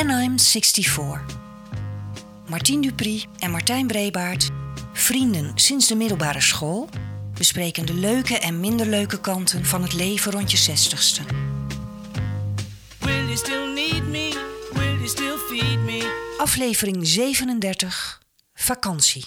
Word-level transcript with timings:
When 0.00 0.22
I'm 0.22 0.38
64. 0.38 1.24
Martien 2.48 2.80
Dupri 2.80 3.24
en 3.38 3.50
Martijn 3.50 3.86
Brebaert, 3.86 4.50
vrienden 4.92 5.52
sinds 5.54 5.86
de 5.86 5.94
middelbare 5.94 6.40
school, 6.40 6.88
bespreken 7.34 7.86
de 7.86 7.94
leuke 7.94 8.38
en 8.38 8.60
minder 8.60 8.86
leuke 8.86 9.20
kanten 9.20 9.64
van 9.64 9.82
het 9.82 9.92
leven 9.92 10.32
rond 10.32 10.50
je 10.50 10.56
zestigste. 10.56 11.22
Will 12.98 13.24
you 13.24 13.36
still 13.36 13.72
need 13.74 14.06
me? 14.08 14.46
Will 14.72 14.94
you 14.94 15.08
still 15.08 15.36
feed 15.36 15.78
me? 15.78 16.34
Aflevering 16.38 17.06
37, 17.06 18.22
vakantie. 18.54 19.24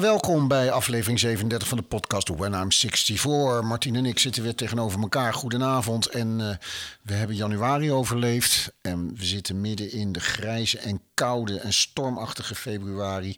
Welkom 0.00 0.48
bij 0.48 0.70
aflevering 0.70 1.20
37 1.20 1.68
van 1.68 1.78
de 1.78 1.84
podcast 1.84 2.28
When 2.28 2.52
I'm 2.52 2.72
64. 2.72 3.62
Martien 3.62 3.96
en 3.96 4.06
ik 4.06 4.18
zitten 4.18 4.42
weer 4.42 4.54
tegenover 4.54 5.00
elkaar. 5.00 5.34
Goedenavond. 5.34 6.06
En 6.06 6.40
eh, 6.40 6.56
we 7.02 7.12
hebben 7.12 7.36
januari 7.36 7.92
overleefd. 7.92 8.72
En 8.80 9.16
we 9.16 9.24
zitten 9.24 9.60
midden 9.60 9.92
in 9.92 10.12
de 10.12 10.20
grijze 10.20 10.78
en 10.78 11.00
koude 11.14 11.58
en 11.58 11.72
stormachtige 11.72 12.54
februari. 12.54 13.36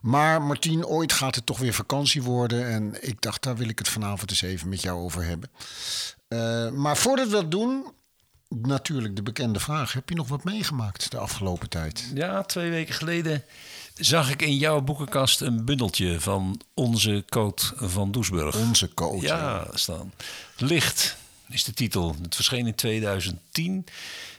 Maar 0.00 0.42
Martien, 0.42 0.86
ooit 0.86 1.12
gaat 1.12 1.34
het 1.34 1.46
toch 1.46 1.58
weer 1.58 1.74
vakantie 1.74 2.22
worden. 2.22 2.68
En 2.68 2.96
ik 3.00 3.20
dacht, 3.20 3.42
daar 3.42 3.56
wil 3.56 3.68
ik 3.68 3.78
het 3.78 3.88
vanavond 3.88 4.30
eens 4.30 4.42
even 4.42 4.68
met 4.68 4.82
jou 4.82 5.00
over 5.00 5.24
hebben. 5.24 5.50
Eh, 6.28 6.70
maar 6.70 6.96
voordat 6.96 7.26
we 7.26 7.32
dat 7.32 7.50
doen, 7.50 7.92
natuurlijk 8.48 9.16
de 9.16 9.22
bekende 9.22 9.60
vraag. 9.60 9.92
Heb 9.92 10.08
je 10.08 10.14
nog 10.14 10.28
wat 10.28 10.44
meegemaakt 10.44 11.10
de 11.10 11.18
afgelopen 11.18 11.68
tijd? 11.68 12.10
Ja, 12.14 12.42
twee 12.42 12.70
weken 12.70 12.94
geleden 12.94 13.44
zag 13.94 14.30
ik 14.30 14.42
in 14.42 14.56
jouw 14.56 14.80
boekenkast 14.80 15.40
een 15.40 15.64
bundeltje 15.64 16.20
van 16.20 16.60
onze 16.74 17.24
Coot 17.28 17.72
van 17.76 18.12
Doesburg. 18.12 18.56
Onze 18.56 18.94
coach. 18.94 19.22
Ja, 19.22 19.66
staan. 19.74 20.12
Licht 20.56 21.16
is 21.48 21.64
de 21.64 21.72
titel. 21.72 22.14
Het 22.22 22.34
verscheen 22.34 22.66
in 22.66 22.74
2010. 22.74 23.86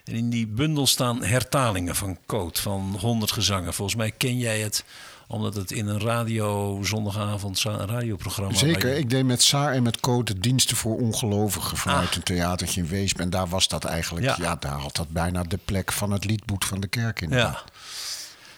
En 0.04 0.14
in 0.14 0.30
die 0.30 0.48
bundel 0.48 0.88
staan 0.88 1.24
hertalingen 1.24 1.96
van 1.96 2.18
Coot, 2.26 2.60
van 2.60 2.98
100 3.00 3.32
gezangen. 3.32 3.74
Volgens 3.74 3.98
mij 3.98 4.12
ken 4.12 4.38
jij 4.38 4.60
het, 4.60 4.84
omdat 5.28 5.56
het 5.56 5.72
in 5.72 5.88
een 5.88 6.00
radio, 6.00 6.80
zondagavond, 6.84 7.64
een 7.64 7.88
radioprogramma... 7.88 8.58
Zeker, 8.58 8.98
ik 8.98 9.10
deed 9.10 9.26
met 9.26 9.42
Saar 9.44 9.74
en 9.74 9.84
met 9.84 10.00
Coot 10.00 10.28
de 10.28 10.40
diensten 10.40 10.76
voor 10.78 10.98
ongelovigen 10.98 11.78
vanuit 11.78 12.10
Ah. 12.10 12.16
een 12.16 12.24
theatertje 12.24 12.82
in 12.82 12.88
Weesp. 12.88 13.20
En 13.20 13.30
daar 13.30 13.48
was 13.48 13.68
dat 13.68 13.84
eigenlijk, 13.86 14.26
ja. 14.26 14.36
Ja. 14.40 14.56
daar 14.56 14.80
had 14.80 14.96
dat 14.96 15.10
bijna 15.10 15.44
de 15.44 15.60
plek 15.66 15.92
van 15.92 16.12
het 16.12 16.26
liedboek 16.26 16.64
van 16.64 16.80
de 16.82 16.88
kerk 16.88 17.22
in. 17.22 17.30
Ja. 17.30 17.64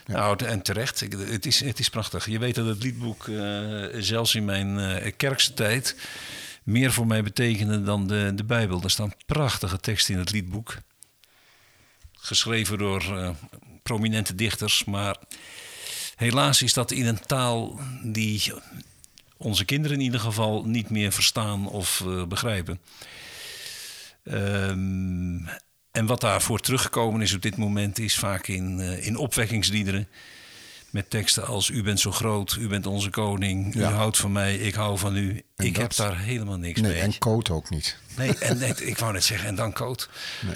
Nou, 0.08 0.44
en 0.44 0.62
terecht. 0.62 1.00
Het 1.00 1.46
is, 1.46 1.60
het 1.60 1.78
is 1.78 1.90
prachtig. 1.90 2.26
Je 2.26 2.38
weet 2.38 2.54
dat 2.54 2.66
het 2.66 2.82
liedboek, 2.82 3.28
eh, 3.28 3.84
zelfs 3.98 4.34
in 4.34 4.44
mijn 4.44 4.78
eh 4.78 5.12
kerkse 5.16 5.54
tijd, 5.54 5.96
meer 6.62 6.92
voor 6.92 7.06
mij 7.06 7.22
betekende 7.22 7.82
dan 7.82 8.06
de, 8.06 8.32
de 8.34 8.44
Bijbel. 8.44 8.82
Er 8.82 8.90
staan 8.90 9.12
prachtige 9.26 9.78
teksten 9.80 10.14
in 10.14 10.20
het 10.20 10.32
liedboek. 10.32 10.76
Geschreven 12.12 12.78
door 12.78 13.00
eh, 13.00 13.30
prominente 13.82 14.34
dichters. 14.34 14.84
Maar 14.84 15.16
helaas 16.16 16.62
is 16.62 16.72
dat 16.72 16.90
in 16.90 17.06
een 17.06 17.20
taal 17.26 17.80
die 18.02 18.52
onze 19.36 19.64
kinderen 19.64 19.96
in 19.96 20.04
ieder 20.04 20.20
geval 20.20 20.64
niet 20.64 20.90
meer 20.90 21.12
verstaan 21.12 21.68
of 21.68 22.04
begrijpen. 22.28 22.80
Ehm, 24.24 25.46
en 25.98 26.06
wat 26.06 26.20
daarvoor 26.20 26.60
teruggekomen 26.60 27.20
is 27.22 27.34
op 27.34 27.42
dit 27.42 27.56
moment 27.56 27.98
is 27.98 28.18
vaak 28.18 28.46
in, 28.46 28.80
eh, 28.80 29.06
in 29.06 29.16
opwekkingsliederen. 29.16 30.08
Met 30.90 31.10
teksten 31.10 31.46
als 31.46 31.68
U 31.68 31.82
bent 31.82 32.00
zo 32.00 32.10
groot, 32.10 32.56
U 32.60 32.68
bent 32.68 32.86
onze 32.86 33.10
koning, 33.10 33.74
Ja. 33.74 33.90
U 33.90 33.92
houdt 33.92 34.16
van 34.18 34.32
mij, 34.32 34.56
ik 34.56 34.74
hou 34.74 34.98
van 34.98 35.16
u. 35.16 35.42
En 35.56 35.66
ik 35.66 35.72
dat- 35.74 35.82
heb 35.82 35.94
daar 35.96 36.18
helemaal 36.18 36.56
niks 36.58 36.80
Nee, 36.80 36.92
mee. 36.92 37.00
en 37.00 37.18
Coot 37.18 37.50
ook 37.50 37.70
niet. 37.70 37.96
Nee, 38.16 38.34
en 38.38 38.58
net, 38.66 38.86
ik 38.86 38.98
wou 38.98 39.12
net 39.12 39.24
zeggen, 39.24 39.48
en 39.48 39.54
dan 39.54 39.72
Coot. 39.72 40.08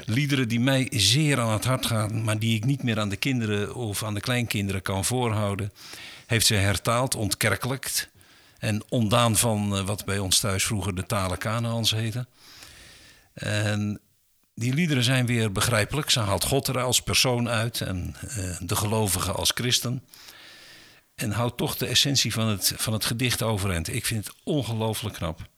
Liederen 0.04 0.48
die 0.48 0.60
mij 0.60 0.86
zeer 0.90 1.40
aan 1.40 1.52
het 1.52 1.64
hart 1.64 1.86
gaan, 1.86 2.24
maar 2.24 2.38
die 2.38 2.56
ik 2.56 2.64
niet 2.64 2.82
meer 2.82 2.98
aan 3.00 3.08
de 3.08 3.16
kinderen 3.16 3.74
of 3.74 4.02
aan 4.04 4.14
de 4.14 4.20
kleinkinderen 4.20 4.82
kan 4.82 5.04
voorhouden, 5.04 5.72
heeft 6.26 6.46
ze 6.46 6.54
hertaald, 6.54 7.14
ontkerkelijkt. 7.14 8.08
En 8.58 8.82
ontdaan 8.88 9.36
van 9.36 9.76
eh, 9.76 9.84
wat 9.84 10.04
bij 10.04 10.18
ons 10.18 10.38
thuis 10.40 10.64
vroeger 10.64 10.94
de 10.94 11.06
talen 11.06 11.38
Kanaans 11.38 11.90
heette. 11.90 12.26
En 13.34 14.00
die 14.54 14.74
liederen 14.74 15.04
zijn 15.04 15.26
weer 15.26 15.52
begrijpelijk. 15.52 16.10
Ze 16.10 16.20
haalt 16.20 16.44
God 16.44 16.68
er 16.68 16.80
als 16.80 17.02
persoon 17.02 17.48
uit 17.48 17.80
en 17.80 18.16
eh, 18.20 18.56
de 18.60 18.76
gelovige 18.76 19.32
als 19.32 19.50
christen. 19.54 20.04
En 21.14 21.30
houdt 21.30 21.56
toch 21.56 21.76
de 21.76 21.86
essentie 21.86 22.32
van 22.32 22.48
het, 22.48 22.72
van 22.76 22.92
het 22.92 23.04
gedicht 23.04 23.42
overeind. 23.42 23.94
Ik 23.94 24.06
vind 24.06 24.26
het 24.26 24.36
ongelooflijk 24.44 25.14
knap. 25.14 25.50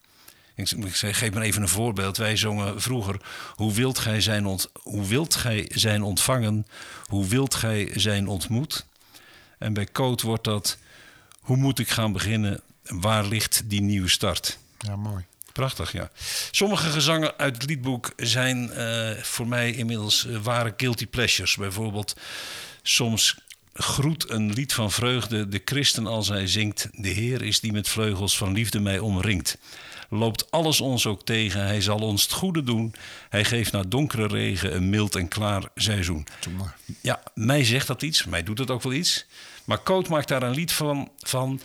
Ik, 0.55 0.71
ik 0.71 0.95
geef 0.95 1.33
maar 1.33 1.43
even 1.43 1.63
een 1.63 1.69
voorbeeld. 1.69 2.17
Wij 2.17 2.37
zongen 2.37 2.83
vroeger: 2.83 3.21
Hoe 3.55 3.73
wilt 3.73 3.99
gij 3.99 4.21
zijn, 4.21 4.47
ont, 4.47 4.71
hoe 4.83 5.07
wilt 5.07 5.35
gij 5.35 5.71
zijn 5.75 6.03
ontvangen? 6.03 6.67
Hoe 7.07 7.27
wilt 7.27 7.55
gij 7.55 7.91
zijn 7.95 8.29
ontmoet? 8.29 8.87
En 9.59 9.73
bij 9.73 9.89
Coot 9.93 10.23
wordt 10.23 10.45
dat: 10.45 10.79
Hoe 11.41 11.57
moet 11.57 11.79
ik 11.79 11.89
gaan 11.89 12.13
beginnen? 12.13 12.61
Waar 12.83 13.25
ligt 13.25 13.63
die 13.65 13.81
nieuwe 13.81 14.09
start? 14.09 14.59
Ja, 14.79 14.97
mooi. 14.97 15.25
Prachtig, 15.55 15.93
ja. 15.93 16.11
Sommige 16.51 16.91
gezangen 16.91 17.35
uit 17.37 17.55
het 17.55 17.67
liedboek 17.67 18.13
zijn 18.17 18.71
eh, 18.71 19.11
voor 19.23 19.47
mij 19.47 19.73
inmiddels 19.73 20.27
eh, 20.27 20.37
ware 20.37 20.75
guilty 20.77 21.07
pleasures. 21.07 21.57
Bijvoorbeeld, 21.57 22.17
soms 22.83 23.37
groet 23.75 24.31
een 24.31 24.53
lied 24.53 24.73
van 24.73 24.91
vreugde 24.91 25.49
de 25.49 25.63
christen 25.65 26.07
als 26.07 26.29
hij 26.29 26.47
zingt... 26.47 26.89
De 26.93 27.09
Heer 27.09 27.43
is 27.43 27.61
die 27.61 27.73
met 27.73 27.89
vleugels 27.89 28.37
van 28.37 28.53
liefde 28.53 28.81
mij 28.81 28.99
omringt. 28.99 29.59
Loopt 30.09 30.51
alles 30.51 30.81
ons 30.81 31.07
ook 31.07 31.25
tegen, 31.25 31.67
hij 31.67 31.81
zal 31.81 31.99
ons 31.99 32.23
het 32.23 32.33
goede 32.33 32.63
doen. 32.63 32.95
Hij 33.29 33.45
geeft 33.45 33.73
na 33.73 33.83
donkere 33.83 34.27
regen 34.27 34.75
een 34.75 34.91
mild 34.91 35.15
en 35.15 35.29
klaar 35.29 35.63
seizoen. 35.75 36.27
Ja, 37.01 37.23
mij 37.35 37.65
zegt 37.65 37.87
dat 37.87 38.03
iets, 38.03 38.25
mij 38.25 38.43
doet 38.43 38.59
het 38.59 38.71
ook 38.71 38.83
wel 38.83 38.93
iets. 38.93 39.27
Maar 39.65 39.83
Coot 39.83 40.09
maakt 40.09 40.29
daar 40.29 40.43
een 40.43 40.55
lied 40.55 40.73
van, 40.73 41.11
van 41.19 41.61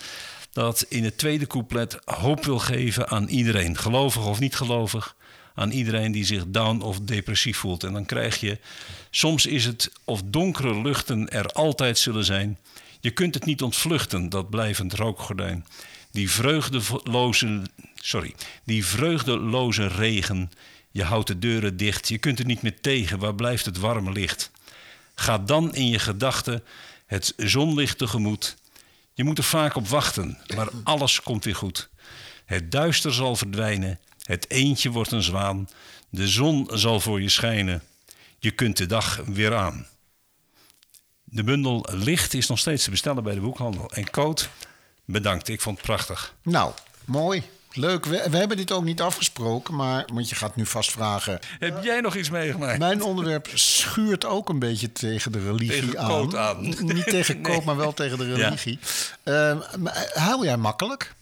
dat 0.52 0.86
in 0.88 1.04
het 1.04 1.18
tweede 1.18 1.46
couplet 1.46 1.98
hoop 2.04 2.44
wil 2.44 2.58
geven 2.58 3.08
aan 3.08 3.28
iedereen, 3.28 3.76
gelovig 3.76 4.26
of 4.26 4.40
niet 4.40 4.54
gelovig, 4.54 5.16
aan 5.54 5.70
iedereen 5.70 6.12
die 6.12 6.24
zich 6.24 6.44
down 6.46 6.80
of 6.80 7.00
depressief 7.00 7.56
voelt. 7.56 7.84
En 7.84 7.92
dan 7.92 8.06
krijg 8.06 8.40
je, 8.40 8.58
soms 9.10 9.46
is 9.46 9.64
het 9.64 9.92
of 10.04 10.22
donkere 10.24 10.80
luchten 10.82 11.28
er 11.28 11.46
altijd 11.46 11.98
zullen 11.98 12.24
zijn. 12.24 12.58
Je 13.00 13.10
kunt 13.10 13.34
het 13.34 13.44
niet 13.44 13.62
ontvluchten, 13.62 14.28
dat 14.28 14.50
blijvend 14.50 14.92
rookgordijn. 14.92 15.66
Die 16.10 16.30
vreugdeloze, 16.30 17.62
sorry, 17.94 18.34
die 18.64 18.86
vreugdeloze 18.86 19.86
regen, 19.86 20.50
je 20.90 21.02
houdt 21.02 21.26
de 21.26 21.38
deuren 21.38 21.76
dicht, 21.76 22.08
je 22.08 22.18
kunt 22.18 22.38
er 22.38 22.44
niet 22.44 22.62
meer 22.62 22.80
tegen, 22.80 23.18
waar 23.18 23.34
blijft 23.34 23.64
het 23.64 23.78
warme 23.78 24.12
licht? 24.12 24.50
Ga 25.14 25.38
dan 25.38 25.74
in 25.74 25.88
je 25.88 25.98
gedachten 25.98 26.62
het 27.06 27.32
zonlicht 27.36 27.98
tegemoet. 27.98 28.56
Je 29.20 29.26
moet 29.26 29.38
er 29.38 29.44
vaak 29.44 29.74
op 29.76 29.88
wachten, 29.88 30.38
maar 30.54 30.68
alles 30.84 31.22
komt 31.22 31.44
weer 31.44 31.54
goed. 31.54 31.90
Het 32.44 32.70
duister 32.70 33.14
zal 33.14 33.36
verdwijnen, 33.36 34.00
het 34.22 34.50
eendje 34.50 34.90
wordt 34.90 35.12
een 35.12 35.22
zwaan, 35.22 35.68
de 36.08 36.28
zon 36.28 36.68
zal 36.72 37.00
voor 37.00 37.20
je 37.22 37.28
schijnen. 37.28 37.82
Je 38.38 38.50
kunt 38.50 38.76
de 38.76 38.86
dag 38.86 39.20
weer 39.24 39.56
aan. 39.56 39.86
De 41.24 41.44
bundel 41.44 41.86
Licht 41.90 42.34
is 42.34 42.46
nog 42.46 42.58
steeds 42.58 42.84
te 42.84 42.90
bestellen 42.90 43.22
bij 43.22 43.34
de 43.34 43.40
boekhandel. 43.40 43.90
En 43.92 44.10
Coot, 44.10 44.48
bedankt, 45.04 45.48
ik 45.48 45.60
vond 45.60 45.76
het 45.76 45.86
prachtig. 45.86 46.34
Nou, 46.42 46.72
mooi. 47.04 47.42
Leuk. 47.72 48.04
We, 48.04 48.26
we 48.30 48.36
hebben 48.36 48.56
dit 48.56 48.72
ook 48.72 48.84
niet 48.84 49.00
afgesproken, 49.00 49.74
maar 49.74 50.04
want 50.12 50.28
je 50.28 50.34
gaat 50.34 50.56
nu 50.56 50.66
vast 50.66 50.90
vragen. 50.90 51.38
Heb 51.58 51.82
jij 51.84 52.00
nog 52.00 52.14
iets 52.16 52.30
meegemaakt? 52.30 52.78
Mijn 52.78 53.02
onderwerp 53.02 53.48
schuurt 53.54 54.24
ook 54.24 54.48
een 54.48 54.58
beetje 54.58 54.92
tegen 54.92 55.32
de 55.32 55.40
religie 55.44 55.80
Tegen 55.80 55.98
aan. 55.98 56.36
Aan. 56.38 56.62
Niet 56.80 57.04
tegen 57.04 57.34
Nee. 57.40 57.52
Coot, 57.52 57.64
maar 57.64 57.76
wel 57.76 57.92
tegen 57.92 58.18
de 58.18 58.24
Ja. 58.24 58.34
religie. 58.36 58.78
Ehm, 59.22 59.58
maar 59.78 60.10
huil 60.14 60.44
jij 60.44 60.56
makkelijk? 60.56 61.14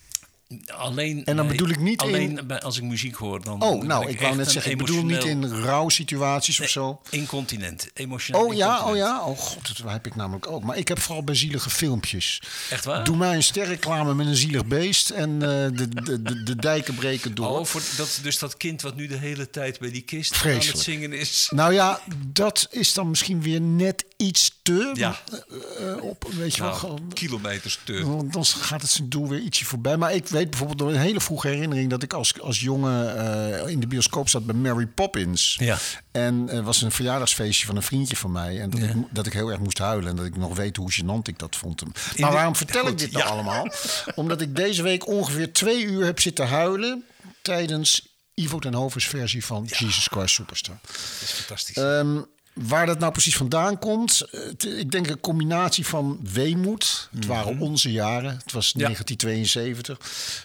Alleen, 0.66 1.24
En 1.24 1.36
dan 1.36 1.46
bedoel 1.46 1.68
ik 1.68 1.80
niet 1.80 2.00
alleen 2.00 2.38
in- 2.38 2.60
als 2.60 2.76
ik 2.76 2.82
muziek 2.82 3.14
hoor. 3.14 3.44
Dan 3.44 3.62
Oh, 3.62 3.82
nou, 3.82 4.08
ik 4.08 4.20
wou 4.20 4.36
net 4.36 4.50
zeggen, 4.50 4.72
ik 4.72 4.78
bedoel 4.78 5.04
niet 5.04 5.24
in 5.24 5.44
rouwsituaties 5.44 6.60
of 6.60 6.68
zo. 6.68 7.00
Incontinent, 7.10 7.90
emotioneel 7.94 8.44
Oh 8.44 8.54
ja, 8.54 8.84
oh 8.90 8.96
ja. 8.96 9.24
Oh 9.24 9.38
god, 9.38 9.78
dat 9.82 9.92
heb 9.92 10.06
ik 10.06 10.14
namelijk 10.16 10.46
ook. 10.50 10.62
Maar 10.62 10.76
ik 10.76 10.88
heb 10.88 10.98
vooral 11.00 11.24
bij 11.24 11.34
zielige 11.34 11.70
filmpjes. 11.70 12.42
Echt 12.70 12.84
waar? 12.84 13.04
Doe 13.04 13.16
mij 13.16 13.34
een 13.34 13.42
sterreclame 13.42 14.14
met 14.14 14.26
een 14.26 14.36
zielig 14.36 14.66
beest 14.66 15.10
en 15.10 15.30
eh, 15.34 15.48
de, 15.48 15.88
de, 15.88 16.22
de, 16.22 16.42
de 16.42 16.56
dijken 16.56 16.94
breken 16.94 17.34
door. 17.34 17.58
Oh, 17.58 17.64
voor 17.64 17.82
dat, 17.96 18.18
dus 18.22 18.38
dat 18.38 18.56
kind 18.56 18.82
wat 18.82 18.96
nu 18.96 19.06
de 19.06 19.16
hele 19.16 19.50
tijd 19.50 19.78
bij 19.78 19.90
die 19.90 20.02
kist 20.02 20.44
aan 20.44 20.50
het 20.50 20.78
zingen 20.78 21.12
is. 21.12 21.48
Nou 21.54 21.72
ja, 21.72 22.00
dat 22.26 22.66
is 22.70 22.92
dan 22.92 23.08
misschien 23.08 23.42
weer 23.42 23.60
net 23.60 24.04
iets 24.16 24.58
te 24.62 24.90
Ja. 24.94 25.20
eh, 25.30 25.92
eh, 25.92 26.02
op, 26.02 26.28
weet 26.36 26.54
je 26.56 26.62
wel. 26.62 26.78
Nou, 26.82 26.98
kilometers 27.12 27.78
te. 27.84 28.06
Want 28.06 28.32
dan 28.32 28.44
gaat 28.44 28.82
het 28.82 28.90
zijn 28.90 29.08
doel 29.08 29.28
weer 29.28 29.40
ietsje 29.40 29.64
voorbij. 29.64 29.96
Maar 29.96 30.14
ik 30.14 30.28
weet 30.38 30.50
bijvoorbeeld 30.50 30.78
door 30.78 30.90
een 30.90 31.00
hele 31.00 31.20
vroege 31.20 31.48
herinnering 31.48 31.90
dat 31.90 32.02
ik 32.02 32.12
als, 32.12 32.40
als 32.40 32.60
jongen 32.60 33.16
eh, 33.16 33.70
in 33.70 33.80
de 33.80 33.86
bioscoop 33.86 34.28
zat 34.28 34.46
bij 34.46 34.54
Mary 34.54 34.86
Poppins. 34.86 35.56
Ja. 35.60 35.78
En 36.10 36.48
het 36.48 36.64
was 36.64 36.82
een 36.82 36.92
verjaardagsfeestje 36.92 37.66
van 37.66 37.76
een 37.76 37.82
vriendje 37.82 38.16
van 38.16 38.32
mij. 38.32 38.60
En 38.60 38.70
dat, 38.70 38.80
ik, 38.80 38.94
dat 39.10 39.26
ik 39.26 39.32
heel 39.32 39.50
erg 39.50 39.60
moest 39.60 39.78
huilen. 39.78 40.10
En 40.10 40.16
dat 40.16 40.26
ik 40.26 40.36
nog 40.36 40.56
weet 40.56 40.76
hoe 40.76 40.92
gênant 40.92 41.22
ik 41.22 41.38
dat 41.38 41.56
vond. 41.56 41.82
Maar 42.16 42.32
waarom 42.32 42.56
vertel 42.56 42.88
ik 42.88 42.98
dit 42.98 43.12
nou 43.12 43.24
ja. 43.24 43.30
allemaal? 43.30 43.68
Omdat 44.14 44.40
ik 44.40 44.56
deze 44.56 44.82
week 44.82 45.06
ongeveer 45.06 45.52
twee 45.52 45.84
uur 45.84 46.04
heb 46.04 46.20
zitten 46.20 46.48
huilen 46.48 47.04
tijdens 47.42 48.08
Ivo 48.34 48.58
ten 48.58 48.74
Hoven's 48.74 49.06
versie 49.06 49.44
van 49.44 49.64
Jesus 49.64 50.06
Christ 50.06 50.34
Superstar. 50.34 50.78
Dat 50.82 50.96
is 51.22 51.30
fantastisch. 51.30 51.76
Ehm, 51.76 52.20
waar 52.60 52.86
dat 52.86 52.98
nou 52.98 53.12
precies 53.12 53.36
vandaan 53.36 53.78
komt, 53.78 54.20
eh, 54.20 54.40
het- 54.40 54.64
ik 54.64 54.90
denk 54.90 55.06
een 55.08 55.20
combinatie 55.20 55.86
van 55.86 56.20
weemoed. 56.32 57.08
Het 57.14 57.26
waren 57.26 57.58
onze 57.60 57.92
jaren, 57.92 58.36
het 58.42 58.52
was 58.52 58.72
Ja. 58.76 58.78
1972. 58.86 59.98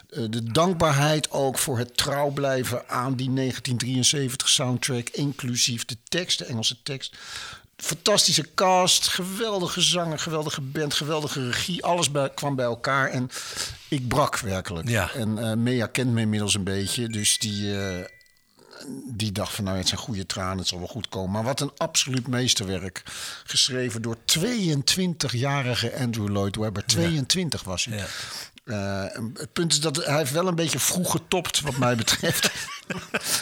Eh, 0.10 0.24
de 0.30 0.44
dankbaarheid 0.44 1.32
ook 1.32 1.58
voor 1.58 1.78
het 1.78 1.98
trouw 1.98 2.30
blijven 2.30 2.90
aan 2.90 3.16
die 3.16 3.30
1973 3.30 4.50
soundtrack, 4.50 5.10
inclusief 5.10 5.86
de 5.86 5.98
tekst, 6.10 6.38
de 6.38 6.46
Engelse 6.46 6.76
tekst. 6.84 7.16
Fantastische 7.78 8.54
cast, 8.56 9.08
geweldige 9.08 9.82
zanger, 9.82 10.20
geweldige 10.20 10.62
band, 10.62 10.94
geweldige 10.94 11.46
regie. 11.46 11.84
Alles 11.84 12.12
bij, 12.12 12.30
kwam 12.30 12.56
bij 12.56 12.66
elkaar 12.66 13.10
en 13.10 13.30
ik 13.88 14.08
brak 14.08 14.40
werkelijk. 14.40 14.90
Ja. 14.90 15.12
En 15.14 15.38
eh 15.38 15.54
Mea 15.56 15.86
kent 15.88 16.12
me 16.12 16.22
inmiddels 16.22 16.54
een 16.54 16.64
beetje, 16.64 17.08
dus 17.10 17.38
die, 17.38 17.74
die 19.06 19.32
dacht 19.32 19.54
van 19.54 19.64
nou, 19.64 19.78
het 19.78 19.88
zijn 19.88 20.00
goede 20.00 20.26
tranen, 20.26 20.58
het 20.58 20.68
zal 20.68 20.78
wel 20.80 20.88
goed 20.88 21.10
komen. 21.10 21.32
Maar 21.32 21.44
wat 21.44 21.60
een 21.60 21.72
absoluut 21.78 22.28
meesterwerk. 22.28 23.04
Geschreven 23.44 24.02
door 24.02 24.18
22-jarige 24.40 25.96
Andrew 26.00 26.28
Lloyd 26.30 26.56
Webber. 26.56 26.86
22 26.86 27.64
was 27.64 27.86
hij. 27.86 27.98
Ja. 27.98 28.06
Eh, 28.64 29.04
het 29.34 29.54
punt 29.54 29.72
is 29.72 29.80
dat 29.80 29.96
hij 29.96 30.18
heeft 30.18 30.32
wel 30.32 30.48
een 30.48 30.56
beetje 30.56 30.80
vroeg 30.80 31.12
getopt, 31.12 31.62
wat 31.62 31.78
mij 31.78 31.96
betreft. 31.96 32.44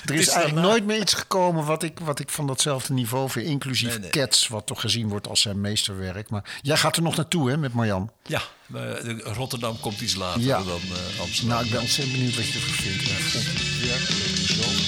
er 0.05 0.13
is 0.13 0.19
is 0.19 0.27
eigenlijk 0.27 0.67
nooit 0.67 0.85
meer 0.85 1.01
iets 1.01 1.13
gekomen 1.13 1.65
wat 1.65 1.83
ik, 1.83 1.99
wat 1.99 2.19
ik 2.19 2.29
van 2.29 2.47
datzelfde 2.47 2.93
niveau 2.93 3.29
vind. 3.29 3.47
Inclusief 3.47 3.89
Nee, 3.89 3.99
nee. 3.99 4.09
Cats, 4.09 4.47
wat 4.47 4.65
toch 4.65 4.81
gezien 4.81 5.07
wordt 5.07 5.27
als 5.27 5.41
zijn 5.41 5.61
meesterwerk. 5.61 6.29
Maar 6.29 6.59
jij 6.61 6.77
gaat 6.77 6.95
er 6.95 7.01
nog 7.01 7.15
naartoe, 7.15 7.49
hè, 7.49 7.57
met 7.57 7.73
Marjan? 7.73 8.11
Ja, 8.23 8.41
eh, 8.73 9.19
Rotterdam 9.19 9.79
komt 9.79 10.01
iets 10.01 10.15
later 10.15 10.41
Ja. 10.41 10.57
dan 10.63 10.81
eh, 10.81 11.19
Amsterdam. 11.19 11.49
Nou, 11.49 11.65
ik 11.65 11.71
ben 11.71 11.81
ontzettend 11.81 12.17
benieuwd 12.17 12.35
wat 12.35 12.47
je 12.47 12.53
ervan 12.53 12.73
vindt. 12.73 13.01
Ik 13.01 13.09
vond 13.09 13.45
het 13.45 13.79
werkelijk 13.87 14.37
zo 14.37 14.80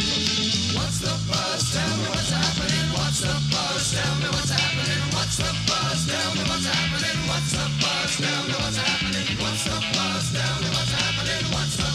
Tell 1.74 1.98
me 1.98 2.06
what's 2.06 2.30
happening, 2.30 2.86
what's 2.94 3.22
the 3.22 3.34
buzz? 3.50 3.98
Tell 3.98 4.14
me 4.22 4.30
what's 4.30 4.54
happening, 4.54 5.04
what's 5.10 5.38
the 5.42 5.50
buzz? 5.66 6.06
Tell 6.06 6.30
me 6.38 6.46
what's 6.46 6.70
happening, 6.70 7.18
what's 7.25 7.50
the 7.50 7.66
buzz? 7.81 8.14
Tell 8.22 8.44
me 8.46 8.54
what's 8.62 8.78
happening, 8.78 9.25
what's 9.42 9.64
the 9.66 9.80
buzz? 9.90 10.24
Tell 10.38 10.56
me 10.62 10.70
what's 10.70 10.94
happening, 10.94 11.42
what's 11.58 11.78
the 11.78 11.90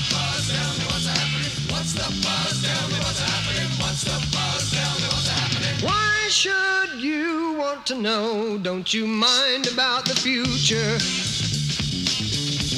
buzz? 2.27 2.59
Tell 2.59 2.89
me 2.91 2.99
what's 2.99 3.23
happening, 3.23 3.71
what's 3.79 4.03
the 4.03 4.19
buzz? 4.35 4.63
Tell 4.75 4.95
me 4.99 5.07
what's 5.15 5.31
happening. 5.31 5.75
Why 5.87 6.27
should 6.27 6.99
you 6.99 7.55
want 7.55 7.87
to 7.87 7.95
know? 7.95 8.59
Don't 8.59 8.93
you 8.93 9.07
mind 9.07 9.69
about 9.71 10.07
the 10.07 10.17
future? 10.19 10.99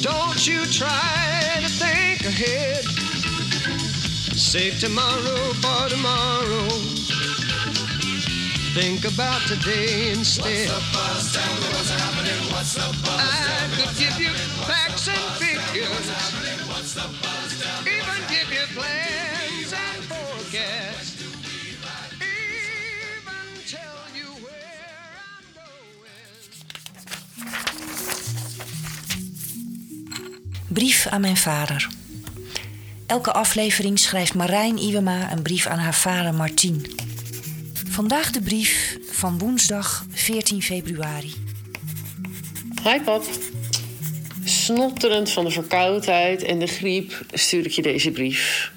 Don't 0.05 0.45
you 0.45 0.65
try 0.69 1.65
to 1.65 1.69
think 1.81 2.21
ahead? 2.29 3.10
Save 4.35 4.79
tomorrow 4.79 5.53
for 5.61 5.89
tomorrow. 5.89 6.67
Think 8.73 9.05
about 9.05 9.41
today 9.41 10.11
instead. 10.11 10.67
What's 10.67 10.67
the 10.67 10.81
buzz? 10.93 11.37
What's 11.73 11.91
happening? 11.91 12.51
What's 12.53 12.73
the 12.75 12.87
buzz? 13.03 13.19
I 13.19 13.67
could 13.75 13.97
give 13.97 14.19
you 14.19 14.33
facts 14.67 15.07
and 15.07 15.31
figures. 15.39 16.07
Even 17.85 18.21
give 18.29 18.49
you 18.51 18.65
plans 18.75 19.73
and 19.73 20.03
forecasts. 20.11 21.21
Even 22.21 23.47
tell 23.67 24.03
you 24.15 24.29
where 24.43 25.19
I'm 25.35 25.45
going. 25.55 25.91
Brief 30.67 31.07
aan 31.07 31.21
mijn 31.21 31.37
vader. 31.37 31.89
Elke 33.11 33.31
aflevering 33.31 33.99
schrijft 33.99 34.33
Marijn 34.33 34.77
Iwema 34.77 35.31
een 35.31 35.41
brief 35.41 35.67
aan 35.67 35.77
haar 35.77 35.93
vader 35.93 36.33
Martien. 36.33 36.85
Vandaag 37.89 38.31
de 38.31 38.41
brief 38.41 38.97
van 39.09 39.39
woensdag 39.39 40.05
14 40.11 40.61
februari. 40.61 41.33
Hi 42.83 43.01
pap. 43.01 43.23
Snotterend 44.43 45.31
van 45.31 45.45
de 45.45 45.51
verkoudheid 45.51 46.43
en 46.43 46.59
de 46.59 46.67
griep 46.67 47.25
stuur 47.31 47.65
ik 47.65 47.71
je 47.71 47.81
deze 47.81 48.11
brief. 48.11 48.71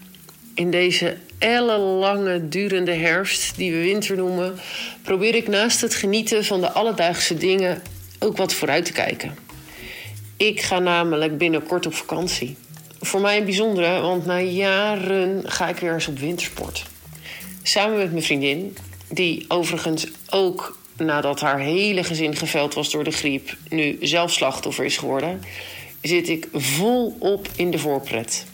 In 0.54 0.70
deze 0.70 1.16
ellenlange 1.38 2.48
durende 2.48 2.92
herfst, 2.92 3.56
die 3.56 3.72
we 3.72 3.78
winter 3.78 4.16
noemen, 4.16 4.54
probeer 5.02 5.34
ik 5.34 5.48
naast 5.48 5.80
het 5.80 5.94
genieten 5.94 6.44
van 6.44 6.60
de 6.60 6.70
alledaagse 6.70 7.37
dingen 7.37 7.82
ook 8.19 8.37
wat 8.37 8.54
vooruit 8.54 8.84
te 8.84 8.92
kijken. 8.92 9.37
Ik 10.37 10.60
ga 10.60 10.78
namelijk 10.78 11.38
binnenkort 11.38 11.87
op 11.87 11.94
vakantie. 11.94 12.56
Voor 13.04 13.20
mij 13.20 13.38
een 13.38 13.44
bijzondere, 13.44 14.00
want 14.00 14.26
na 14.26 14.40
jaren 14.40 15.42
ga 15.44 15.68
ik 15.68 15.76
weer 15.76 15.92
eens 15.92 16.08
op 16.08 16.18
wintersport. 16.18 16.84
Samen 17.62 17.96
met 17.96 18.10
mijn 18.10 18.22
vriendin, 18.22 18.76
die 19.08 19.44
overigens 19.48 20.06
ook 20.30 20.78
nadat 20.96 21.40
haar 21.40 21.58
hele 21.58 22.04
gezin 22.04 22.36
geveld 22.36 22.74
was 22.74 22.90
door 22.90 23.04
de 23.04 23.10
griep, 23.10 23.56
nu 23.68 23.96
zelf 24.00 24.32
slachtoffer 24.32 24.84
is 24.84 24.96
geworden, 24.96 25.42
zit 26.02 26.28
ik 26.28 26.48
volop 26.52 27.48
in 27.56 27.70
de 27.70 27.78
voorpret. 27.78 28.46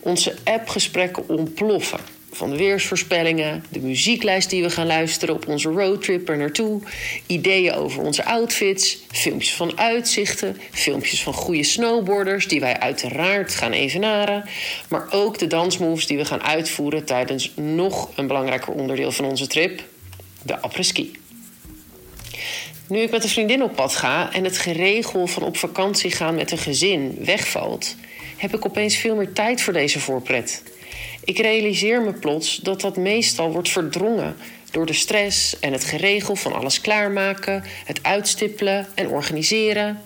Onze 0.00 0.36
appgesprekken 0.44 1.28
ontploffen. 1.28 2.00
Van 2.34 2.50
de 2.50 2.56
weersvoorspellingen, 2.56 3.64
de 3.68 3.80
muzieklijst 3.80 4.50
die 4.50 4.62
we 4.62 4.70
gaan 4.70 4.86
luisteren 4.86 5.34
op 5.34 5.48
onze 5.48 5.68
roadtrip 5.68 6.28
er 6.28 6.36
naartoe, 6.36 6.80
ideeën 7.26 7.74
over 7.74 8.02
onze 8.02 8.24
outfits, 8.24 8.98
filmpjes 9.10 9.54
van 9.54 9.78
uitzichten, 9.78 10.56
filmpjes 10.70 11.22
van 11.22 11.32
goede 11.32 11.62
snowboarders 11.62 12.48
die 12.48 12.60
wij 12.60 12.78
uiteraard 12.78 13.54
gaan 13.54 13.72
evenaren, 13.72 14.44
maar 14.88 15.06
ook 15.10 15.38
de 15.38 15.46
dansmoves 15.46 16.06
die 16.06 16.16
we 16.16 16.24
gaan 16.24 16.42
uitvoeren 16.42 17.04
tijdens 17.04 17.52
nog 17.54 18.10
een 18.16 18.26
belangrijker 18.26 18.72
onderdeel 18.72 19.12
van 19.12 19.24
onze 19.24 19.46
trip, 19.46 19.82
de 20.42 20.60
après-ski. 20.60 21.12
Nu 22.88 23.00
ik 23.00 23.10
met 23.10 23.22
een 23.24 23.30
vriendin 23.30 23.62
op 23.62 23.74
pad 23.74 23.96
ga 23.96 24.32
en 24.32 24.44
het 24.44 24.58
geregel 24.58 25.26
van 25.26 25.42
op 25.42 25.56
vakantie 25.56 26.10
gaan 26.10 26.34
met 26.34 26.50
een 26.50 26.58
gezin 26.58 27.16
wegvalt, 27.18 27.96
heb 28.36 28.54
ik 28.54 28.66
opeens 28.66 28.96
veel 28.96 29.14
meer 29.14 29.32
tijd 29.32 29.62
voor 29.62 29.72
deze 29.72 30.00
voorpret. 30.00 30.62
Ik 31.24 31.38
realiseer 31.38 32.02
me 32.02 32.12
plots 32.12 32.56
dat 32.56 32.80
dat 32.80 32.96
meestal 32.96 33.52
wordt 33.52 33.68
verdrongen 33.68 34.36
door 34.70 34.86
de 34.86 34.92
stress 34.92 35.58
en 35.60 35.72
het 35.72 35.84
geregel 35.84 36.36
van 36.36 36.52
alles 36.52 36.80
klaarmaken, 36.80 37.64
het 37.84 38.02
uitstippelen 38.02 38.86
en 38.94 39.08
organiseren. 39.08 40.00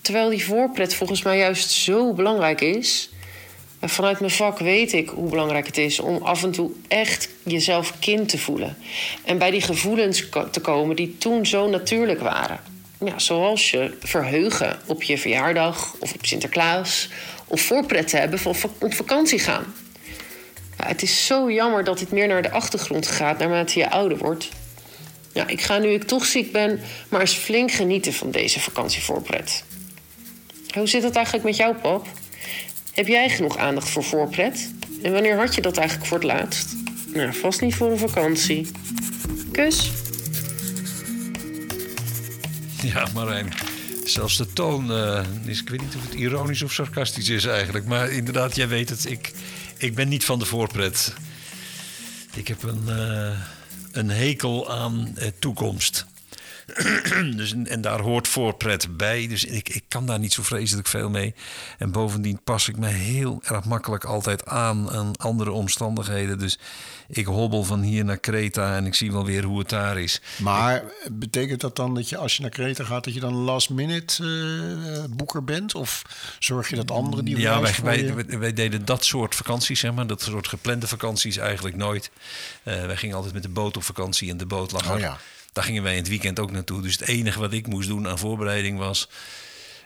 Terwijl 0.00 0.28
die 0.30 0.44
voorpret 0.44 0.94
volgens 0.94 1.22
mij 1.22 1.38
juist 1.38 1.70
zo 1.70 2.12
belangrijk 2.12 2.60
is. 2.60 3.08
En 3.80 3.88
vanuit 3.88 4.20
mijn 4.20 4.32
vak 4.32 4.58
weet 4.58 4.92
ik 4.92 5.08
hoe 5.08 5.30
belangrijk 5.30 5.66
het 5.66 5.78
is 5.78 6.00
om 6.00 6.22
af 6.22 6.42
en 6.42 6.50
toe 6.50 6.70
echt 6.88 7.28
jezelf 7.42 7.98
kind 7.98 8.28
te 8.28 8.38
voelen. 8.38 8.76
En 9.24 9.38
bij 9.38 9.50
die 9.50 9.60
gevoelens 9.60 10.24
te 10.50 10.60
komen 10.60 10.96
die 10.96 11.18
toen 11.18 11.46
zo 11.46 11.68
natuurlijk 11.68 12.20
waren. 12.20 12.60
Ja, 13.04 13.18
zoals 13.18 13.70
je 13.70 13.96
verheugen 14.00 14.78
op 14.86 15.02
je 15.02 15.18
verjaardag 15.18 15.96
of 15.98 16.14
op 16.14 16.26
Sinterklaas. 16.26 17.08
Of 17.46 17.60
voorpret 17.60 18.12
hebben 18.12 18.38
van 18.38 18.54
va- 18.54 18.68
op 18.80 18.94
vakantie 18.94 19.38
gaan. 19.38 19.74
Het 20.76 21.02
is 21.02 21.26
zo 21.26 21.50
jammer 21.52 21.84
dat 21.84 21.98
dit 21.98 22.10
meer 22.10 22.28
naar 22.28 22.42
de 22.42 22.50
achtergrond 22.50 23.06
gaat 23.06 23.38
naarmate 23.38 23.78
je 23.78 23.90
ouder 23.90 24.18
wordt. 24.18 24.48
Ja, 25.32 25.46
ik 25.46 25.60
ga 25.60 25.78
nu 25.78 25.88
ik 25.88 26.04
toch 26.04 26.24
ziek 26.24 26.52
ben, 26.52 26.80
maar 27.08 27.20
eens 27.20 27.34
flink 27.34 27.72
genieten 27.72 28.12
van 28.12 28.30
deze 28.30 28.60
vakantievoorpret. 28.60 29.64
Hoe 30.74 30.86
zit 30.86 31.02
het 31.02 31.16
eigenlijk 31.16 31.44
met 31.44 31.56
jou, 31.56 31.74
pap? 31.74 32.06
Heb 32.92 33.06
jij 33.06 33.28
genoeg 33.28 33.56
aandacht 33.56 33.88
voor 33.88 34.04
voorpret? 34.04 34.72
En 35.02 35.12
wanneer 35.12 35.36
had 35.36 35.54
je 35.54 35.60
dat 35.60 35.76
eigenlijk 35.76 36.08
voor 36.08 36.18
het 36.18 36.26
laatst? 36.26 36.74
Nou, 37.14 37.34
vast 37.34 37.60
niet 37.60 37.74
voor 37.74 37.90
een 37.90 37.98
vakantie. 37.98 38.70
Kus. 39.52 39.90
Ja, 42.82 43.06
Marijn. 43.14 43.52
Zelfs 44.04 44.36
de 44.36 44.52
toon 44.52 44.92
eh, 44.92 45.24
is, 45.44 45.60
ik 45.60 45.68
weet 45.68 45.80
niet 45.80 45.94
of 45.94 46.02
het 46.02 46.14
ironisch 46.14 46.62
of 46.62 46.72
sarcastisch 46.72 47.28
is 47.28 47.44
eigenlijk. 47.44 47.86
Maar 47.86 48.10
inderdaad, 48.10 48.56
jij 48.56 48.68
weet 48.68 48.88
het. 48.88 49.10
Ik, 49.10 49.32
ik 49.84 49.94
ben 49.94 50.08
niet 50.08 50.24
van 50.24 50.38
de 50.38 50.44
voorpret. 50.44 51.14
Ik 52.34 52.48
heb 52.48 52.62
een, 52.62 52.88
eh, 52.88 53.38
een 53.92 54.10
hekel 54.10 54.72
aan 54.72 55.12
eh, 55.16 55.28
toekomst. 55.38 56.06
dus, 57.36 57.54
en, 57.64 57.80
daar 57.80 58.00
hoort 58.00 58.28
voorpret 58.28 58.96
bij. 58.96 59.26
Dus 59.26 59.44
ik, 59.44 59.68
ik 59.68 59.84
kan 59.88 60.06
daar 60.06 60.18
niet 60.18 60.32
zo 60.32 60.42
vreselijk 60.42 60.88
veel 60.88 61.10
mee. 61.10 61.34
En 61.78 61.90
bovendien 61.90 62.40
pas 62.44 62.68
ik 62.68 62.76
me 62.76 62.88
heel 62.88 63.40
erg 63.44 63.64
makkelijk 63.64 64.04
altijd 64.04 64.46
aan 64.46 64.90
aan 64.90 65.16
andere 65.16 65.50
omstandigheden. 65.50 66.38
Dus 66.38 66.58
ik 67.08 67.26
hobbel 67.26 67.64
van 67.64 67.80
hier 67.80 68.04
naar 68.04 68.18
Kreta 68.18 68.76
en 68.76 68.86
ik 68.86 68.94
zie 68.94 69.12
wel 69.12 69.24
weer 69.24 69.44
hoe 69.44 69.58
het 69.58 69.68
daar 69.68 69.98
is. 69.98 70.20
Maar 70.38 70.82
betekent 71.12 71.60
dat 71.60 71.76
dan 71.76 71.94
dat 71.94 72.08
je 72.08 72.16
als 72.16 72.36
je 72.36 72.42
naar 72.42 72.50
Kreta 72.50 72.84
gaat, 72.84 73.04
dat 73.04 73.14
je 73.14 73.20
dan 73.20 73.34
last 73.34 73.70
minute 73.70 74.24
eh, 74.24 75.16
boeker 75.16 75.44
bent? 75.44 75.74
Of 75.74 76.02
zorg 76.38 76.68
je 76.68 76.76
dat 76.76 76.90
anderen 76.90 77.24
die 77.24 77.38
Ja, 77.38 77.60
wij, 77.60 77.74
wij, 77.82 78.14
wij, 78.14 78.38
wij 78.38 78.52
deden 78.52 78.84
dat 78.84 79.04
soort 79.04 79.34
vakanties, 79.34 79.80
zeg 79.80 79.92
maar. 79.92 80.06
Dat 80.06 80.22
soort 80.22 80.48
geplande 80.48 80.86
vakanties 80.86 81.36
eigenlijk 81.36 81.76
nooit. 81.76 82.10
Eh, 82.62 82.86
wij 82.86 82.96
gingen 82.96 83.16
altijd 83.16 83.34
met 83.34 83.42
de 83.42 83.48
boot 83.48 83.76
op 83.76 83.82
vakantie 83.82 84.30
en 84.30 84.36
de 84.36 84.46
boot 84.46 84.72
lag 84.72 84.92
Oh 84.92 84.98
ja. 84.98 85.18
Daar 85.54 85.64
gingen 85.64 85.82
wij 85.82 85.92
in 85.92 85.98
het 85.98 86.08
weekend 86.08 86.38
ook 86.38 86.50
naartoe. 86.50 86.82
Dus 86.82 86.98
het 86.98 87.08
enige 87.08 87.38
wat 87.40 87.52
ik 87.52 87.66
moest 87.66 87.88
doen 87.88 88.08
aan 88.08 88.18
voorbereiding 88.18 88.78
was... 88.78 89.08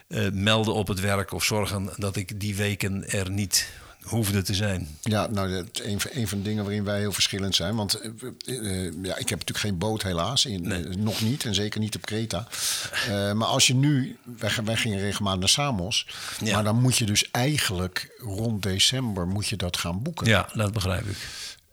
eh, 0.09 0.27
melden 0.33 0.75
op 0.75 0.89
het 0.89 1.01
werk 1.01 1.33
of 1.33 1.45
zorgen 1.45 1.91
dat 1.97 2.17
ik 2.17 2.41
die 2.41 2.55
weken 2.57 3.09
er 3.11 3.31
niet 3.31 3.69
hoefde 4.03 4.43
te 4.43 4.55
zijn. 4.55 4.89
Ja, 5.03 5.27
nou, 5.27 5.51
dat 5.51 5.81
een, 5.85 6.01
van- 6.01 6.11
een 6.15 6.29
van 6.29 6.39
de 6.39 6.45
dingen 6.45 6.65
waarin 6.65 6.85
wij 6.85 6.99
heel 6.99 7.13
verschillend 7.13 7.55
zijn. 7.55 7.77
Want 7.77 7.95
eh, 8.01 8.11
eh, 8.47 8.93
ja, 9.03 9.17
ik 9.17 9.29
heb 9.29 9.39
natuurlijk 9.39 9.59
geen 9.59 9.79
boot 9.79 10.03
helaas, 10.03 10.47
in, 10.47 10.85
nog 11.03 11.21
niet. 11.21 11.45
En 11.45 11.55
zeker 11.55 11.81
niet 11.81 11.97
op 11.97 12.07
Kreta. 12.07 12.49
Maar 13.09 13.49
als 13.49 13.67
je 13.67 13.75
nu... 13.75 14.17
Wij, 14.39 14.51
wij 14.65 14.77
gingen 14.77 14.99
regelmatig 14.99 15.39
naar 15.41 15.49
Samos. 15.49 16.07
Ja. 16.45 16.55
Maar 16.55 16.65
dan 16.65 16.81
moet 16.81 16.97
je 16.97 17.05
dus 17.05 17.31
eigenlijk 17.31 18.11
rond 18.19 18.63
december 18.63 19.27
moet 19.27 19.49
je 19.49 19.57
dat 19.57 19.77
gaan 19.77 20.03
boeken. 20.03 20.27
Ja, 20.27 20.49
dat 20.55 20.73
begrijp 20.73 21.07
ik. 21.07 21.17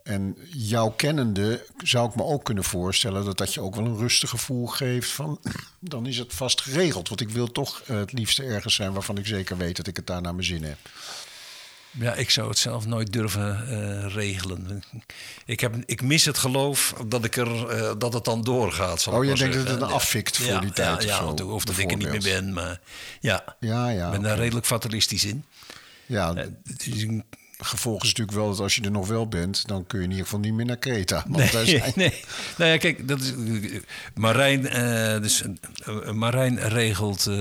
En 0.05 0.37
jouw 0.51 0.89
kennende 0.89 1.65
zou 1.83 2.09
ik 2.09 2.15
me 2.15 2.23
ook 2.23 2.43
kunnen 2.45 2.63
voorstellen... 2.63 3.25
dat 3.25 3.37
dat 3.37 3.53
je 3.53 3.61
ook 3.61 3.75
wel 3.75 3.85
een 3.85 3.97
rustig 3.97 4.29
gevoel 4.29 4.67
geeft 4.67 5.11
van... 5.11 5.39
dan 5.79 6.05
is 6.07 6.17
het 6.17 6.33
vast 6.33 6.61
geregeld. 6.61 7.07
Want 7.07 7.21
ik 7.21 7.29
wil 7.29 7.51
toch 7.51 7.81
eh, 7.85 7.97
het 7.97 8.11
liefste 8.13 8.43
ergens 8.43 8.75
zijn... 8.75 8.93
waarvan 8.93 9.17
ik 9.17 9.25
zeker 9.25 9.57
weet 9.57 9.75
dat 9.75 9.87
ik 9.87 9.95
het 9.95 10.07
daar 10.07 10.21
naar 10.21 10.33
mijn 10.35 10.45
zin 10.47 10.63
heb. 10.63 10.77
Ja, 11.91 12.13
ik 12.13 12.29
zou 12.29 12.49
het 12.49 12.57
zelf 12.57 12.85
nooit 12.85 13.13
durven 13.13 13.67
eh, 13.69 14.13
regelen. 14.13 14.83
Ik, 15.45 15.59
heb, 15.59 15.75
ik 15.85 16.01
mis 16.01 16.25
het 16.25 16.37
geloof 16.37 16.93
dat, 17.07 17.25
ik 17.25 17.35
er, 17.37 17.67
eh, 17.69 17.93
dat 17.97 18.13
het 18.13 18.23
dan 18.25 18.41
doorgaat. 18.43 19.01
zal 19.01 19.13
Oh, 19.13 19.25
je 19.25 19.35
denkt 19.35 19.55
dat 19.55 19.67
het 19.67 19.81
een 19.81 19.87
afvikt 19.87 20.37
voor 20.37 20.45
Ja, 20.53 20.59
die 20.59 20.71
tijd 20.71 20.89
Ja, 20.89 20.95
of 20.97 21.03
ja 21.03 21.17
zo, 21.17 21.25
want 21.25 21.41
of 21.41 21.65
dat 21.65 21.77
ik 21.77 21.91
er 21.91 21.97
niet 21.97 22.09
meer 22.09 22.21
ben. 22.21 22.53
Maar 22.53 22.79
ja, 23.19 23.55
Ja, 23.59 23.89
ja. 23.89 24.05
ik 24.05 24.11
ben 24.11 24.21
daar 24.21 24.37
redelijk 24.37 24.65
fatalistisch 24.65 25.25
in. 25.25 25.45
Ja, 26.05 26.33
het 26.63 26.87
is 26.87 27.01
een- 27.03 27.23
gevolg 27.57 28.01
is 28.03 28.07
natuurlijk 28.09 28.37
wel 28.37 28.49
dat 28.49 28.59
als 28.59 28.75
je 28.75 28.81
er 28.81 28.91
nog 28.91 29.07
wel 29.07 29.27
bent, 29.27 29.67
dan 29.67 29.87
kun 29.87 29.97
je 29.99 30.03
in 30.05 30.09
ieder 30.11 30.25
geval 30.25 30.39
niet 30.39 30.53
meer 30.53 30.65
naar 30.65 30.77
Kreta. 30.77 31.25
Want 31.27 31.53
Nee, 31.53 31.65
zijn... 31.65 31.91
nee. 31.95 32.23
Nou 32.57 32.71
ja, 32.71 32.77
kijk, 32.77 33.07
dat 33.07 33.19
is, 33.21 33.33
Marijn, 34.15 34.67
eh, 34.67 35.21
dus, 35.21 35.43
eh, 35.85 36.11
Marijn 36.11 36.59
regelt, 36.59 37.27
eh, 37.27 37.35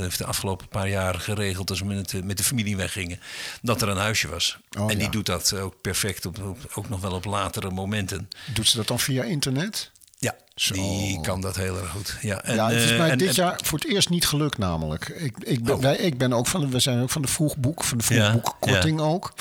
heeft 0.00 0.18
de 0.18 0.24
afgelopen 0.24 0.68
paar 0.68 0.88
jaar 0.88 1.14
geregeld 1.14 1.70
als 1.70 1.80
we 1.80 1.84
met, 1.86 2.10
de- 2.10 2.22
met 2.22 2.36
de 2.36 2.44
familie 2.44 2.76
weggingen, 2.76 3.20
dat 3.62 3.82
er 3.82 3.88
een 3.88 3.96
huisje 3.96 4.28
was. 4.28 4.58
Oh, 4.78 4.90
en 4.90 4.98
die 4.98 5.10
doet 5.10 5.26
dat 5.26 5.52
ook 5.54 5.80
perfect, 5.80 6.26
op, 6.26 6.38
op- 6.42 6.70
ook 6.74 6.88
nog 6.88 7.00
wel 7.00 7.12
op 7.12 7.24
latere 7.24 7.70
momenten. 7.70 8.28
Doet 8.54 8.68
ze 8.68 8.76
dat 8.76 8.86
dan 8.86 9.00
via 9.00 9.22
internet? 9.22 9.90
Ja, 10.18 10.34
Zo. 10.60 10.74
die 10.74 11.20
kan 11.20 11.40
dat 11.40 11.56
heel 11.56 11.78
erg 11.78 11.90
goed. 11.90 12.16
Ja, 12.20 12.42
en, 12.42 12.54
ja, 12.54 12.68
het 12.70 12.82
is 12.82 12.90
eh, 12.90 12.98
mij 12.98 13.10
en- 13.10 13.18
dit 13.18 13.28
en- 13.28 13.34
jaar 13.34 13.58
voor 13.64 13.78
het 13.78 13.88
eerst 13.88 14.08
niet 14.10 14.26
gelukt 14.26 14.58
namelijk. 14.58 15.08
Ik, 15.08 15.34
ik, 15.38 15.64
ben, 15.64 15.74
Oh. 15.74 15.80
wij, 15.80 15.96
ik 15.96 16.18
ben 16.18 16.32
ook 16.32 16.46
van 16.46 16.60
de, 16.60 16.68
we 16.68 16.80
zijn 16.80 17.02
ook 17.02 17.10
van 17.10 17.22
de 17.22 17.28
vroegboek, 17.28 17.84
van 17.84 17.98
de 17.98 18.14
Ja, 18.14 18.30
vroegboekkorting 18.30 19.00
ook. 19.00 19.32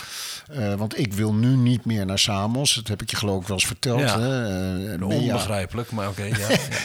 Eh, 0.52 0.74
want 0.74 1.00
ik 1.00 1.14
wil 1.14 1.34
nu 1.34 1.56
niet 1.56 1.86
meer 1.86 2.06
naar 2.06 2.20
Samos. 2.20 2.74
Dat 2.76 2.88
heb 2.88 3.02
ik 3.02 3.10
je 3.10 3.16
geloof 3.16 3.42
ik 3.42 3.48
wel 3.48 3.58
eens 3.58 3.66
verteld. 3.68 4.00
Ja. 4.00 4.20
Hè? 4.20 4.96
Eh, 4.96 5.08
Onbegrijpelijk, 5.08 5.92
maar 5.92 6.08
oké. 6.08 6.28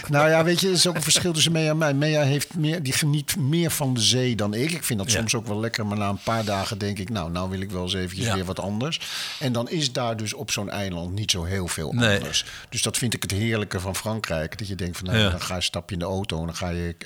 Nou 0.09 0.29
ja, 0.29 0.45
weet 0.45 0.61
je, 0.61 0.67
er 0.67 0.73
is 0.73 0.87
ook 0.87 0.95
een 0.95 1.03
verschil 1.03 1.33
tussen 1.33 1.53
Mea 1.53 1.71
en 1.71 1.79
mij. 1.79 1.95
Mea 1.95 2.23
heeft 2.23 2.55
meer, 2.55 2.83
die 2.83 2.93
geniet 2.93 3.37
meer 3.37 3.71
van 3.71 3.95
de 3.95 4.01
zee 4.01 4.37
dan 4.37 4.55
ik. 4.55 4.71
Ik 4.71 4.85
vind 4.85 4.99
dat 4.99 5.11
soms 5.11 5.35
ook 5.35 5.47
wel 5.47 5.61
lekker, 5.61 5.87
maar 5.87 5.99
na 5.99 6.09
een 6.09 6.23
paar 6.25 6.45
dagen 6.45 6.79
denk 6.79 6.99
ik, 6.99 7.09
nou, 7.11 7.31
nou 7.31 7.51
wil 7.51 7.61
ik 7.61 7.71
wel 7.71 7.83
eens 7.83 7.95
eventjes 7.95 8.33
weer 8.35 8.45
wat 8.45 8.61
anders. 8.61 9.01
En 9.41 9.53
dan 9.53 9.69
is 9.71 9.93
daar 9.93 10.17
dus 10.17 10.33
op 10.35 10.51
zo'n 10.51 10.71
eiland 10.71 11.13
niet 11.15 11.31
zo 11.31 11.45
heel 11.45 11.69
veel 11.69 11.93
Nee. 11.93 12.17
anders. 12.17 12.45
Dus 12.69 12.83
dat 12.83 12.99
vind 12.99 13.15
ik 13.15 13.23
het 13.23 13.31
heerlijke 13.31 13.81
van 13.81 13.97
Frankrijk. 14.25 14.59
Dat 14.59 14.69
je 14.69 14.75
denkt 14.75 14.97
van, 14.97 15.07
nou, 15.07 15.19
Ja. 15.19 15.31
dan 15.31 15.41
ga 15.41 15.55
je 15.55 15.61
stap 15.61 15.89
je 15.89 15.95
in 15.95 16.01
de 16.01 16.07
auto 16.07 16.41
en 16.41 16.47
dan 16.47 16.55
ga 16.57 16.69
je 16.69 16.97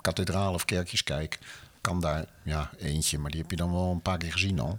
kathedraal 0.00 0.54
of 0.54 0.64
kerkjes 0.64 1.02
kijken. 1.04 1.40
Kan 1.80 2.00
daar, 2.00 2.24
ja, 2.44 2.70
eentje, 2.78 3.18
maar 3.18 3.30
die 3.30 3.40
heb 3.40 3.50
je 3.50 3.56
dan 3.56 3.72
wel 3.72 3.90
een 3.90 4.02
paar 4.02 4.18
keer 4.18 4.32
gezien 4.32 4.60
al. 4.60 4.78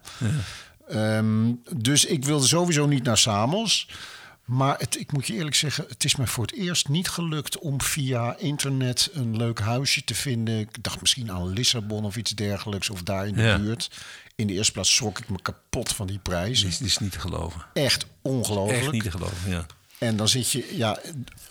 Ehm, 0.88 1.52
dus 1.76 2.06
ik 2.06 2.26
wilde 2.26 2.48
sowieso 2.48 2.88
niet 2.88 3.04
naar 3.04 3.18
Samos. 3.18 3.90
Maar 4.46 4.76
het, 4.80 5.00
ik 5.00 5.12
moet 5.12 5.28
je 5.28 5.34
eerlijk 5.34 5.56
zeggen, 5.56 5.86
het 5.88 6.04
is 6.04 6.16
mij 6.16 6.28
voor 6.28 6.44
het 6.46 6.56
eerst 6.56 6.90
niet 6.90 7.10
gelukt 7.10 7.58
om 7.60 7.82
via 7.82 8.36
internet 8.38 9.10
een 9.14 9.38
leuk 9.38 9.60
huisje 9.60 10.04
te 10.04 10.16
vinden. 10.16 10.60
Ik 10.60 10.84
dacht 10.84 11.02
misschien 11.02 11.32
aan 11.32 11.54
Lissabon 11.54 12.06
of 12.06 12.16
iets 12.16 12.32
dergelijks, 12.32 12.90
of 12.90 13.04
daar 13.04 13.28
in 13.28 13.34
de 13.34 13.42
Ja. 13.42 13.58
buurt. 13.58 13.92
In 14.36 14.48
de 14.48 14.54
eerste 14.54 14.72
plaats 14.72 14.96
schrok 14.96 15.20
ik 15.20 15.30
me 15.30 15.42
kapot 15.42 15.94
van 15.94 16.08
die. 16.08 16.20
Dit 16.24 16.48
is, 16.50 16.82
is 16.82 16.98
niet 16.98 17.12
te 17.12 17.20
geloven. 17.20 17.66
Echt 17.74 18.06
ongelooflijk. 18.22 18.82
Echt 18.82 18.92
niet 18.92 19.04
te 19.04 19.12
geloven, 19.12 19.50
ja. 19.52 19.66
En 20.02 20.16
dan 20.16 20.28
zit 20.28 20.52
je 20.52 20.78
ja, 20.78 21.00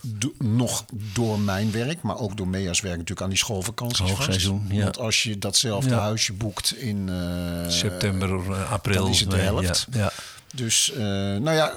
do- 0.01 0.33
nog 0.37 0.85
door 1.13 1.39
mijn 1.39 1.71
werk, 1.71 2.01
maar 2.01 2.19
ook 2.19 2.37
door 2.37 2.47
Mea's 2.47 2.79
werk 2.81 2.93
natuurlijk 2.93 3.21
aan 3.21 3.29
die 3.29 3.37
schoolvakanties 3.37 4.09
Hoogseizoen, 4.09 4.65
ja. 4.69 4.83
Want 4.83 4.97
als 4.97 5.23
je 5.23 5.37
datzelfde 5.37 5.89
Ja. 5.89 5.99
huisje 5.99 6.33
boekt 6.33 6.75
in 6.77 7.09
eh, 7.09 7.69
September, 7.69 8.51
eh, 8.51 8.71
april. 8.71 9.01
dan 9.01 9.11
is 9.11 9.19
het 9.19 9.31
de 9.31 9.37
helft. 9.37 9.87
Ja, 9.91 9.99
ja. 9.99 10.11
Dus, 10.55 10.91
eh, 10.91 10.99
nou 10.99 11.51
ja, 11.51 11.73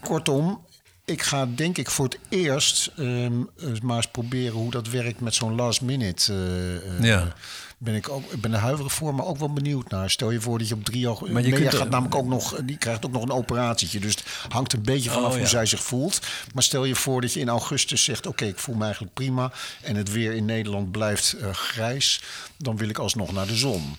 kortom, 0.00 0.64
ik 1.04 1.22
ga 1.22 1.46
denk 1.54 1.78
ik 1.78 1.90
voor 1.90 2.04
het 2.04 2.18
eerst 2.28 2.90
eens 2.96 3.80
maar 3.82 3.96
eens 3.96 4.06
proberen 4.08 4.54
hoe 4.54 4.70
dat 4.70 4.88
werkt 4.88 5.20
met 5.20 5.34
zo'n 5.34 5.54
last 5.54 5.80
minute. 5.80 6.32
Ja. 7.00 7.32
Ben 7.80 7.94
ik, 7.94 8.08
ook, 8.08 8.32
ik 8.32 8.40
ben 8.40 8.52
er 8.52 8.58
huiverig 8.58 8.92
voor, 8.92 9.14
maar 9.14 9.26
ook 9.26 9.38
wel 9.38 9.52
benieuwd 9.52 9.90
naar. 9.90 10.10
Stel 10.10 10.30
je 10.30 10.40
voor 10.40 10.58
dat 10.58 10.68
je 10.68 10.74
op 10.74 10.84
3 10.84 11.06
augustus... 11.06 11.32
Maar 11.32 11.42
je 11.42 11.52
kunt 11.52 11.74
gaat 11.74 11.90
namelijk 11.90 12.14
ook 12.14 12.26
nog, 12.26 12.60
die 12.64 12.76
krijgt 12.76 13.06
ook 13.06 13.12
nog 13.12 13.22
een 13.22 13.32
operatietje. 13.32 14.00
Dus 14.00 14.14
het 14.14 14.52
hangt 14.52 14.72
een 14.72 14.82
beetje 14.82 15.10
vanaf 15.10 15.32
Oh, 15.32 15.38
hoe 15.38 15.46
zij 15.46 15.66
zich 15.66 15.82
voelt. 15.82 16.20
Maar 16.54 16.62
stel 16.62 16.84
je 16.84 16.94
voor 16.94 17.20
dat 17.20 17.32
je 17.32 17.40
in 17.40 17.48
augustus 17.48 18.04
zegt... 18.04 18.26
oké, 18.26 18.44
ik 18.44 18.58
voel 18.58 18.74
me 18.74 18.84
eigenlijk 18.84 19.14
prima... 19.14 19.52
en 19.82 19.96
het 19.96 20.12
weer 20.12 20.32
in 20.32 20.44
Nederland 20.44 20.90
blijft 20.90 21.32
eh, 21.32 21.50
grijs... 21.50 22.22
dan 22.56 22.76
wil 22.76 22.88
ik 22.88 22.98
alsnog 22.98 23.32
naar 23.32 23.46
de 23.46 23.56
zon. 23.56 23.96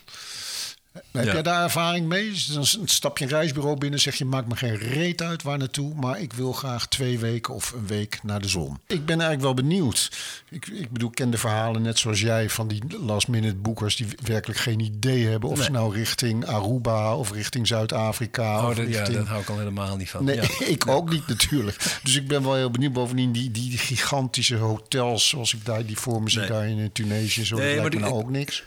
Heb 0.92 1.26
Ja. 1.26 1.34
jij 1.34 1.42
daar 1.42 1.64
ervaring 1.64 2.08
mee? 2.08 2.32
Dan 2.54 2.66
stap 2.86 3.18
je 3.18 3.24
een 3.24 3.30
reisbureau 3.32 3.78
binnen 3.78 4.00
zeg 4.00 4.16
je... 4.16 4.26
maakt 4.26 4.48
me 4.48 4.56
geen 4.56 4.76
reet 4.76 5.22
uit 5.22 5.44
waar 5.44 5.58
naartoe... 5.58 5.94
maar 5.96 6.20
ik 6.20 6.34
wil 6.34 6.52
graag 6.54 6.88
twee 6.88 7.20
weken 7.20 7.54
of 7.54 7.72
een 7.72 7.88
week 7.88 8.20
naar 8.24 8.42
de 8.42 8.48
zon. 8.48 8.80
Ik 8.88 9.06
ben 9.06 9.22
eigenlijk 9.22 9.42
wel 9.42 9.54
benieuwd. 9.54 10.12
Ik, 10.50 10.68
ik 10.68 10.92
bedoel, 10.92 11.10
ik 11.10 11.16
ken 11.16 11.30
de 11.30 11.38
verhalen 11.38 11.82
net 11.82 12.00
zoals 12.00 12.20
jij... 12.22 12.50
van 12.50 12.68
die 12.68 12.82
last-minute 13.00 13.56
boekers 13.56 13.96
die 13.96 14.08
werkelijk 14.24 14.60
geen 14.60 14.80
idee 14.80 15.26
hebben... 15.28 15.50
of 15.50 15.56
Nee. 15.56 15.66
ze 15.66 15.72
nou 15.72 15.94
richting 15.96 16.46
Aruba 16.46 17.16
of 17.16 17.32
richting 17.32 17.68
Zuid-Afrika... 17.68 18.58
Oh, 18.58 18.68
dat, 18.68 18.78
ja, 18.78 18.84
richting... 18.84 19.18
daar 19.18 19.28
hou 19.28 19.42
ik 19.42 19.50
al 19.50 19.58
helemaal 19.58 19.96
niet 19.98 20.10
van. 20.10 20.24
Nee, 20.24 20.36
Ja. 20.36 20.48
ik 20.66 20.88
ook 20.88 21.10
niet 21.10 21.28
natuurlijk. 21.28 22.00
Dus 22.04 22.16
ik 22.16 22.28
ben 22.28 22.44
wel 22.44 22.56
heel 22.56 22.72
benieuwd. 22.72 22.94
Bovendien 22.94 23.32
die, 23.32 23.52
die 23.52 23.78
gigantische 23.78 24.56
hotels 24.56 25.28
zoals 25.30 25.54
ik 25.54 25.66
daar, 25.66 25.86
die 25.86 25.98
voor 25.98 26.24
me 26.24 26.30
zie 26.30 26.46
daar 26.46 26.68
in 26.68 26.92
Tunesië. 26.92 27.46
Zo, 27.46 27.58
Nee, 27.58 27.68
dat 27.74 27.80
lijkt 27.82 27.96
me 27.96 28.02
nou 28.02 28.14
ook 28.14 28.30
niks. 28.30 28.64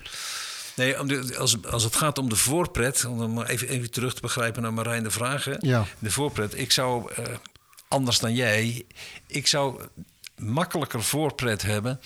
Nee, 0.77 1.01
om 1.01 1.09
de- 1.09 1.37
als, 1.39 1.57
als 1.71 1.85
het 1.85 1.97
gaat 1.97 2.19
om 2.19 2.29
de 2.29 2.37
voorpret, 2.37 3.05
om 3.05 3.43
even, 3.43 3.69
even 3.69 3.91
terug 3.91 4.15
te 4.15 4.21
begrijpen 4.21 4.63
naar 4.63 4.73
Marijn 4.73 5.03
de 5.03 5.11
vragen. 5.11 5.57
Ja. 5.61 5.85
De 5.99 6.11
voorpret, 6.11 6.59
ik 6.59 6.73
zou, 6.73 7.13
eh, 7.13 7.25
anders 7.89 8.19
dan 8.19 8.35
jij, 8.35 8.85
ik 9.27 9.47
zou 9.47 9.81
makkelijker 10.37 11.03
voorpret 11.03 11.63
hebben 11.63 12.01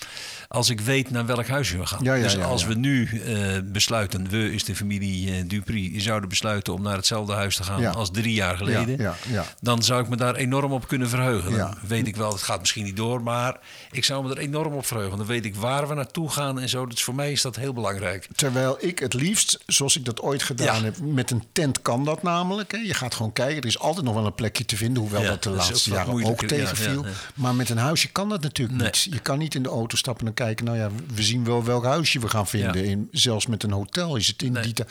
als 0.47 0.69
ik 0.69 0.81
weet 0.81 1.09
naar 1.09 1.25
welk 1.25 1.47
huis 1.47 1.71
we 1.71 1.85
gaan. 1.85 2.03
Ja, 2.03 2.13
ja, 2.13 2.23
dus 2.23 2.37
als 2.39 2.65
we 2.65 2.73
nu 2.73 3.05
eh, 3.25 3.35
besluiten, 3.63 4.29
we 4.29 4.53
is 4.53 4.63
de 4.63 4.75
familie 4.75 5.31
eh, 5.31 5.43
Dupri, 5.47 6.01
zouden 6.01 6.29
besluiten 6.29 6.73
om 6.73 6.81
naar 6.81 6.95
hetzelfde 6.95 7.33
huis 7.33 7.55
te 7.55 7.63
gaan 7.63 7.95
als 7.95 8.11
drie 8.11 8.33
jaar 8.33 8.57
geleden, 8.57 8.97
Ja, 8.97 9.03
ja, 9.03 9.15
ja. 9.33 9.45
dan 9.61 9.83
zou 9.83 10.03
ik 10.03 10.09
me 10.09 10.15
daar 10.15 10.35
enorm 10.35 10.71
op 10.71 10.87
kunnen 10.87 11.09
verheugen. 11.09 11.57
Dan 11.57 11.75
weet 11.87 12.07
ik 12.07 12.15
wel, 12.15 12.31
het 12.31 12.41
gaat 12.41 12.59
misschien 12.59 12.83
niet 12.83 12.95
door, 12.97 13.21
maar 13.23 13.57
ik 13.91 14.03
zou 14.05 14.23
me 14.23 14.31
er 14.31 14.37
enorm 14.37 14.73
op 14.73 14.85
verheugen. 14.85 15.17
Dan 15.17 15.27
weet 15.27 15.45
ik 15.45 15.55
waar 15.55 15.87
we 15.87 15.93
naartoe 15.93 16.29
gaan 16.29 16.59
en 16.59 16.69
zo. 16.69 16.85
Dus 16.85 17.03
voor 17.03 17.15
mij 17.15 17.31
is 17.31 17.41
dat 17.41 17.55
heel 17.55 17.73
belangrijk. 17.73 18.27
Terwijl 18.35 18.77
ik 18.79 18.99
het 18.99 19.13
liefst, 19.13 19.59
zoals 19.65 19.97
ik 19.97 20.05
dat 20.05 20.21
ooit 20.21 20.43
gedaan 20.43 20.83
heb, 20.83 20.95
met 21.01 21.31
een 21.31 21.43
tent 21.51 21.81
kan 21.81 22.05
dat 22.05 22.23
namelijk. 22.23 22.71
Hè. 22.71 22.77
Je 22.77 22.93
gaat 22.93 23.15
gewoon 23.15 23.33
kijken. 23.33 23.61
Er 23.61 23.67
is 23.67 23.79
altijd 23.79 24.05
nog 24.05 24.13
wel 24.13 24.25
een 24.25 24.35
plekje 24.35 24.65
te 24.65 24.77
vinden, 24.77 25.01
hoewel 25.01 25.23
dat 25.23 25.43
de 25.43 25.49
laatste 25.49 25.89
jaren 25.89 26.25
ook 26.25 26.45
tegenviel. 26.45 27.05
Maar 27.33 27.55
met 27.55 27.69
een 27.69 27.77
huisje 27.77 28.07
kan 28.11 28.29
dat 28.29 28.41
natuurlijk 28.41 28.77
Nee. 28.77 28.87
niet. 28.87 29.07
Je 29.11 29.19
kan 29.19 29.37
niet 29.37 29.55
in 29.55 29.63
de 29.63 29.69
auto 29.69 29.95
stappen 29.97 30.27
en 30.27 30.33
kijken. 30.37 30.65
Nou 30.65 30.77
ja, 30.77 30.89
we 31.13 31.23
zien 31.23 31.43
wel 31.43 31.63
welk 31.63 31.83
huisje 31.83 32.19
we 32.19 32.29
gaan 32.29 32.47
vinden. 32.47 32.83
Ja. 32.83 32.89
In, 32.89 33.07
zelfs 33.11 33.47
met 33.47 33.63
een 33.63 33.71
hotel 33.71 34.15
is 34.15 34.27
het 34.27 34.41
in 34.41 34.51
Nee. 34.51 34.63
die 34.73 34.85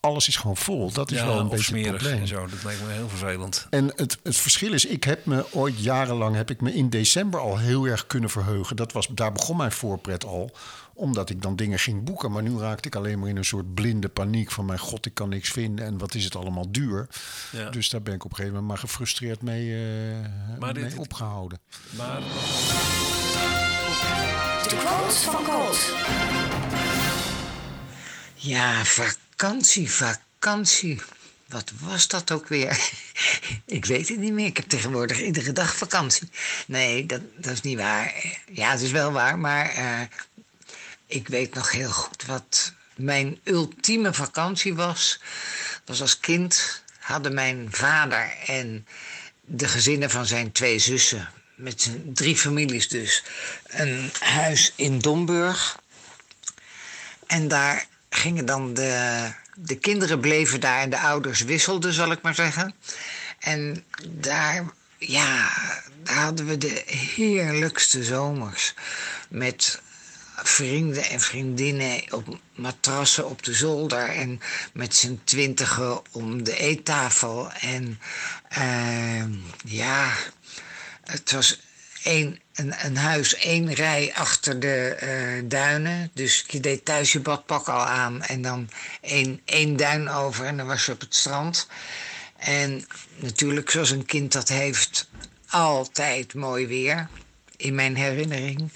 Alles 0.00 0.28
is 0.28 0.36
gewoon 0.36 0.56
vol. 0.56 0.92
Dat 0.92 1.10
is 1.10 1.18
ja, 1.18 1.26
wel 1.26 1.38
een 1.38 1.42
beetje 1.48 1.56
het 1.56 1.64
smerig 1.66 1.96
probleem. 1.96 2.20
en 2.20 2.26
zo. 2.26 2.46
Dat 2.46 2.64
lijkt 2.64 2.82
me 2.86 2.92
heel 2.92 3.08
vervelend. 3.08 3.66
En 3.70 3.92
het, 3.96 4.18
het 4.22 4.36
verschil 4.36 4.72
is, 4.72 4.84
ik 4.86 5.04
heb 5.04 5.26
me 5.26 5.44
ooit 5.52 5.78
jarenlang, 5.78 6.36
heb 6.36 6.50
ik 6.50 6.60
me 6.60 6.74
in 6.74 6.90
december 6.90 7.40
al 7.40 7.58
heel 7.58 7.84
erg 7.86 8.06
kunnen 8.06 8.30
verheugen. 8.30 8.76
Dat 8.76 8.92
was, 8.92 9.06
daar 9.10 9.32
begon 9.32 9.56
mijn 9.56 9.72
voorpret 9.72 10.24
al, 10.24 10.50
omdat 10.94 11.30
ik 11.30 11.42
dan 11.42 11.56
dingen 11.56 11.78
ging 11.78 12.04
boeken. 12.04 12.32
Maar 12.32 12.42
nu 12.42 12.58
raakte 12.58 12.88
ik 12.88 12.94
alleen 12.94 13.18
maar 13.18 13.28
in 13.28 13.36
een 13.36 13.44
soort 13.44 13.74
blinde 13.74 14.08
paniek 14.08 14.50
van, 14.50 14.64
mijn 14.64 14.78
god, 14.78 15.06
ik 15.06 15.14
kan 15.14 15.28
niks 15.28 15.50
vinden 15.50 15.84
en 15.86 15.98
wat 15.98 16.14
is 16.14 16.24
het 16.24 16.36
allemaal 16.36 16.70
duur. 16.72 17.08
Ja. 17.52 17.70
Dus 17.70 17.88
daar 17.90 18.02
ben 18.02 18.14
ik 18.14 18.24
op 18.24 18.30
een 18.30 18.36
gegeven 18.36 18.58
moment 18.60 18.80
maar 18.80 18.88
gefrustreerd 18.88 19.42
mee, 19.42 19.74
eh, 19.74 19.80
Maar 20.58 20.74
dit- 20.74 20.82
mee 20.82 20.98
opgehouden. 20.98 21.58
Maar 21.96 22.20
De 24.68 24.76
quotes 24.78 25.16
van 25.16 25.44
Colt. 25.44 25.92
Ja, 28.34 28.84
vakantie, 28.84 29.90
vakantie. 29.90 31.00
Wat 31.48 31.72
was 31.80 32.08
dat 32.08 32.30
ook 32.30 32.48
weer? 32.48 32.90
ik 33.66 33.84
weet 33.84 34.08
het 34.08 34.18
niet 34.18 34.32
meer. 34.32 34.46
Ik 34.46 34.56
heb 34.56 34.68
tegenwoordig 34.68 35.20
iedere 35.20 35.52
dag 35.52 35.76
vakantie. 35.76 36.28
Nee, 36.66 37.06
dat, 37.06 37.20
dat 37.36 37.52
is 37.52 37.60
niet 37.60 37.78
waar. 37.78 38.14
Ja, 38.52 38.70
het 38.70 38.80
is 38.80 38.90
wel 38.90 39.12
waar, 39.12 39.38
maar 39.38 39.70
eh, 39.70 40.00
ik 41.06 41.28
weet 41.28 41.54
nog 41.54 41.70
heel 41.70 41.90
goed 41.90 42.24
wat 42.26 42.72
mijn 42.96 43.40
ultieme 43.44 44.12
vakantie 44.14 44.74
was. 44.74 45.20
Was 45.84 46.00
als 46.00 46.20
kind 46.20 46.82
hadden 46.98 47.34
mijn 47.34 47.68
vader 47.70 48.34
en 48.46 48.86
de 49.40 49.68
gezinnen 49.68 50.10
van 50.10 50.26
zijn 50.26 50.52
twee 50.52 50.78
zussen, 50.78 51.30
met 51.56 51.90
drie 52.14 52.36
families 52.36 52.88
dus, 52.88 53.24
een 53.66 54.10
huis 54.18 54.72
in 54.76 54.98
Domburg. 54.98 55.78
En 57.26 57.48
daar 57.48 57.86
gingen 58.08 58.46
dan 58.46 58.74
de 58.74 59.30
de 59.56 59.78
kinderen 59.78 60.20
bleven 60.20 60.60
daar 60.60 60.80
en 60.80 60.90
de 60.90 60.98
ouders 60.98 61.40
wisselden, 61.40 61.92
zal 61.92 62.10
ik 62.10 62.22
maar 62.22 62.34
zeggen. 62.34 62.74
En 63.38 63.84
daar, 64.08 64.64
ja, 64.98 65.52
daar 66.02 66.16
hadden 66.16 66.46
we 66.46 66.58
de 66.58 66.82
heerlijkste 66.86 68.04
zomers. 68.04 68.74
Met 69.28 69.80
vrienden 70.42 71.04
en 71.04 71.20
vriendinnen 71.20 72.02
op 72.10 72.38
matrassen 72.54 73.28
op 73.28 73.42
de 73.42 73.54
zolder 73.54 74.08
en 74.08 74.40
met 74.72 74.94
z'n 74.94 75.20
twintigen 75.24 76.00
om 76.12 76.42
de 76.42 76.56
eettafel. 76.56 77.50
En 77.52 78.00
ehm, 78.48 79.32
ja, 79.64 80.12
het 81.06 81.32
was 81.32 81.60
een, 82.04 82.40
een 82.54 82.96
huis, 82.96 83.34
één 83.34 83.74
rij 83.74 84.12
achter 84.14 84.60
de 84.60 84.88
eh, 84.88 85.42
duinen. 85.44 86.10
Dus 86.14 86.44
je 86.46 86.60
deed 86.60 86.84
thuis 86.84 87.12
je 87.12 87.20
badpak 87.20 87.68
al 87.68 87.84
aan 87.84 88.22
en 88.22 88.42
dan 88.42 88.70
één, 89.00 89.40
één 89.44 89.76
duin 89.76 90.08
over 90.08 90.44
en 90.44 90.56
dan 90.56 90.66
was 90.66 90.86
je 90.86 90.92
op 90.92 91.00
het 91.00 91.14
strand. 91.14 91.68
En 92.36 92.86
natuurlijk, 93.16 93.70
zoals 93.70 93.90
een 93.90 94.04
kind 94.04 94.32
dat 94.32 94.48
heeft, 94.48 95.08
altijd 95.48 96.34
mooi 96.34 96.66
weer, 96.66 97.08
in 97.56 97.74
mijn 97.74 97.96
herinnering. 97.96 98.70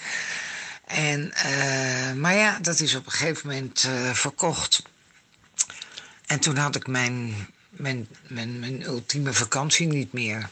En, 0.87 1.32
eh, 1.32 2.12
maar 2.12 2.34
ja, 2.34 2.58
dat 2.58 2.80
is 2.80 2.94
op 2.94 3.06
een 3.06 3.12
gegeven 3.12 3.49
moment 3.49 3.84
eh, 3.84 4.14
verkocht. 4.14 4.82
En 6.26 6.40
toen 6.40 6.56
had 6.56 6.76
ik 6.76 6.87
mijn, 6.87 7.34
mijn, 7.70 8.08
mijn, 8.28 8.58
mijn 8.58 8.82
ultieme 8.82 9.32
vakantie 9.32 9.87
niet 9.87 10.12
meer. 10.12 10.49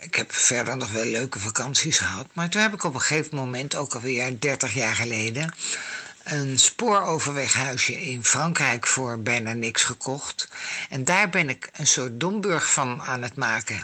Ik 0.00 0.14
heb 0.14 0.32
verder 0.32 0.76
nog 0.76 0.90
wel 0.90 1.04
leuke 1.04 1.38
vakanties 1.38 1.98
gehad. 1.98 2.26
Maar 2.32 2.48
toen 2.48 2.62
heb 2.62 2.74
ik 2.74 2.84
op 2.84 2.94
een 2.94 3.00
gegeven 3.00 3.36
moment, 3.36 3.74
ook 3.74 3.94
alweer 3.94 4.40
30 4.40 4.74
jaar 4.74 4.94
geleden, 4.94 5.54
een 6.22 6.58
spooroverweghuisje 6.58 8.00
in 8.02 8.24
Frankrijk 8.24 8.86
voor 8.86 9.18
bijna 9.18 9.52
niks 9.52 9.84
gekocht. 9.84 10.48
En 10.88 11.04
daar 11.04 11.28
ben 11.28 11.48
ik 11.48 11.68
een 11.72 11.86
soort 11.86 12.20
Domburg 12.20 12.72
van 12.72 13.02
aan 13.02 13.22
het 13.22 13.36
maken. 13.36 13.82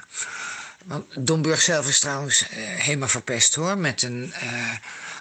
Want 0.85 1.27
Domburg 1.27 1.61
zelf 1.61 1.89
is 1.89 2.01
trouwens 2.01 2.49
eh, 2.49 2.57
helemaal 2.59 3.09
verpest 3.09 3.55
hoor. 3.55 3.79
Met 3.79 4.03
een, 4.03 4.33
eh, 4.33 4.73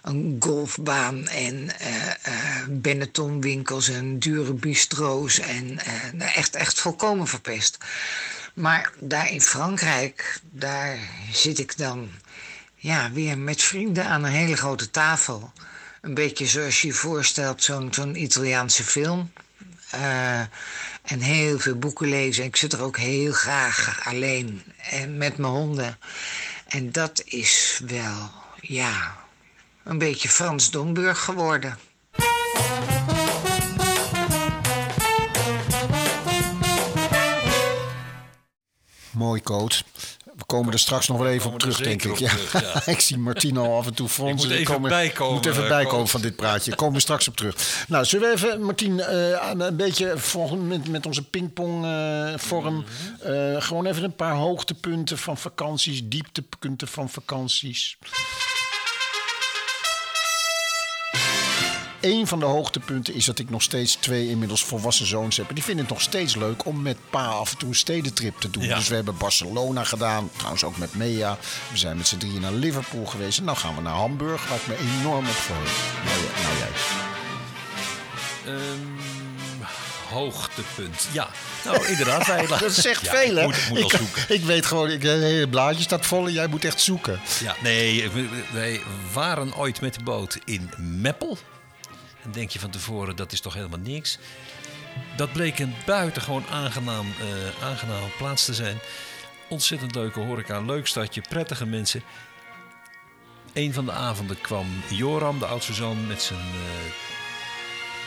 een 0.01 0.35
golfbaan 0.39 1.27
en 1.27 1.79
eh, 1.79 2.63
Benettonwinkels 2.69 3.89
en 3.89 4.19
dure 4.19 4.53
bistro's. 4.53 5.39
En 5.39 5.79
nou, 6.13 6.31
echt, 6.31 6.55
echt 6.55 6.79
volkomen 6.79 7.27
verpest. 7.27 7.77
Maar 8.53 8.91
daar 8.99 9.31
in 9.31 9.41
Frankrijk, 9.41 10.39
daar 10.51 10.97
zit 11.31 11.59
ik 11.59 11.77
dan 11.77 12.09
ja, 12.75 13.11
weer 13.11 13.37
met 13.37 13.61
vrienden 13.61 14.05
aan 14.05 14.23
een 14.23 14.31
hele 14.31 14.57
grote 14.57 14.89
tafel. 14.89 15.51
Een 16.01 16.13
beetje 16.13 16.45
zoals 16.45 16.81
je 16.81 16.87
je 16.87 16.93
voorstelt, 16.93 17.63
zo'n 17.63 18.15
Italiaanse 18.15 18.83
film. 18.83 19.31
Eh, 19.89 20.39
en 21.03 21.19
heel 21.19 21.59
veel 21.59 21.75
boeken 21.75 22.07
lezen. 22.07 22.43
Ik 22.43 22.55
zit 22.55 22.73
er 22.73 22.81
ook 22.81 22.97
heel 22.97 23.31
graag 23.31 24.05
alleen 24.05 24.63
en 24.77 25.17
met 25.17 25.37
mijn 25.37 25.53
honden. 25.53 25.97
En 26.67 26.91
dat 26.91 27.21
is 27.25 27.81
wel, 27.87 28.31
ja, 28.61 29.17
een 29.83 29.97
beetje 29.97 30.29
Frans 30.29 30.71
Domburg 30.71 31.19
geworden. 31.19 31.77
Mooi 39.13 39.41
coach. 39.41 39.81
We 40.35 40.45
komen 40.45 40.73
er 40.73 40.79
straks 40.79 41.07
nog 41.07 41.17
wel 41.17 41.27
even 41.27 41.47
op 41.47 41.53
er 41.53 41.59
terug, 41.59 41.77
denk 41.77 42.03
ik. 42.03 42.17
Ja. 42.17 42.31
op 42.31 42.37
terug, 42.37 42.83
ja. 42.85 42.85
ik 42.91 42.99
zie 42.99 43.17
Martino 43.17 43.77
af 43.77 43.87
en 43.87 43.93
toe 43.93 44.09
fronsen. 44.09 44.49
moet 44.49 44.57
Ik 44.57 44.61
even 44.61 44.73
kom 44.73 44.83
bijkomen, 44.83 45.33
moet 45.33 45.45
even 45.45 45.63
eh, 45.63 45.69
bijkomen 45.69 46.07
van 46.07 46.21
dit 46.21 46.35
praatje. 46.35 46.75
Komen 46.75 46.93
we 46.93 46.99
straks 46.99 47.27
op 47.27 47.35
terug. 47.35 47.85
Nou, 47.87 48.05
zullen 48.05 48.27
we 48.27 48.33
even, 48.33 48.61
Martien, 48.61 48.99
eh, 48.99 49.49
een 49.57 49.75
beetje 49.75 50.17
volgen 50.17 50.67
met, 50.67 50.87
met 50.87 51.05
onze 51.05 51.23
pingpong-vorm... 51.23 52.85
Mhm. 53.21 53.61
gewoon 53.61 53.85
even 53.85 54.03
een 54.03 54.15
paar 54.15 54.35
hoogtepunten 54.35 55.17
van 55.17 55.37
vakanties, 55.37 56.01
dieptepunten 56.03 56.87
van 56.87 57.09
vakanties. 57.09 57.97
Een 62.03 62.27
van 62.27 62.39
de 62.39 62.45
hoogtepunten 62.45 63.13
is 63.13 63.25
dat 63.25 63.39
ik 63.39 63.49
nog 63.49 63.61
steeds 63.61 63.95
twee 63.95 64.29
inmiddels 64.29 64.63
volwassen 64.63 65.05
zoons 65.05 65.37
heb. 65.37 65.49
En 65.49 65.55
die 65.55 65.63
vinden 65.63 65.85
het 65.85 65.93
nog 65.93 66.03
steeds 66.03 66.35
leuk 66.35 66.65
om 66.65 66.81
met 66.81 66.97
pa 67.09 67.25
af 67.25 67.51
en 67.51 67.57
toe 67.57 67.69
een 67.69 67.75
stedentrip 67.75 68.39
te 68.39 68.49
doen. 68.49 68.63
Ja. 68.63 68.75
Dus 68.75 68.87
we 68.87 68.95
hebben 68.95 69.17
Barcelona 69.17 69.83
gedaan, 69.83 70.29
trouwens 70.35 70.63
ook 70.63 70.77
met 70.77 70.95
Mea. 70.95 71.37
We 71.71 71.77
zijn 71.77 71.97
met 71.97 72.07
z'n 72.07 72.17
drieën 72.17 72.41
naar 72.41 72.51
Liverpool 72.51 73.05
geweest. 73.05 73.37
En 73.37 73.43
nou 73.43 73.57
gaan 73.57 73.75
we 73.75 73.81
naar 73.81 73.93
Hamburg, 73.95 74.47
waar 74.47 74.57
ik 74.57 74.67
me 74.67 74.75
enorm 74.99 75.27
op 75.27 75.33
verheug. 75.33 75.71
Nou, 76.05 76.17
ja, 76.17 76.41
nou 76.43 76.57
jij. 76.57 76.69
Ehm, 78.53 79.01
hoogtepunt. 80.09 81.07
Ja, 81.11 81.29
nou 81.65 81.87
inderdaad. 81.87 82.27
Wij, 82.27 82.47
Dat 82.59 82.71
zegt 82.73 83.01
Ja, 83.01 83.11
veel, 83.11 83.35
hè? 83.35 83.41
Ik 83.41 83.47
moet, 83.47 83.55
ik 83.57 83.69
moet 83.69 83.77
ik, 83.77 83.83
al 83.83 83.89
zoeken. 83.97 84.23
ik 84.35 84.43
weet 84.43 84.65
gewoon, 84.65 84.89
ik, 84.89 85.03
het 85.03 85.21
hele 85.21 85.47
blaadje 85.49 85.83
staat 85.83 86.05
vol 86.05 86.27
en 86.27 86.33
jij 86.33 86.47
moet 86.47 86.65
echt 86.65 86.81
zoeken. 86.81 87.19
Ja, 87.43 87.55
nee, 87.61 88.09
wij 88.53 88.81
waren 89.13 89.55
ooit 89.55 89.81
met 89.81 89.93
de 89.93 90.03
boot 90.03 90.37
in 90.45 90.69
Meppel. 90.77 91.37
Dan 92.23 92.31
denk 92.31 92.49
je 92.49 92.59
van 92.59 92.69
tevoren, 92.69 93.15
dat 93.15 93.31
is 93.31 93.41
toch 93.41 93.53
helemaal 93.53 93.79
niks. 93.79 94.17
Dat 95.15 95.31
bleek 95.31 95.59
een 95.59 95.75
buitengewoon 95.85 96.45
aangenaam, 96.47 97.05
eh 97.19 97.63
aangename 97.63 98.07
plaats 98.17 98.45
te 98.45 98.53
zijn. 98.53 98.77
Ontzettend 99.49 99.95
leuke 99.95 100.19
horeca, 100.19 100.61
leuk 100.61 100.87
stadje, 100.87 101.21
prettige 101.21 101.65
mensen. 101.65 102.03
Een 103.53 103.73
van 103.73 103.85
de 103.85 103.91
avonden 103.91 104.41
kwam 104.41 104.67
Joram, 104.89 105.39
de 105.39 105.45
oudste 105.45 105.85
met 106.07 106.21
zijn... 106.21 106.39
eh, 106.39 106.91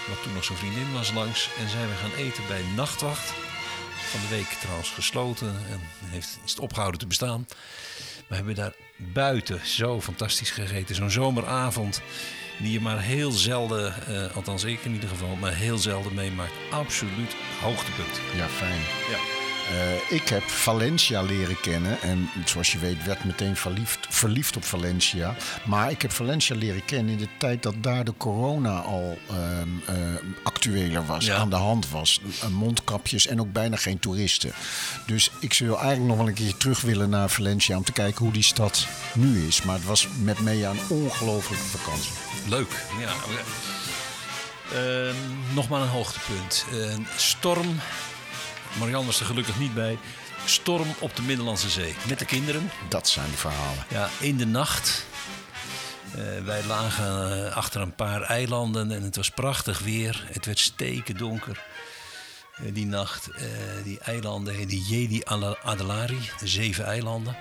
wat 0.08 0.22
toen 0.22 0.34
nog 0.34 0.44
zijn 0.44 0.58
vriendin 0.58 0.92
was 0.92 1.12
langs. 1.12 1.48
En 1.58 1.68
zijn 1.68 1.88
we 1.88 1.94
gaan 1.94 2.12
eten 2.12 2.46
bij 2.46 2.62
Nachtwacht. 2.76 3.32
Van 4.10 4.20
de 4.20 4.28
week 4.28 4.46
trouwens 4.60 4.90
gesloten 4.90 5.48
en 5.70 5.80
heeft, 6.04 6.38
is 6.44 6.50
het 6.50 6.60
opgehouden 6.60 7.00
te 7.00 7.06
bestaan. 7.06 7.46
We 8.26 8.34
hebben 8.34 8.54
daar 8.54 8.74
buiten 8.96 9.66
zo 9.66 10.00
fantastisch 10.00 10.50
gegeten. 10.50 10.94
Zo'n 10.94 11.10
zomeravond 11.10 12.00
die 12.58 12.72
je 12.72 12.80
maar 12.80 13.00
heel 13.00 13.30
zelden, 13.30 13.94
eh, 14.06 14.36
althans 14.36 14.64
ik 14.64 14.80
in 14.84 14.92
ieder 14.92 15.08
geval, 15.08 15.36
maar 15.36 15.54
heel 15.54 15.78
zelden 15.78 16.14
meemaakt. 16.14 16.52
Absoluut 16.70 17.36
hoogtepunt. 17.60 18.20
Ja, 18.36 18.46
fijn. 18.46 18.80
Ja. 19.10 19.35
Eh, 19.70 20.16
ik 20.16 20.28
heb 20.28 20.42
Valencia 20.42 21.22
leren 21.22 21.60
kennen. 21.60 22.00
En 22.02 22.30
zoals 22.44 22.72
je 22.72 22.78
weet 22.78 23.04
werd 23.04 23.24
meteen 23.24 23.56
verliefd, 23.56 24.06
verliefd 24.08 24.56
op 24.56 24.64
Valencia. 24.64 25.34
Maar 25.64 25.90
ik 25.90 26.02
heb 26.02 26.12
Valencia 26.12 26.56
leren 26.56 26.84
kennen 26.84 27.12
in 27.12 27.18
de 27.18 27.28
tijd 27.38 27.62
dat 27.62 27.74
daar 27.80 28.04
de 28.04 28.14
corona 28.16 28.78
al 28.80 29.18
eh, 29.28 29.36
actueler 30.42 31.06
was. 31.06 31.24
Ja. 31.24 31.36
Aan 31.36 31.50
de 31.50 31.56
hand 31.56 31.90
was. 31.90 32.20
Eh, 32.40 32.48
mondkapjes 32.48 33.26
en 33.26 33.40
ook 33.40 33.52
bijna 33.52 33.76
geen 33.76 33.98
toeristen. 33.98 34.52
Dus 35.06 35.30
ik 35.40 35.52
zou 35.52 35.70
eigenlijk 35.70 36.08
nog 36.08 36.16
wel 36.16 36.28
een 36.28 36.34
keer 36.34 36.56
terug 36.56 36.80
willen 36.80 37.10
naar 37.10 37.30
Valencia... 37.30 37.76
om 37.76 37.84
te 37.84 37.92
kijken 37.92 38.24
hoe 38.24 38.32
die 38.32 38.42
stad 38.42 38.86
nu 39.14 39.46
is. 39.46 39.62
Maar 39.62 39.74
het 39.74 39.84
was 39.84 40.08
met 40.22 40.40
Mea 40.40 40.70
een 40.70 40.80
ongelofelijke 40.88 41.66
vakantie. 41.66 42.12
Leuk. 42.48 42.84
Ja. 43.00 43.12
Ehm, 44.72 45.14
nog 45.54 45.68
maar 45.68 45.80
een 45.80 45.88
hoogtepunt. 45.88 46.64
Storm. 47.16 47.80
Marianne 48.78 49.06
was 49.06 49.20
er 49.20 49.26
gelukkig 49.26 49.58
niet 49.58 49.74
bij. 49.74 49.98
Storm 50.44 50.88
op 50.98 51.16
de 51.16 51.22
Middellandse 51.22 51.70
Zee. 51.70 51.94
Met 52.08 52.18
de 52.18 52.24
kinderen. 52.24 52.70
Dat 52.88 53.08
zijn 53.08 53.30
de 53.30 53.36
verhalen. 53.36 53.84
Ja, 53.88 54.08
in 54.20 54.36
de 54.36 54.46
nacht. 54.46 55.06
Eh, 56.14 56.44
wij 56.44 56.64
lagen 56.64 57.46
eh, 57.46 57.56
achter 57.56 57.80
een 57.80 57.94
paar 57.94 58.22
eilanden 58.22 58.90
en 58.90 59.02
het 59.02 59.16
was 59.16 59.30
prachtig 59.30 59.78
weer. 59.78 60.24
Het 60.32 60.46
werd 60.46 60.58
steken 60.58 61.16
donker 61.16 61.62
eh, 62.56 62.74
die 62.74 62.86
nacht. 62.86 63.28
Die 63.84 63.98
eilanden 63.98 64.68
die 64.68 64.82
Jedi 64.82 65.22
Adelari, 65.62 66.30
de 66.38 66.46
zeven 66.46 66.84
eilanden. 66.84 67.36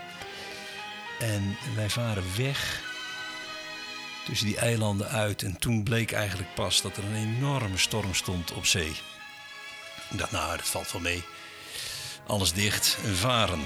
En 1.19 1.57
wij 1.75 1.89
varen 1.89 2.23
weg 2.37 2.81
tussen 4.25 4.47
die 4.47 4.57
eilanden 4.57 5.07
uit. 5.07 5.43
En 5.43 5.57
toen 5.59 5.83
bleek 5.83 6.11
eigenlijk 6.11 6.53
pas 6.53 6.81
dat 6.81 6.97
er 6.97 7.03
een 7.03 7.15
enorme 7.15 7.77
storm 7.77 8.13
stond 8.13 8.53
op 8.53 8.65
zee. 8.65 8.95
Ik 10.11 10.17
dacht, 10.17 10.31
nou, 10.31 10.57
dat 10.57 10.67
valt 10.67 10.91
wel 10.91 11.01
mee. 11.01 11.23
Alles 12.27 12.53
dicht 12.53 12.97
en 13.05 13.15
varen. 13.15 13.63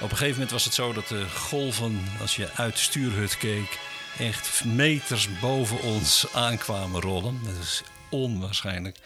Op 0.00 0.10
een 0.10 0.16
gegeven 0.16 0.32
moment 0.32 0.50
was 0.50 0.64
het 0.64 0.74
zo 0.74 0.92
dat 0.92 1.08
de 1.08 1.26
golven, 1.28 2.04
als 2.20 2.36
je 2.36 2.50
uit 2.54 2.72
de 2.72 2.80
stuurhut 2.80 3.38
keek, 3.38 3.78
echt 4.18 4.64
meters 4.64 5.28
boven 5.40 5.82
ons 5.82 6.26
aankwamen 6.32 7.00
rollen. 7.00 7.40
Dat 7.44 7.62
is 7.62 7.82
onwaarschijnlijk. 8.10 8.96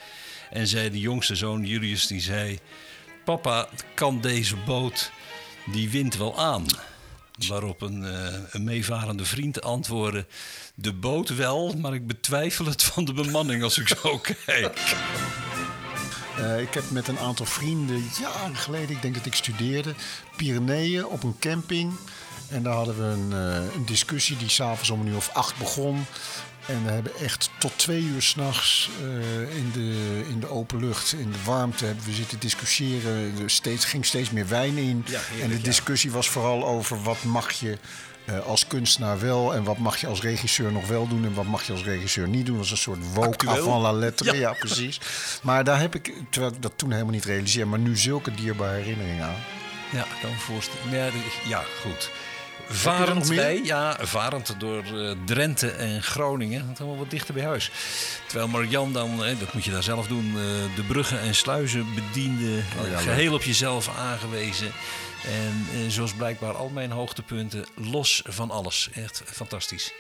En 0.51 0.67
zei 0.67 0.91
de 0.91 0.99
jongste 0.99 1.37
zoon 1.37 1.65
Julius, 1.65 2.07
die 2.07 2.21
zei: 2.21 2.59
Papa, 3.25 3.69
kan 3.95 4.21
deze 4.21 4.57
boot 4.57 5.11
die 5.67 5.91
wind 5.91 6.17
wel 6.17 6.39
aan? 6.39 6.67
Waarop 7.49 7.81
een, 7.81 8.05
eh, 8.05 8.35
een 8.51 8.65
meevarende 8.65 9.25
vriend 9.25 9.63
antwoordde: 9.63 10.27
De 10.75 10.93
boot 10.93 11.29
wel, 11.29 11.75
maar 11.77 11.95
ik 11.95 12.07
betwijfel 12.07 12.67
het 12.67 12.83
van 12.83 13.05
de 13.05 13.13
bemanning 13.13 13.63
als 13.63 13.79
ik 13.79 13.89
zo 13.89 14.19
kijk. 14.47 14.95
Eh, 16.41 16.61
ik 16.61 16.75
heb 16.75 16.91
met 16.91 17.09
een 17.09 17.19
aantal 17.19 17.47
vrienden 17.47 18.05
jaren 18.21 18.57
geleden, 18.57 18.91
ik 18.97 19.03
denk 19.03 19.15
dat 19.15 19.27
ik 19.27 19.35
studeerde, 19.35 19.95
Pyreneeën 20.37 21.07
op 21.07 21.23
een 21.23 21.37
camping. 21.39 21.93
En 22.49 22.63
daar 22.63 22.75
hadden 22.75 22.97
we 22.97 23.05
een, 23.05 23.33
eh, 23.33 23.75
een 23.75 23.87
discussie 23.87 24.37
die 24.37 24.49
s'avonds 24.49 24.91
om 24.91 25.01
een 25.01 25.07
uur 25.07 25.17
of 25.17 25.31
acht 25.33 25.57
begon. 25.59 26.07
En 26.67 26.85
we 26.85 26.91
hebben 26.91 27.17
echt 27.17 27.51
tot 27.59 27.73
twee 27.77 28.03
uur 28.03 28.23
s'nachts 28.23 28.91
uh, 29.03 29.57
in, 29.57 29.71
de, 29.73 30.23
in 30.29 30.41
de 30.41 30.49
open 30.49 30.79
lucht, 30.79 31.13
in 31.13 31.31
de 31.33 31.43
warmte, 31.45 31.85
hebben 31.85 32.05
we 32.05 32.13
zitten 32.13 32.39
discussiëren. 32.39 33.35
Er 33.43 33.51
steeds, 33.51 33.85
ging 33.85 34.07
steeds 34.07 34.31
meer 34.31 34.49
wijn 34.49 34.77
in. 34.77 35.05
Ja, 35.07 35.21
heerlijk, 35.21 35.43
en 35.43 35.49
de 35.49 35.57
ja. 35.57 35.63
discussie 35.63 36.11
was 36.11 36.29
vooral 36.29 36.67
over 36.67 37.03
wat 37.03 37.25
mag 37.25 37.53
je 37.53 37.79
eh, 38.25 38.47
als 38.47 38.67
kunstenaar 38.67 39.21
wel 39.21 39.55
en 39.55 39.65
wat 39.65 39.79
mag 39.79 39.97
je 39.97 40.07
als 40.07 40.21
regisseur 40.21 40.73
nog 40.73 40.87
wel 40.87 41.09
doen 41.09 41.25
en 41.25 41.35
wat 41.35 41.45
mag 41.47 41.63
je 41.63 41.73
als 41.73 41.85
regisseur 41.85 42.29
niet 42.29 42.47
doen. 42.47 42.57
Dat 42.57 42.69
was 42.69 42.71
een 42.71 42.77
soort 42.77 43.15
woke 43.15 43.29
Actueel. 43.29 43.67
avant 43.67 43.83
la 43.83 43.93
lettre. 43.93 44.33
Ja. 44.33 44.39
Ja. 44.39 44.53
precies. 44.53 45.01
Maar 45.43 45.65
daar 45.65 45.81
heb 45.81 45.95
ik, 45.95 46.13
terwijl 46.31 46.53
ik 46.53 46.63
dat 46.63 46.73
toen 46.77 46.91
helemaal 46.93 47.13
niet 47.13 47.25
realiseerde, 47.25 47.71
maar 47.71 47.79
nu 47.79 47.97
zulke 47.97 48.35
dierbare 48.35 48.77
herinneringen 48.77 49.25
aan. 49.25 49.43
Ja, 49.93 50.01
ik 50.05 50.21
kan 50.21 50.31
me 50.31 50.37
voorstellen. 50.37 51.13
Ja, 51.49 51.65
goed. 51.83 52.11
Varend 52.73 53.29
bij, 53.29 53.61
ja, 53.65 53.97
varend 54.01 54.55
door 54.59 54.85
eh, 54.85 55.17
Drenthe 55.25 55.71
en 55.71 56.03
Groningen. 56.03 56.67
Dat 56.69 56.79
allemaal 56.79 56.99
wat 56.99 57.11
dichter 57.11 57.35
bij 57.35 57.43
huis. 57.43 57.71
Terwijl 58.27 58.49
Marian 58.49 58.93
dan, 58.93 59.25
eh, 59.25 59.39
dat 59.39 59.55
moet 59.55 59.65
je 59.65 59.71
daar 59.71 59.83
zelf 59.83 60.07
doen, 60.07 60.27
eh, 60.27 60.77
de 60.77 60.83
bruggen 60.89 61.21
en 61.21 61.35
sluizen 61.35 61.87
bediende. 61.95 62.63
Oh 62.81 62.87
ja, 62.89 62.93
eh, 62.93 62.99
geheel 62.99 63.35
op 63.35 63.43
jezelf 63.43 63.91
aangewezen. 63.99 64.73
En 65.25 65.67
eh, 65.73 65.89
zoals 65.89 66.15
blijkbaar 66.15 66.55
al 66.55 66.69
mijn 66.69 66.91
hoogtepunten, 66.91 67.67
los 67.75 68.23
van 68.25 68.51
alles. 68.51 68.89
Echt 68.93 69.23
fantastisch. 69.27 69.93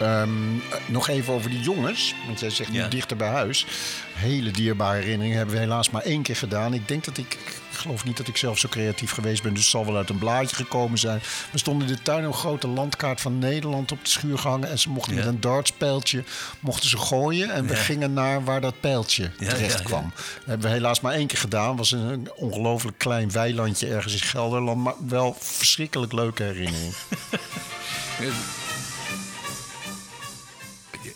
Ehm, 0.00 0.28
eh, 0.70 0.78
nog 0.86 1.08
even 1.08 1.32
over 1.34 1.50
die 1.50 1.60
jongens, 1.60 2.14
want 2.26 2.40
jij 2.40 2.50
zegt 2.50 2.70
nu 2.70 2.78
Ja. 2.78 2.88
dichter 2.88 3.16
bij 3.16 3.28
huis. 3.28 3.66
Hele 4.14 4.50
dierbare 4.50 4.98
herinneringen 5.00 5.36
hebben 5.36 5.54
we 5.54 5.60
helaas 5.60 5.90
maar 5.90 6.02
één 6.02 6.22
keer 6.22 6.36
gedaan. 6.36 6.74
Ik 6.74 6.88
denk 6.88 7.04
dat 7.04 7.18
ik, 7.18 7.32
ik 7.70 7.82
geloof 7.82 8.04
niet 8.04 8.16
dat 8.16 8.28
ik 8.28 8.36
zelf 8.36 8.58
zo 8.58 8.68
creatief 8.68 9.10
geweest 9.10 9.42
ben, 9.42 9.52
dus 9.54 9.62
het 9.62 9.70
zal 9.70 9.86
wel 9.86 9.96
uit 9.96 10.08
een 10.10 10.18
blaadje 10.18 10.56
gekomen 10.56 10.98
zijn. 10.98 11.20
We 11.52 11.58
stonden 11.58 11.88
in 11.88 11.94
de 11.94 12.02
tuin 12.02 12.24
een 12.24 12.32
grote 12.32 12.68
landkaart 12.68 13.20
van 13.20 13.38
Nederland 13.38 13.92
op 13.92 13.98
de 14.04 14.10
schuur 14.10 14.38
gehangen 14.38 14.70
en 14.70 14.78
ze 14.78 14.88
mochten 14.90 15.12
Ja. 15.14 15.18
met 15.18 15.28
een 15.28 15.40
dartspijltje 15.40 16.24
mochten 16.60 16.88
ze 16.88 16.98
gooien 16.98 17.50
en 17.50 17.66
we 17.66 17.74
Ja. 17.74 17.80
gingen 17.80 18.12
naar 18.12 18.44
waar 18.44 18.60
dat 18.60 18.80
pijltje 18.80 19.30
terecht 19.38 19.82
kwam. 19.82 20.12
Dat 20.14 20.44
hebben 20.46 20.66
we 20.66 20.72
helaas 20.74 21.00
maar 21.00 21.12
één 21.12 21.26
keer 21.26 21.38
gedaan. 21.38 21.76
was 21.76 21.90
een 21.92 22.28
ongelooflijk 22.36 22.98
klein 22.98 23.30
weilandje 23.30 23.86
ergens 23.88 24.12
in 24.12 24.20
Gelderland, 24.20 24.82
maar 24.82 24.94
wel 25.08 25.36
verschrikkelijk 25.40 26.12
leuke 26.12 26.42
herinnering. 26.42 26.94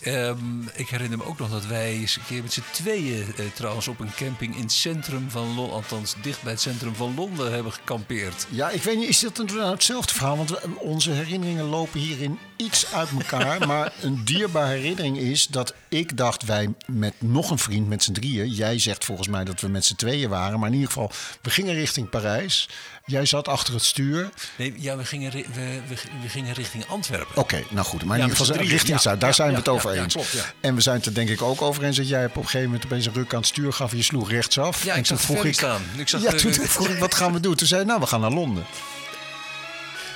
Ehm, 0.03 0.63
ik 0.75 0.89
herinner 0.89 1.19
me 1.19 1.25
ook 1.25 1.39
nog 1.39 1.51
dat 1.51 1.67
wij 1.67 1.93
eens 1.93 2.17
een 2.17 2.23
keer 2.27 2.43
met 2.43 2.53
z'n 2.53 2.63
tweeën 2.73 3.27
eh, 3.37 3.45
trouwens 3.55 3.89
op 3.89 4.01
een 4.01 4.15
camping 4.17 4.55
in 4.57 4.63
het 4.63 4.73
centrum 4.73 5.31
van 5.31 5.55
Londen, 5.55 5.75
althans 5.75 6.15
dicht 6.23 6.43
bij 6.43 6.53
het 6.53 6.61
centrum 6.61 6.95
van 6.95 7.15
Londen 7.15 7.53
hebben 7.53 7.73
gekampeerd. 7.73 8.47
Ja, 8.51 8.71
ik 8.71 8.83
weet 8.83 8.97
niet, 8.99 9.09
is 9.09 9.21
dat 9.21 9.37
nou 9.39 9.71
hetzelfde 9.73 10.15
verhaal? 10.15 10.37
Want 10.37 10.51
we- 10.51 10.61
onze 10.79 11.11
herinneringen 11.11 11.65
lopen 11.65 12.01
hierin 12.01 12.39
iets 12.57 12.93
uit 12.93 13.09
elkaar. 13.11 13.67
maar 13.67 13.93
een 14.01 14.25
dierbare 14.25 14.75
herinnering 14.77 15.19
is 15.19 15.47
dat 15.47 15.75
ik 15.89 16.17
dacht 16.17 16.43
wij 16.45 16.69
met 16.87 17.15
nog 17.19 17.51
een 17.51 17.59
vriend, 17.59 17.89
met 17.89 18.03
z'n 18.03 18.13
drieën. 18.13 18.49
Jij 18.49 18.79
zegt 18.79 19.05
volgens 19.05 19.29
mij 19.29 19.45
dat 19.45 19.61
we 19.61 19.69
met 19.69 19.85
z'n 19.85 19.95
tweeën 19.95 20.29
waren. 20.29 20.59
Maar 20.59 20.69
in 20.69 20.75
ieder 20.75 20.89
geval, 20.93 21.11
we 21.43 21.51
gingen 21.51 21.75
richting 21.75 22.11
Parijs. 22.11 22.69
Jij 23.11 23.27
zat 23.27 23.49
achter 23.49 23.75
het 23.75 23.85
stuur. 23.85 24.31
Nee, 24.57 24.75
ja, 24.77 24.97
we 24.97 25.05
gingen, 25.05 25.33
we, 25.33 25.45
we, 25.53 25.97
we 26.23 26.29
gingen 26.29 26.55
richting 26.55 26.87
Antwerpen. 26.87 27.37
Oké, 27.37 27.63
nou 27.71 27.87
goed. 27.87 28.05
Maar 28.05 28.17
in 28.19 28.23
Ja, 28.25 28.31
ieder 28.31 28.47
geval 28.47 28.63
richting 28.65 28.89
ja. 28.97 28.99
Zuid. 28.99 29.21
Daar 29.21 29.29
Ja, 29.29 29.35
zijn 29.35 29.51
we 29.51 29.57
het 29.57 29.69
over 29.69 29.91
eens. 29.93 30.15
klopt. 30.15 30.53
En 30.61 30.75
we 30.75 30.81
zijn 30.81 30.97
het 30.97 31.07
er 31.07 31.15
denk 31.15 31.29
ik 31.29 31.43
ook 31.43 31.63
over 31.63 31.85
eens 31.85 31.97
dat 31.97 32.09
jij 32.09 32.25
op 32.25 32.37
een 32.37 32.43
gegeven 32.43 32.65
moment 32.67 32.85
opeens 32.85 33.07
een 33.07 33.13
ruk 33.13 33.33
aan 33.33 33.39
het 33.39 33.49
stuur 33.49 33.73
gaf. 33.73 33.91
En 33.91 33.97
je 33.97 34.03
sloeg 34.03 34.31
rechtsaf. 34.31 34.85
Ja, 34.85 34.93
en 34.93 34.99
ik 34.99 35.05
toen 35.05 35.17
zag 35.17 35.27
vroeg 35.27 35.45
ik, 35.45 35.55
staan. 35.55 35.83
Ik 35.97 36.09
zag, 36.09 36.23
ja, 36.23 36.29
eh, 36.33 36.37
toen 36.37 36.53
vroeg 36.53 36.89
ik, 36.89 36.99
wat 36.99 37.15
gaan 37.15 37.33
we 37.33 37.41
doen? 37.41 37.55
Toen 37.55 37.67
zei 37.67 37.85
nou, 37.85 38.01
we 38.01 38.07
gaan 38.07 38.21
naar 38.21 38.33
Londen. 38.33 38.65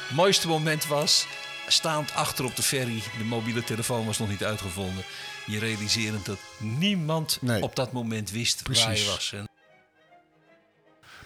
Het 0.07 0.16
mooiste 0.16 0.48
moment 0.48 0.87
was, 0.87 1.26
staand 1.68 2.14
achter 2.14 2.44
op 2.44 2.57
de 2.57 2.62
ferry, 2.62 3.02
de 3.18 3.24
mobiele 3.24 3.64
telefoon 3.64 4.07
was 4.07 4.18
nog 4.18 4.28
niet 4.28 4.44
uitgevonden. 4.44 5.04
Je 5.46 5.59
realiserend 5.59 6.26
dat 6.26 6.38
niemand 6.59 7.38
Nee. 7.40 7.62
op 7.62 7.76
dat 7.76 7.92
moment 7.92 8.30
wist 8.30 8.62
waar 8.72 8.96
je 8.98 9.04
was. 9.04 9.33
En 9.35 9.48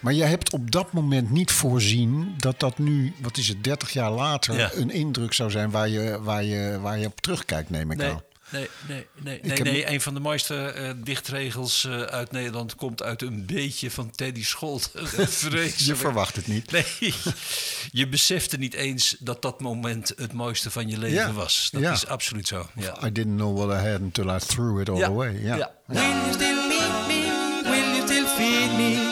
Maar 0.00 0.12
je 0.12 0.24
hebt 0.24 0.52
op 0.52 0.70
dat 0.70 0.92
moment 0.92 1.30
niet 1.30 1.50
voorzien 1.50 2.34
dat 2.36 2.60
dat 2.60 2.78
nu, 2.78 3.12
wat 3.20 3.36
is 3.36 3.48
het, 3.48 3.64
30 3.64 3.90
jaar 3.92 4.10
later, 4.10 4.56
Ja. 4.56 4.70
een 4.74 4.90
indruk 4.90 5.32
zou 5.32 5.50
zijn 5.50 5.70
waar 5.70 5.88
je, 5.88 6.18
waar 6.22 6.44
je, 6.44 6.78
waar 6.80 6.98
je 6.98 7.06
op 7.06 7.20
terugkijkt, 7.20 7.70
neem 7.70 7.90
ik 7.90 7.96
Nee, 7.96 8.10
aan. 8.10 8.22
nee, 8.50 8.68
nee, 8.88 9.06
nee. 9.22 9.40
nee, 9.42 9.52
heb- 9.56 9.64
nee. 9.64 9.90
Een 9.90 10.00
van 10.00 10.14
de 10.14 10.20
mooiste 10.20 10.54
eh, 10.64 10.90
dichtregels 10.96 11.84
eh, 11.84 12.00
uit 12.02 12.30
Nederland 12.32 12.74
komt 12.74 13.02
uit 13.02 13.22
een 13.22 13.46
beetje 13.46 13.90
van 13.90 14.10
Teddy 14.10 14.44
Scholt. 14.44 14.90
Vreselijk. 15.14 15.74
Je 15.76 15.94
verwacht 15.96 16.36
het 16.36 16.46
niet. 16.46 16.70
Nee, 16.70 16.84
je 17.90 18.08
besefte 18.08 18.56
niet 18.56 18.74
eens 18.74 19.16
dat 19.18 19.42
dat 19.42 19.60
moment 19.60 20.12
het 20.16 20.32
mooiste 20.32 20.70
van 20.70 20.88
je 20.88 20.98
leven 20.98 21.16
Ja, 21.26 21.32
was. 21.32 21.68
Dat 21.72 21.82
ja. 21.82 21.92
is 21.92 22.06
absoluut 22.06 22.48
zo. 22.48 22.68
Ja. 22.74 23.04
I 23.06 23.12
didn't 23.12 23.36
know 23.36 23.58
what 23.58 23.82
I 23.84 23.88
had 23.88 24.00
until 24.00 24.28
I 24.34 24.38
threw 24.38 24.80
it 24.80 24.88
all 24.88 24.98
Ja, 24.98 25.06
away. 25.06 25.42
Ja. 25.42 25.56
ja. 25.56 25.70
Will 25.86 26.00
you 26.00 26.32
still 26.32 26.54
me? 26.54 27.60
Will 27.62 27.94
you 27.96 28.02
still 28.06 28.26
feed 28.26 28.72
me 28.76 29.07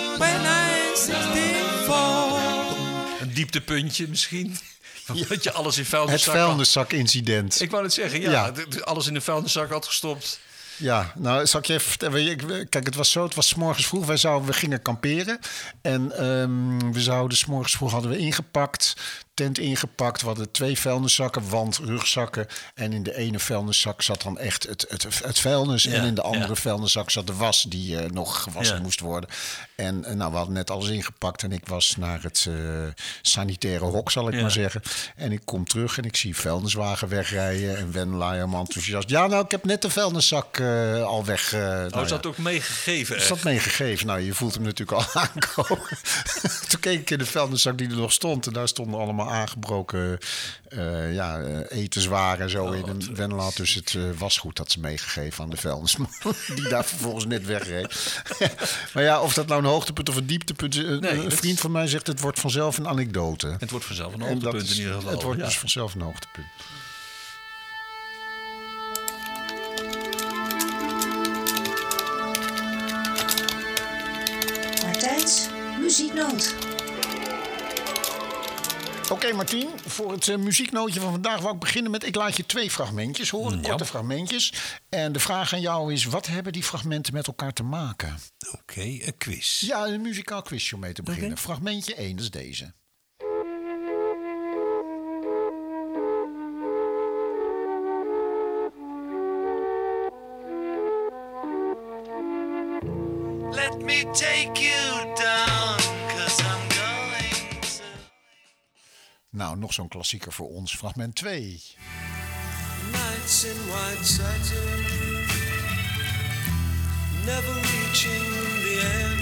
dieptepuntje 3.37 4.09
misschien. 4.09 4.57
Dat 5.29 5.43
je 5.45 5.53
alles 5.53 5.77
in 5.77 5.83
Het 5.83 5.91
vuilniszak 5.91 6.35
had. 6.35 6.45
vuilniszakincident. 6.45 7.61
Ik 7.61 7.71
wou 7.71 7.83
het 7.83 7.93
zeggen, 7.93 8.21
ja. 8.21 8.53
Alles 8.85 9.07
in 9.07 9.15
een 9.15 9.23
vuilniszak 9.23 9.71
had 9.71 9.87
gestopt. 9.87 10.41
Ja, 10.77 11.13
nou 11.17 11.47
zal 11.47 11.61
ik 11.61 11.67
je 11.67 11.73
even 11.73 11.89
vertellen. 11.89 12.69
Kijk, 12.69 12.85
het 12.85 12.95
was 12.95 13.11
zo, 13.11 13.23
het 13.25 13.35
was 13.35 13.49
's 13.49 13.55
morgens 13.55 13.87
vroeg. 13.87 14.07
Wij 14.07 14.17
zouden, 14.17 14.47
we 14.47 14.53
gingen 14.53 14.83
kamperen. 14.83 15.39
En 15.83 16.13
ehm, 16.19 16.93
we 16.93 17.01
zouden, 17.01 17.37
's 17.39 17.45
morgens 17.45 17.73
vroeg 17.77 17.91
hadden 17.91 18.11
we 18.11 18.19
ingepakt, 18.19 18.95
tent 19.37 19.59
ingepakt. 19.59 20.21
We 20.21 20.27
hadden 20.27 20.51
twee 20.51 20.79
vuilniszakken, 20.79 21.49
want 21.49 21.79
rugzakken. 21.85 22.47
En 22.75 22.93
in 22.93 23.03
de 23.03 23.17
ene 23.17 23.39
vuilniszak 23.39 24.03
zat 24.03 24.23
dan 24.23 24.39
echt 24.39 24.63
het, 24.63 24.87
het, 24.89 25.25
het 25.25 25.39
vuilnis. 25.39 25.83
Ja, 25.83 25.93
en 25.93 26.05
in 26.05 26.15
de 26.15 26.23
andere 26.23 26.49
ja. 26.49 26.61
vuilniszak 26.61 27.11
zat 27.11 27.27
de 27.27 27.35
was 27.35 27.63
die 27.69 27.99
eh, 27.99 28.11
nog 28.11 28.43
gewassen 28.43 28.77
Ja. 28.77 28.83
moest 28.83 29.01
worden. 29.01 29.31
En 29.75 30.05
eh, 30.05 30.15
nou, 30.15 30.31
we 30.31 30.37
hadden 30.37 30.55
net 30.55 30.71
alles 30.71 30.89
ingepakt. 30.89 31.43
En 31.43 31.53
ik 31.53 31.67
was 31.67 31.97
naar 31.97 32.23
het 32.23 32.47
eh, 32.49 32.55
sanitaire 33.23 33.85
hok, 33.85 34.11
zal 34.11 34.29
ik 34.29 34.41
maar 34.41 34.51
zeggen. 34.51 34.83
En 35.17 35.33
ik 35.33 35.41
kom 35.45 35.65
terug 35.65 35.99
en 35.99 36.05
ik 36.05 36.17
zie 36.17 36.37
vuilniswagen 36.37 37.09
wegrijden. 37.09 37.77
En 37.77 37.93
Wen 37.93 38.13
helemaal 38.31 38.61
enthousiast. 38.61 39.11
Ja, 39.11 39.27
nou, 39.27 39.45
ik 39.45 39.51
heb 39.51 39.65
net 39.65 39.83
de 39.83 39.91
vuilniszak 39.91 40.61
al 40.61 41.25
weg. 41.25 41.53
nou 41.53 41.95
Oh, 41.95 42.03
is 42.03 42.09
ja. 42.09 42.17
dat 42.17 42.27
ook 42.27 42.39
meegegeven? 42.39 43.17
Is 43.17 43.29
dat 43.29 43.43
meegegeven? 43.43 44.07
Nou, 44.07 44.21
je 44.21 44.35
voelt 44.35 44.55
hem 44.55 44.63
natuurlijk 44.63 44.93
al 44.93 45.05
aankomen. 45.23 45.87
Toen 46.69 46.81
keek 46.81 47.01
ik 47.01 47.11
in 47.11 47.19
de 47.19 47.27
vuilniszak 47.27 47.79
die 47.79 47.89
er 47.89 47.97
nog 47.97 48.13
stond. 48.13 48.47
En 48.47 48.53
daar 48.53 48.69
stonden 48.69 49.01
allemaal 49.01 49.26
aangebroken 49.29 50.19
eh, 50.69 51.15
ja, 51.15 51.41
eh, 51.41 51.79
etenswaren 51.79 52.45
en 52.45 52.51
zo 52.51 52.71
in. 52.71 52.87
En 52.87 53.15
Wendel 53.15 53.41
had 53.41 53.57
dus 53.57 53.75
het 53.75 53.95
eh, 53.95 54.03
wasgoed 54.19 54.57
dat 54.57 54.71
ze 54.71 54.81
meegegeven 54.81 55.45
aan 55.45 55.51
de 55.51 55.57
vuilnisman. 55.57 56.11
die 56.55 56.69
daar 56.69 56.85
vervolgens 56.85 57.27
net 57.27 57.47
wegreed. 57.47 58.23
maar 58.95 59.03
ja, 59.03 59.21
of 59.21 59.35
dat 59.35 59.47
nou 59.47 59.63
een 59.63 59.69
hoogtepunt 59.69 60.09
of 60.09 60.17
een 60.17 60.27
dieptepunt 60.27 60.75
is. 60.75 61.01
Nee, 61.01 61.25
een 61.25 61.33
vriend 61.33 61.61
van 61.61 61.73
mij 61.73 61.87
zegt 61.87 62.07
het 62.07 62.21
wordt 62.21 62.41
vanzelf 62.41 62.79
een 62.79 62.89
anekdote. 62.89 63.57
Het 63.59 63.71
wordt 63.71 63.87
vanzelf 63.87 64.15
een 64.15 64.21
hoogtepunt 64.21 64.63
is- 64.63 64.71
in 64.71 64.79
ieder 64.79 64.95
geval. 64.95 65.11
Het 65.11 65.23
wordt 65.23 65.41
ja. 65.41 65.47
dus 65.47 65.59
vanzelf 65.59 65.95
een 65.95 66.01
hoogtepunt. 66.01 66.47
Muzieknoot. 75.87 76.66
Oké, 79.11 79.33
Martien, 79.33 79.69
voor 79.87 80.13
het 80.13 80.29
eh, 80.29 80.37
muzieknootje 80.37 81.01
van 81.01 81.11
vandaag 81.11 81.41
wou 81.41 81.55
ik 81.55 81.61
beginnen 81.61 81.91
met... 81.91 82.07
ik 82.07 82.15
laat 82.15 82.37
je 82.37 82.47
twee 82.47 82.71
fragmentjes 82.71 83.31
horen, 83.31 83.63
Ja. 83.63 83.69
korte 83.69 83.85
fragmentjes. 83.85 84.53
En 84.89 85.13
de 85.13 85.19
vraag 85.21 85.53
aan 85.53 85.61
jou 85.61 85.93
is, 85.93 86.05
wat 86.05 86.27
hebben 86.27 86.53
die 86.53 86.63
fragmenten 86.63 87.13
met 87.13 87.27
elkaar 87.27 87.53
te 87.53 87.63
maken? 87.63 88.19
Oké, 88.61 88.81
een 88.81 89.15
quiz. 89.19 89.61
Ja, 89.61 89.87
een 89.87 90.01
muzikaal 90.01 90.43
quizje 90.43 90.75
om 90.75 90.81
mee 90.81 90.93
te 90.93 91.03
beginnen. 91.03 91.39
Fragmentje 91.39 91.95
1, 91.95 92.17
dat 92.17 92.25
is 92.25 92.31
deze. 92.31 92.75
Let 103.53 103.81
me 103.83 104.05
take 104.13 104.61
you 104.61 105.15
down, 105.17 105.56
Nou, 109.37 109.59
nog 109.59 109.73
zo'n 109.73 109.89
klassieker 109.89 110.33
voor 110.33 110.49
ons. 110.49 110.77
Fragment 110.77 111.15
2. 111.15 111.41
Nights 112.93 113.45
in 113.45 113.67
white 113.67 114.05
satin, 114.05 114.85
never 117.25 117.55
reaching 117.55 118.25
the 118.63 118.81
end. 119.01 119.21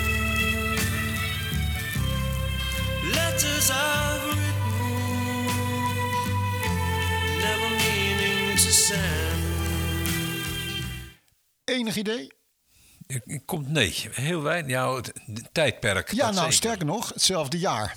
Letters 3.15 3.71
I've 3.71 4.25
written, 4.25 4.87
never 7.39 7.71
meaning 7.71 8.59
to 8.59 8.71
send. 8.71 9.43
Enig 11.65 11.97
idee? 11.97 12.33
Komt, 13.45 13.69
nee, 13.69 13.95
heel 14.11 14.43
weinig. 14.43 14.71
Ja, 14.71 14.95
het 14.95 15.13
tijdperk. 15.53 16.13
Ja, 16.13 16.25
nou, 16.25 16.35
zeker. 16.35 16.53
sterker 16.53 16.87
nog, 16.87 17.09
hetzelfde 17.09 17.59
jaar. 17.59 17.97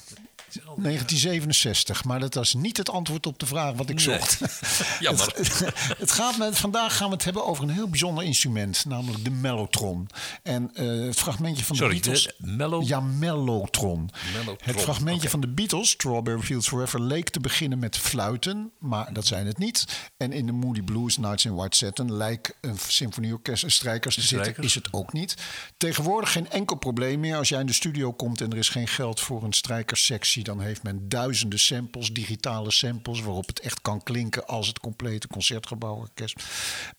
1967, 0.76 2.04
maar 2.04 2.20
dat 2.20 2.34
was 2.34 2.54
niet 2.54 2.78
het 2.78 2.90
antwoord 2.90 3.26
op 3.26 3.40
de 3.40 3.46
vraag 3.46 3.74
wat 3.76 3.90
ik 3.90 3.96
Nee. 3.96 4.06
zocht. 4.20 4.40
Jammer. 5.00 5.34
Het, 5.36 5.60
het 6.04 6.12
gaat 6.12 6.38
met, 6.38 6.58
vandaag 6.58 6.98
gaan 6.98 7.08
we 7.10 7.14
het 7.14 7.24
hebben 7.24 7.46
over 7.46 7.64
een 7.64 7.70
heel 7.70 7.88
bijzonder 7.90 8.24
instrument, 8.24 8.86
namelijk 8.86 9.24
de 9.24 9.30
mellotron. 9.30 10.08
En 10.44 10.70
eh, 10.74 10.88
het 11.06 11.20
fragmentje 11.20 11.66
van 11.66 11.76
Sorry, 11.76 11.94
de 11.96 12.00
Beatles. 12.02 12.24
de 12.26 12.34
mello- 12.48 12.82
Ja, 12.86 13.00
mellotron. 13.00 14.10
Mellotron, 14.34 14.74
Het 14.74 14.82
fragmentje 14.82 15.30
van 15.30 15.40
de 15.40 15.48
Beatles, 15.48 15.90
Strawberry 15.90 16.42
Fields 16.42 16.68
Forever, 16.68 17.02
leek 17.02 17.30
te 17.30 17.40
beginnen 17.40 17.80
met 17.80 17.98
fluiten, 17.98 18.72
maar 18.80 19.14
dat 19.14 19.26
zijn 19.28 19.46
het 19.48 19.58
niet. 19.58 19.86
En 20.18 20.32
in 20.32 20.46
de 20.46 20.52
Moody 20.52 20.82
Blues, 20.82 21.18
Nights 21.18 21.46
in 21.46 21.56
White 21.56 21.78
Satin, 21.78 22.14
lijkt 22.14 22.54
een 22.62 22.78
symfonieorkest 22.88 23.64
en 23.64 23.72
strijkers 23.72 24.16
te 24.16 24.22
zitten, 24.22 24.64
is 24.64 24.76
het 24.76 24.88
ook 24.94 25.14
niet. 25.14 25.36
Tegenwoordig 25.78 26.32
geen 26.32 26.50
enkel 26.50 26.76
probleem 26.76 27.20
meer. 27.20 27.38
Als 27.38 27.50
jij 27.50 27.60
in 27.60 27.66
de 27.66 27.74
studio 27.74 28.14
komt 28.14 28.42
en 28.42 28.52
er 28.52 28.58
is 28.58 28.70
geen 28.70 28.88
geld 28.88 29.20
voor 29.20 29.44
een 29.44 29.54
strijkerssectie, 29.54 30.37
dan 30.44 30.62
heeft 30.62 30.84
men 30.84 31.10
duizenden 31.10 31.60
samples, 31.60 32.14
digitale 32.14 32.72
samples, 32.72 33.22
waarop 33.22 33.48
het 33.48 33.60
echt 33.60 33.82
kan 33.82 34.04
klinken 34.04 34.48
als 34.48 34.68
het 34.68 34.80
complete 34.80 35.28
concertgebouworkest. 35.28 36.44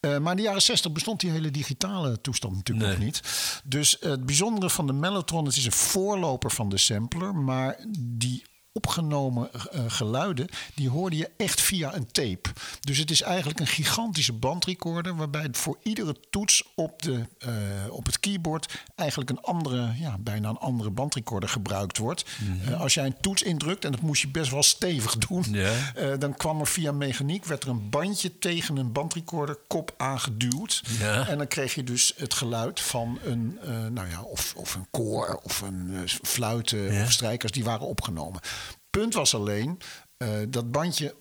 Eh, 0.01 0.19
maar 0.19 0.31
in 0.31 0.37
de 0.37 0.43
jaren 0.43 0.63
60 0.63 0.93
bestond 0.93 1.21
die 1.21 1.31
hele 1.31 1.51
digitale 1.51 2.21
toestand 2.21 2.55
natuurlijk 2.55 2.87
Nee. 2.87 2.97
nog 2.97 3.05
niet. 3.05 3.23
Dus 3.65 3.97
het 4.01 4.27
bijzondere 4.27 4.71
van 4.71 4.87
de 4.87 4.93
Mellotron, 4.93 5.45
het 5.47 5.57
is 5.57 5.65
een 5.65 5.73
voorloper 5.73 6.51
van 6.51 6.69
de 6.69 6.79
sampler, 6.79 7.35
maar 7.35 7.85
die 7.99 8.45
opgenomen 8.79 9.51
eh, 9.53 9.81
geluiden, 9.89 10.49
die 10.75 10.89
hoorde 10.89 11.17
je 11.17 11.31
echt 11.37 11.61
via 11.61 11.95
een 11.95 12.07
tape. 12.07 12.49
Dus 12.81 12.99
het 12.99 13.11
is 13.11 13.23
eigenlijk 13.23 13.61
een 13.61 13.67
gigantische 13.67 14.33
bandrecorder 14.33 15.17
waarbij 15.17 15.49
voor 15.53 15.79
iedere 15.83 16.17
toets 16.31 16.63
op, 16.75 17.03
de, 17.03 17.27
eh, 17.39 17.51
op 17.91 18.07
het 18.07 18.21
keyboard 18.21 18.83
eigenlijk 18.95 19.31
een 19.31 19.41
andere, 19.41 19.93
ja, 19.99 20.19
bijna 20.19 20.49
een 20.49 20.59
andere 20.59 20.91
bandrecorder 20.91 21.49
gebruikt 21.49 21.99
wordt. 21.99 22.25
Eh, 22.65 22.81
als 22.81 22.95
jij 22.95 23.07
een 23.07 23.21
toets 23.21 23.43
indrukt, 23.43 23.85
en 23.85 23.91
dat 23.91 24.01
moest 24.01 24.23
je 24.23 24.29
best 24.29 24.51
wel 24.51 24.63
stevig 24.63 25.17
doen, 25.17 25.55
eh, 25.55 26.13
dan 26.19 26.37
kwam 26.37 26.61
er 26.61 26.67
via 26.67 26.93
mechaniek, 26.93 27.45
werd 27.45 27.63
er 27.63 27.69
een 27.69 27.91
bandje 27.91 28.39
tegen 28.39 28.77
een 28.77 28.93
bandrecorder 28.93 29.59
kop 29.67 29.95
aangeduwd. 29.97 30.83
En 31.29 31.39
dan 31.39 31.47
kreeg 31.49 31.75
je 31.75 31.85
dus 31.85 32.13
het 32.17 32.35
geluid 32.35 32.81
van 32.81 33.19
een, 33.25 33.59
eh, 33.63 33.87
nou 33.87 34.09
ja, 34.09 34.23
of, 34.23 34.55
of 34.57 34.75
een 34.75 34.87
koor 34.91 35.41
of 35.43 35.61
een 35.61 35.91
eh, 35.95 36.01
fluiten 36.23 37.03
of 37.03 37.13
strijkers 37.13 37.53
die 37.53 37.65
waren 37.65 37.87
opgenomen. 37.87 38.41
Punt 38.91 39.15
was 39.15 39.35
alleen, 39.35 39.79
eh, 40.17 40.29
dat 40.49 40.71
bandje 40.71 41.15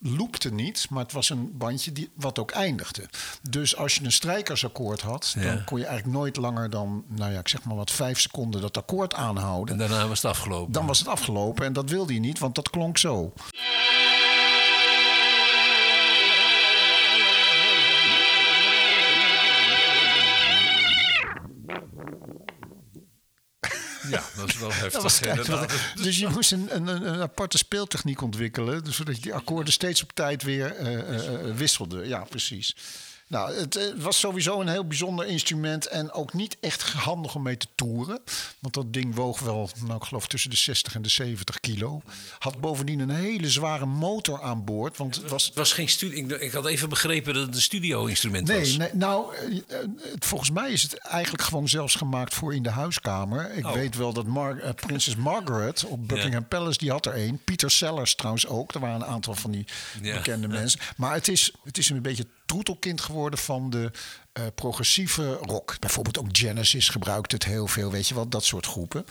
loopte 0.00 0.52
niet, 0.52 0.86
maar 0.90 1.02
het 1.02 1.12
was 1.12 1.30
een 1.30 1.56
bandje 1.58 1.92
die, 1.92 2.10
wat 2.14 2.38
ook 2.38 2.50
eindigde. 2.50 3.08
Dus 3.50 3.76
als 3.76 3.94
je 3.94 4.04
een 4.04 4.12
strijkersakkoord 4.12 5.00
had, 5.00 5.34
Ja. 5.38 5.42
dan 5.54 5.64
kon 5.64 5.78
je 5.78 5.86
eigenlijk 5.86 6.16
nooit 6.18 6.36
langer 6.36 6.70
dan, 6.70 7.04
nou 7.08 7.32
ja, 7.32 7.38
ik 7.38 7.48
zeg 7.48 7.64
maar 7.64 7.76
wat, 7.76 7.90
vijf 7.90 8.20
seconden 8.20 8.60
dat 8.60 8.76
akkoord 8.76 9.14
aanhouden. 9.14 9.80
En 9.80 9.88
daarna 9.88 10.08
was 10.08 10.22
het 10.22 10.30
afgelopen. 10.30 10.72
Dan 10.72 10.86
was 10.86 10.98
het 10.98 11.08
afgelopen 11.08 11.66
en 11.66 11.72
dat 11.72 11.90
wilde 11.90 12.14
je 12.14 12.20
niet, 12.20 12.38
want 12.38 12.54
dat 12.54 12.70
klonk 12.70 12.98
zo. 12.98 13.32
Ja, 13.50 13.60
dat 24.36 24.48
is 24.48 24.58
wel 24.58 24.72
heftig. 24.82 25.02
Dat 25.34 25.46
wat- 25.46 25.72
dus 26.02 26.18
je 26.18 26.28
moest 26.28 26.52
een, 26.52 26.68
een, 26.76 26.86
een 27.14 27.20
aparte 27.20 27.58
speeltechniek 27.58 28.22
ontwikkelen, 28.22 28.84
dus 28.84 28.96
zodat 28.96 29.16
je 29.16 29.22
die 29.22 29.34
akkoorden 29.34 29.72
steeds 29.72 30.02
op 30.02 30.12
tijd 30.12 30.42
weer 30.42 30.76
eh, 30.76 30.94
eh, 30.98 31.34
eh, 31.34 31.56
wisselde. 31.56 32.06
Ja, 32.08 32.18
precies. 32.24 32.76
Nou, 33.28 33.54
het 33.54 33.76
eh, 33.76 33.84
was 33.96 34.18
sowieso 34.18 34.60
een 34.60 34.68
heel 34.68 34.86
bijzonder 34.86 35.26
instrument 35.26 35.86
en 35.86 36.12
ook 36.12 36.32
niet 36.32 36.56
echt 36.60 36.82
handig 36.92 37.34
om 37.34 37.42
mee 37.42 37.56
te 37.56 37.66
toeren. 37.74 38.20
Want 38.58 38.74
dat 38.74 38.92
ding 38.92 39.14
woog 39.14 39.40
wel, 39.40 39.70
nou 39.84 39.96
ik 39.96 40.04
geloof 40.04 40.26
tussen 40.26 40.50
de 40.50 40.56
60 40.56 40.94
en 40.94 41.02
de 41.02 41.08
70 41.08 41.60
kilo. 41.60 42.02
Had 42.38 42.60
bovendien 42.60 43.00
een 43.00 43.10
hele 43.10 43.50
zware 43.50 43.86
motor 43.86 44.42
aan 44.42 44.64
boord, 44.64 44.96
want 44.96 45.14
het 45.16 45.30
was 45.30 45.46
Het 45.46 45.54
was 45.54 45.72
geen 45.72 45.88
studie. 45.88 46.24
Ik, 46.24 46.30
ik 46.40 46.52
had 46.52 46.66
even 46.66 46.88
begrepen 46.88 47.34
dat 47.34 47.46
het 47.46 47.54
een 47.54 47.60
studio-instrument 47.62 48.48
was. 48.48 48.76
Nee, 48.76 48.88
nou, 48.92 49.34
eh, 49.36 49.76
het- 50.12 50.24
volgens 50.24 50.50
mij 50.50 50.70
is 50.72 50.82
het 50.82 50.94
eigenlijk 50.98 51.42
gewoon 51.42 51.68
zelfs 51.68 51.94
gemaakt 51.94 52.34
voor 52.34 52.54
in 52.54 52.62
de 52.62 52.70
huiskamer. 52.70 53.52
Ik 53.54 53.66
Oh. 53.66 53.72
weet 53.72 53.96
wel 53.96 54.12
dat 54.12 54.26
Mar 54.26 54.58
eh, 54.58 54.74
prinses 54.74 55.16
Margaret 55.16 55.84
op 55.84 56.08
Buckingham 56.08 56.48
Palace, 56.48 56.78
die 56.78 56.90
had 56.90 57.06
er 57.06 57.12
één. 57.14 57.40
Peter 57.44 57.70
Sellers 57.70 58.14
trouwens 58.14 58.46
ook. 58.46 58.74
Er 58.74 58.80
waren 58.80 59.00
een 59.00 59.06
aantal 59.06 59.34
van 59.34 59.50
die 59.50 59.64
Ja. 60.02 60.14
bekende 60.16 60.48
mensen. 60.48 60.80
Maar 60.96 61.12
het 61.14 61.28
is, 61.28 61.52
het 61.64 61.78
is 61.78 61.88
een 61.90 62.02
beetje 62.02 62.26
troetelkind 62.48 63.00
geworden 63.00 63.38
van 63.38 63.70
de 63.70 63.90
eh, 64.32 64.42
progressieve 64.54 65.32
rock. 65.32 65.76
Bijvoorbeeld 65.80 66.18
ook 66.18 66.26
Genesis 66.32 66.88
gebruikt 66.88 67.32
het 67.32 67.44
heel 67.44 67.66
veel, 67.66 67.90
weet 67.90 68.08
je 68.08 68.14
wel, 68.14 68.28
dat 68.28 68.44
soort 68.44 68.66
groepen. 68.66 69.04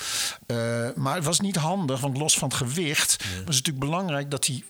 Eh, 0.45 0.87
maar 0.95 1.15
het 1.15 1.23
was 1.25 1.39
niet 1.39 1.55
handig, 1.55 1.99
want 1.99 2.17
los 2.17 2.37
van 2.37 2.47
het 2.47 2.57
gewicht 2.57 3.15
was 3.17 3.27
het 3.35 3.45
natuurlijk 3.45 3.79
belangrijk 3.79 4.31
dat, 4.31 4.43
die, 4.43 4.65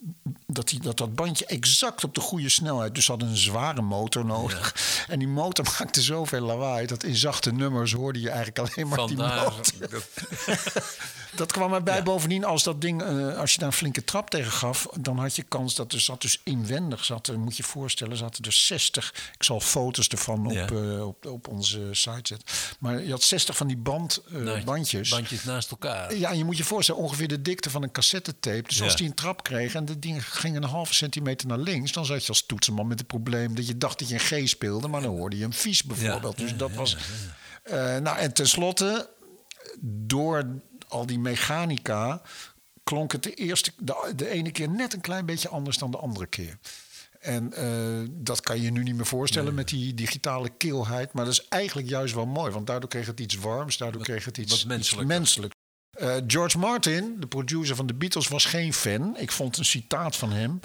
dat, 0.47 0.67
die, 0.67 0.79
dat 0.81 0.97
dat 0.97 1.15
bandje 1.15 1.45
exact 1.45 2.03
op 2.03 2.15
de 2.15 2.21
goede 2.21 2.49
snelheid. 2.49 2.95
Dus 2.95 3.07
hadden 3.07 3.27
een 3.27 3.37
zware 3.37 3.81
motor 3.81 4.25
nodig. 4.25 4.75
En 5.07 5.19
die 5.19 5.27
motor 5.27 5.65
maakte 5.79 6.01
zoveel 6.01 6.41
lawaai 6.41 6.85
dat 6.87 7.03
in 7.03 7.15
zachte 7.15 7.51
nummers 7.53 7.91
hoorde 7.93 8.19
je 8.19 8.29
eigenlijk 8.29 8.59
alleen 8.59 8.87
maar 8.87 9.07
die 9.07 9.17
motor. 9.17 9.53
dat- 9.89 10.07
Dat 11.35 11.51
kwam 11.51 11.73
erbij 11.73 12.03
bovendien 12.03 12.43
als 12.45 12.63
dat 12.63 12.81
ding, 12.81 13.01
eh, 13.03 13.37
als 13.37 13.51
je 13.51 13.57
daar 13.59 13.67
een 13.67 13.73
flinke 13.73 14.03
trap 14.03 14.29
tegen 14.29 14.51
gaf, 14.51 14.87
dan 14.99 15.19
had 15.19 15.35
je 15.35 15.43
kans 15.43 15.75
dat 15.75 15.93
er 15.93 15.99
zat 15.99 16.21
dus 16.21 16.41
inwendig 16.43 17.05
zat, 17.05 17.27
er, 17.27 17.39
moet 17.39 17.57
je 17.57 17.63
je 17.63 17.69
voorstellen, 17.69 18.17
zaten 18.17 18.43
er 18.43 18.51
60. 18.51 19.13
Ik 19.37 19.43
zal 19.43 19.59
foto's 19.59 20.07
ervan 20.07 20.45
op, 20.45 20.51
Ja. 20.51 20.67
eh, 20.67 21.07
op, 21.07 21.25
op 21.25 21.47
onze 21.47 21.79
site 21.91 22.19
zetten. 22.23 22.47
Maar 22.79 23.03
je 23.03 23.11
had 23.11 23.23
60 23.23 23.57
van 23.57 23.67
die 23.67 23.77
band, 23.77 24.21
eh, 24.33 24.63
bandjes. 24.63 25.09
Bandjes 25.09 25.43
naast 25.43 25.71
elkaar. 25.71 26.15
Ja, 26.15 26.29
en 26.31 26.37
je 26.37 26.45
moet 26.45 26.57
je 26.57 26.63
voorstellen, 26.63 27.01
ongeveer 27.01 27.27
de 27.27 27.41
dikte 27.41 27.69
van 27.69 27.83
een 27.83 27.91
cassettetape. 27.91 28.63
Dus 28.67 28.81
als 28.81 28.91
Ja. 28.91 28.97
die 28.97 29.07
een 29.07 29.13
trap 29.13 29.43
kreeg 29.43 29.73
en 29.75 29.85
dat 29.85 30.01
ding 30.01 30.25
ging 30.33 30.55
een 30.55 30.63
halve 30.63 30.93
centimeter 30.93 31.47
naar 31.47 31.57
links... 31.57 31.91
dan 31.91 32.05
zat 32.05 32.21
je 32.21 32.27
als 32.29 32.45
toetsenman 32.45 32.87
met 32.87 32.99
het 32.99 33.07
probleem 33.07 33.55
dat 33.55 33.67
je 33.67 33.77
dacht 33.77 33.99
dat 33.99 34.07
je 34.09 34.13
een 34.13 34.45
G 34.45 34.49
speelde... 34.49 34.87
maar 34.87 35.01
dan 35.01 35.15
hoorde 35.17 35.37
je 35.37 35.43
een 35.45 35.53
vies 35.53 35.83
bijvoorbeeld. 35.83 36.37
Dus 36.37 36.55
dat 36.55 36.71
was... 36.73 36.97
Nou, 38.01 38.17
en 38.17 38.33
tenslotte, 38.33 39.09
door 39.79 40.45
al 40.87 41.05
die 41.05 41.19
mechanica... 41.19 42.21
klonk 42.83 43.11
het 43.11 43.23
de, 43.23 43.33
eerste, 43.33 43.71
de, 43.77 44.13
de 44.15 44.29
ene 44.29 44.51
keer 44.51 44.69
net 44.69 44.93
een 44.93 45.01
klein 45.01 45.25
beetje 45.25 45.49
anders 45.49 45.77
dan 45.77 45.91
de 45.91 45.97
andere 45.97 46.27
keer. 46.27 46.57
En 47.19 47.53
eh, 47.53 48.09
dat 48.09 48.41
kan 48.41 48.57
je 48.57 48.63
je 48.63 48.71
nu 48.71 48.83
niet 48.83 48.95
meer 48.95 49.05
voorstellen 49.05 49.53
met 49.53 49.67
die 49.67 49.93
digitale 49.93 50.49
kilheid. 50.49 51.13
Maar 51.13 51.25
dat 51.25 51.33
is 51.33 51.47
eigenlijk 51.47 51.89
juist 51.89 52.13
wel 52.13 52.25
mooi. 52.25 52.51
Want 52.51 52.67
daardoor 52.67 52.89
kreeg 52.89 53.05
het 53.05 53.19
iets 53.19 53.35
warms. 53.35 53.77
Daardoor 53.77 54.01
kreeg 54.01 54.25
het 54.25 54.37
iets, 54.37 54.65
menselijker. 54.65 55.07
menselijk. 55.07 55.53
Eh, 55.97 56.15
George 56.27 56.57
Martin, 56.57 57.15
de 57.19 57.27
producer 57.27 57.75
van 57.75 57.87
de 57.87 57.93
Beatles, 57.93 58.27
was 58.27 58.45
geen 58.45 58.73
fan. 58.73 59.17
Ik 59.17 59.31
vond 59.31 59.57
een 59.57 59.65
citaat 59.65 60.15
van 60.15 60.31
hem. 60.31 60.59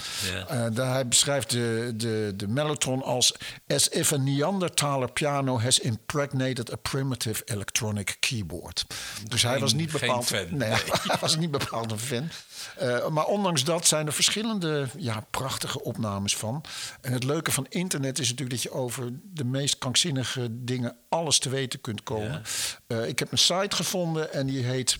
Daar 0.75 0.93
hij 0.93 1.09
beschrijft 1.09 1.51
de, 1.51 1.93
de, 1.97 2.33
de 2.37 2.49
mellotron 2.49 3.03
als... 3.03 3.35
As 3.67 3.89
if 3.89 4.13
a 4.13 4.17
Neanderthaler 4.17 5.13
piano 5.13 5.61
has 5.61 5.79
impregnated 5.79 6.73
a 6.73 6.77
primitive 6.77 7.43
electronic 7.45 8.17
keyboard. 8.21 8.87
Dus 9.29 9.43
hij 9.43 9.59
was 9.59 9.73
niet 9.73 9.91
geen 9.91 10.01
bepaald... 10.01 10.27
fan. 10.27 10.47
Nee, 10.51 10.71
hij 11.09 11.19
was 11.21 11.37
niet 11.37 11.51
bepaald 11.51 11.91
een 11.91 11.99
fan. 11.99 12.29
Eh, 12.77 13.09
maar 13.09 13.27
ondanks 13.27 13.65
dat 13.65 13.87
zijn 13.87 14.07
er 14.07 14.13
verschillende 14.13 14.87
ja, 14.97 15.27
prachtige 15.31 15.83
opnames 15.83 16.37
van. 16.37 16.65
En 17.01 17.13
het 17.13 17.25
leuke 17.25 17.53
van 17.53 17.67
internet 17.69 18.19
is 18.19 18.29
natuurlijk 18.29 18.51
dat 18.51 18.63
je 18.63 18.79
over 18.79 19.13
de 19.23 19.45
meest 19.45 19.79
krankzinnige 19.79 20.49
dingen 20.51 20.97
alles 21.09 21.39
te 21.39 21.49
weten 21.49 21.81
kunt 21.81 22.03
komen. 22.03 22.43
Eh, 22.87 23.09
ik 23.09 23.19
heb 23.19 23.33
een 23.33 23.39
site 23.39 23.77
gevonden 23.77 24.33
en 24.33 24.47
die 24.47 24.65
heet 24.65 24.99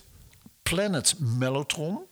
Planet 0.63 1.15
Mellotron. 1.19 2.05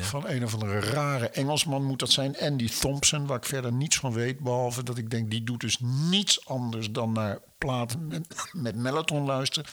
Van 0.00 0.28
een 0.28 0.44
of 0.44 0.52
andere 0.52 0.80
rare 0.80 1.28
Engelsman 1.28 1.84
moet 1.84 1.98
dat 1.98 2.10
zijn. 2.10 2.38
Andy 2.38 2.68
Thompson, 2.68 3.26
waar 3.26 3.36
ik 3.36 3.44
verder 3.44 3.72
niets 3.72 3.96
van 3.96 4.12
weet. 4.12 4.40
Behalve 4.40 4.82
dat 4.82 4.98
ik 4.98 5.10
denk, 5.10 5.30
die 5.30 5.44
doet 5.44 5.60
dus 5.60 5.78
niets 5.80 6.46
anders 6.46 6.90
dan 6.90 7.12
naar 7.12 7.38
platen 7.58 8.06
met, 8.06 8.34
met 8.52 8.76
mellotron 8.76 9.24
luisteren. 9.24 9.70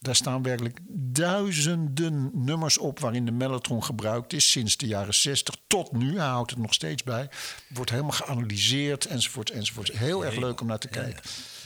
Daar 0.00 0.16
staan 0.16 0.42
werkelijk 0.42 0.78
duizenden 0.88 2.30
nummers 2.32 2.78
op 2.78 3.00
waarin 3.00 3.24
de 3.24 3.32
mellotron 3.32 3.84
gebruikt 3.84 4.32
is. 4.32 4.50
Sinds 4.50 4.76
de 4.76 4.86
jaren 4.86 5.14
60 5.14 5.56
tot 5.66 5.92
nu. 5.92 6.16
Hij 6.18 6.26
houdt 6.26 6.50
het 6.50 6.58
nog 6.58 6.74
steeds 6.74 7.02
bij. 7.02 7.28
Wordt 7.68 7.90
helemaal 7.90 8.12
geanalyseerd 8.12 9.06
enzovoort 9.06 9.50
enzovoort. 9.50 9.92
Heel 9.92 10.24
erg 10.24 10.36
leuk 10.36 10.60
om 10.60 10.66
naar 10.66 10.78
te 10.78 10.88
kijken. 10.88 11.22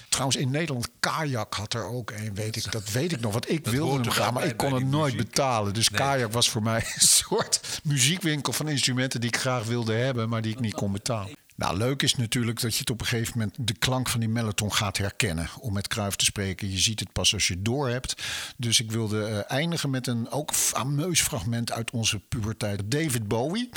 Trouwens, 0.08 0.36
in 0.36 0.50
Nederland, 0.50 0.88
Kajak 1.00 1.54
had 1.54 1.74
er 1.74 1.84
ook 1.84 2.10
een, 2.10 2.34
weet 2.34 2.56
ik. 2.56 2.72
Dat 2.72 2.90
weet 2.90 3.12
ik 3.12 3.20
nog, 3.20 3.32
want 3.32 3.50
ik 3.50 3.66
wilde 3.66 4.00
hem 4.00 4.10
gaan, 4.10 4.32
maar 4.32 4.42
bij 4.42 4.50
ik 4.50 4.56
kon 4.56 4.76
die 4.76 4.84
nooit 4.84 5.12
muziek. 5.12 5.28
betalen. 5.30 5.74
Dus 5.74 5.90
Kajak 5.90 6.32
was 6.32 6.50
voor 6.50 6.62
mij 6.62 6.76
een 6.94 7.06
soort 7.08 7.80
muziekwinkel 7.84 8.52
van 8.52 8.68
instrumenten 8.68 9.20
die 9.20 9.28
ik 9.28 9.36
graag 9.36 9.64
wilde 9.64 9.94
hebben, 9.94 10.28
maar 10.28 10.42
die 10.42 10.52
ik 10.52 10.60
niet 10.60 10.74
kon 10.74 10.92
betalen. 10.92 11.36
Nou, 11.56 11.76
leuk 11.76 12.02
is 12.02 12.14
natuurlijk 12.14 12.60
dat 12.60 12.72
je 12.72 12.80
het 12.80 12.90
op 12.90 13.00
een 13.00 13.06
gegeven 13.06 13.38
moment 13.38 13.56
de 13.60 13.74
klank 13.74 14.08
van 14.08 14.20
die 14.20 14.28
mellotron 14.28 14.72
gaat 14.72 14.96
herkennen. 14.96 15.48
Om 15.60 15.72
met 15.72 15.88
Kruif 15.88 16.16
te 16.16 16.24
spreken, 16.24 16.70
je 16.70 16.78
ziet 16.78 17.00
het 17.00 17.12
pas 17.12 17.34
als 17.34 17.48
je 17.48 17.54
het 17.54 17.64
door 17.64 17.88
hebt. 17.88 18.22
Dus 18.56 18.80
ik 18.80 18.90
wilde 18.90 19.24
eh, 19.24 19.56
eindigen 19.56 19.90
met 19.90 20.06
een 20.06 20.30
ook 20.30 20.54
fameus 20.54 21.20
fragment 21.20 21.72
uit 21.72 21.90
onze 21.90 22.18
puberteit. 22.18 22.90
David 22.90 23.28
Bowie. 23.28 23.68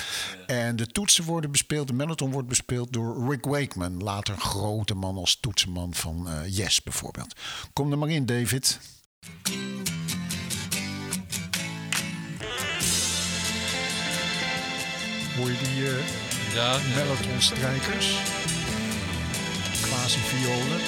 En 0.47 0.75
de 0.75 0.87
toetsen 0.87 1.23
worden 1.23 1.51
bespeeld, 1.51 1.87
de 1.87 1.93
mellotron 1.93 2.31
wordt 2.31 2.47
bespeeld 2.47 2.93
door 2.93 3.29
Rick 3.29 3.45
Wakeman. 3.45 4.03
Later 4.03 4.33
een 4.33 4.41
grote 4.41 4.95
man 4.95 5.17
als 5.17 5.39
toetsenman 5.39 5.93
van 5.93 6.29
eh, 6.29 6.57
Yes 6.57 6.83
bijvoorbeeld. 6.83 7.35
Kom 7.73 7.91
er 7.91 7.97
maar 7.97 8.09
in, 8.09 8.25
David. 8.25 8.79
Hoor 15.35 15.51
je 15.51 15.57
die 15.57 15.87
eh 15.87 16.28
Ja, 16.53 16.77
mellotron-strijkers? 16.95 18.15
Quasi-violen. 19.81 20.79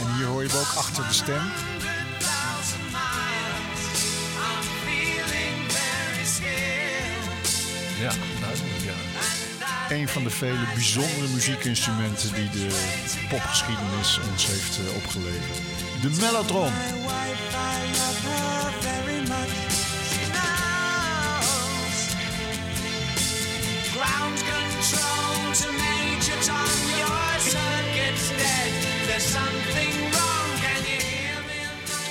en 0.00 0.14
hier 0.16 0.26
hoor 0.26 0.42
je 0.42 0.58
ook 0.58 0.74
achter 0.76 1.06
de 1.06 1.12
stem. 1.12 1.42
ja. 8.00 8.12
Een 9.90 10.08
van 10.08 10.22
de 10.22 10.30
vele 10.30 10.66
bijzondere 10.74 11.28
muziekinstrumenten 11.32 12.34
die 12.34 12.50
de 12.50 12.68
popgeschiedenis 13.28 14.20
ons 14.30 14.46
heeft 14.46 14.78
eh, 14.78 14.96
opgeleverd. 14.96 15.58
De 16.02 16.10
mellotron. 16.20 16.72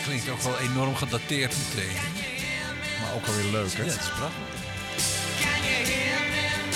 Klinkt 0.03 0.29
ook 0.29 0.41
wel 0.41 0.59
enorm 0.59 0.95
gedateerd 0.95 1.55
meteen. 1.57 1.95
Maar 3.01 3.13
ook 3.15 3.27
alweer 3.27 3.51
leuk, 3.51 3.73
hè? 3.73 3.83
Ja, 3.83 3.91
het 3.91 3.99
is 4.01 4.09
prachtig. 4.09 4.58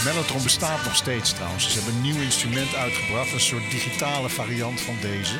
Mellotron 0.03 0.43
bestaat 0.43 0.83
nog 0.83 0.95
steeds 0.95 1.33
trouwens. 1.33 1.71
Ze 1.71 1.73
hebben 1.79 1.95
een 1.95 2.01
nieuw 2.01 2.21
instrument 2.21 2.75
uitgebracht, 2.75 3.31
een 3.31 3.39
soort 3.39 3.71
digitale 3.71 4.29
variant 4.29 4.81
van 4.81 4.95
deze. 5.01 5.33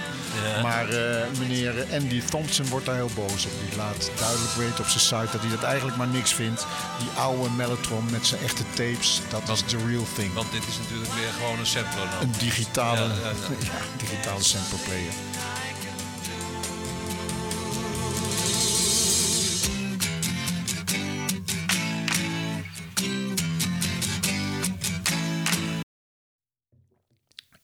Ja. 0.43 0.61
Maar 0.61 0.89
eh, 0.89 1.27
meneer 1.39 1.85
Andy 1.93 2.21
Thompson 2.21 2.67
wordt 2.67 2.85
daar 2.85 2.95
heel 2.95 3.09
boos 3.15 3.45
op. 3.45 3.51
Die 3.69 3.77
laat 3.77 4.11
duidelijk 4.19 4.53
weten 4.53 4.79
op 4.79 4.89
zijn 4.89 4.99
site 4.99 5.31
dat 5.31 5.41
hij 5.41 5.49
dat 5.49 5.63
eigenlijk 5.63 5.97
maar 5.97 6.07
niks 6.07 6.33
vindt. 6.33 6.65
Die 6.99 7.09
oude 7.17 7.49
Mellotron 7.49 8.05
met 8.11 8.25
zijn 8.25 8.41
echte 8.41 8.63
tapes, 8.69 9.21
dat 9.29 9.49
is 9.49 9.61
the 9.61 9.77
real 9.87 10.07
thing. 10.15 10.33
Want 10.33 10.51
dit 10.51 10.67
is 10.67 10.77
natuurlijk 10.77 11.13
weer 11.13 11.31
gewoon 11.37 11.59
een 11.59 11.65
sampler 11.65 12.07
dan. 12.09 12.21
Een 12.21 12.35
digitale, 12.37 12.99
Ja, 12.99 13.31
ja, 13.59 13.79
digitale 14.03 14.43
sample 14.43 14.77
player. 14.77 15.13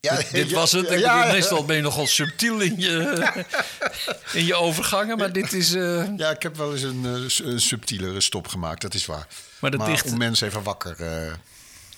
Ja, 0.02 0.20
Dit 0.32 0.52
was 0.52 0.72
het. 0.72 0.92
Ik 0.92 1.00
Ja, 1.00 1.18
bedoel, 1.18 1.32
meestal 1.34 1.66
ben 1.66 1.76
je 1.76 1.82
nogal 1.82 2.08
subtiel 2.08 2.60
in 2.60 2.80
je, 2.80 3.24
in 4.34 4.46
je 4.46 4.56
overgangen, 4.56 5.18
maar 5.18 5.32
dit 5.34 5.54
is... 5.54 5.74
eh, 5.74 6.08
Ja, 6.18 6.30
ik 6.30 6.42
heb 6.44 6.58
wel 6.58 6.72
eens 6.74 6.82
een, 6.82 7.06
eh, 7.06 7.48
een 7.48 7.62
subtielere 7.62 8.22
stop 8.22 8.48
gemaakt, 8.48 8.82
dat 8.82 8.94
is 8.94 9.06
waar. 9.06 9.28
Maar 9.60 9.72
dat 9.72 9.86
dicht- 9.86 10.12
om 10.12 10.18
mensen 10.18 10.48
even 10.48 10.64
wakker... 10.64 10.96
eh, 11.00 11.32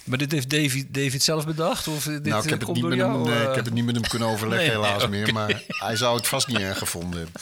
maar 0.03 0.17
dit 0.17 0.31
heeft 0.31 0.49
David, 0.49 0.93
David 0.93 1.23
zelf 1.23 1.45
bedacht? 1.45 1.87
Of 1.87 2.03
dit 2.03 2.23
nou, 2.25 2.43
ik 2.43 2.49
heb, 2.49 2.59
het 2.59 2.73
niet 2.73 2.83
met 2.83 2.97
hem, 2.99 2.99
jou? 3.11 3.29
nee, 3.29 3.35
eh? 3.43 3.49
ik 3.49 3.55
heb 3.55 3.65
het 3.65 3.73
niet 3.73 3.85
met 3.85 3.95
hem 3.95 4.07
kunnen 4.07 4.27
overleggen, 4.27 4.67
Nee, 4.67 4.75
helaas 4.85 5.07
meer. 5.07 5.33
Maar 5.33 5.61
hij 5.67 5.95
zou 5.95 6.17
het 6.17 6.27
vast 6.27 6.47
niet 6.47 6.57
erg 6.59 6.77
gevonden 6.77 7.19
hebben. 7.21 7.41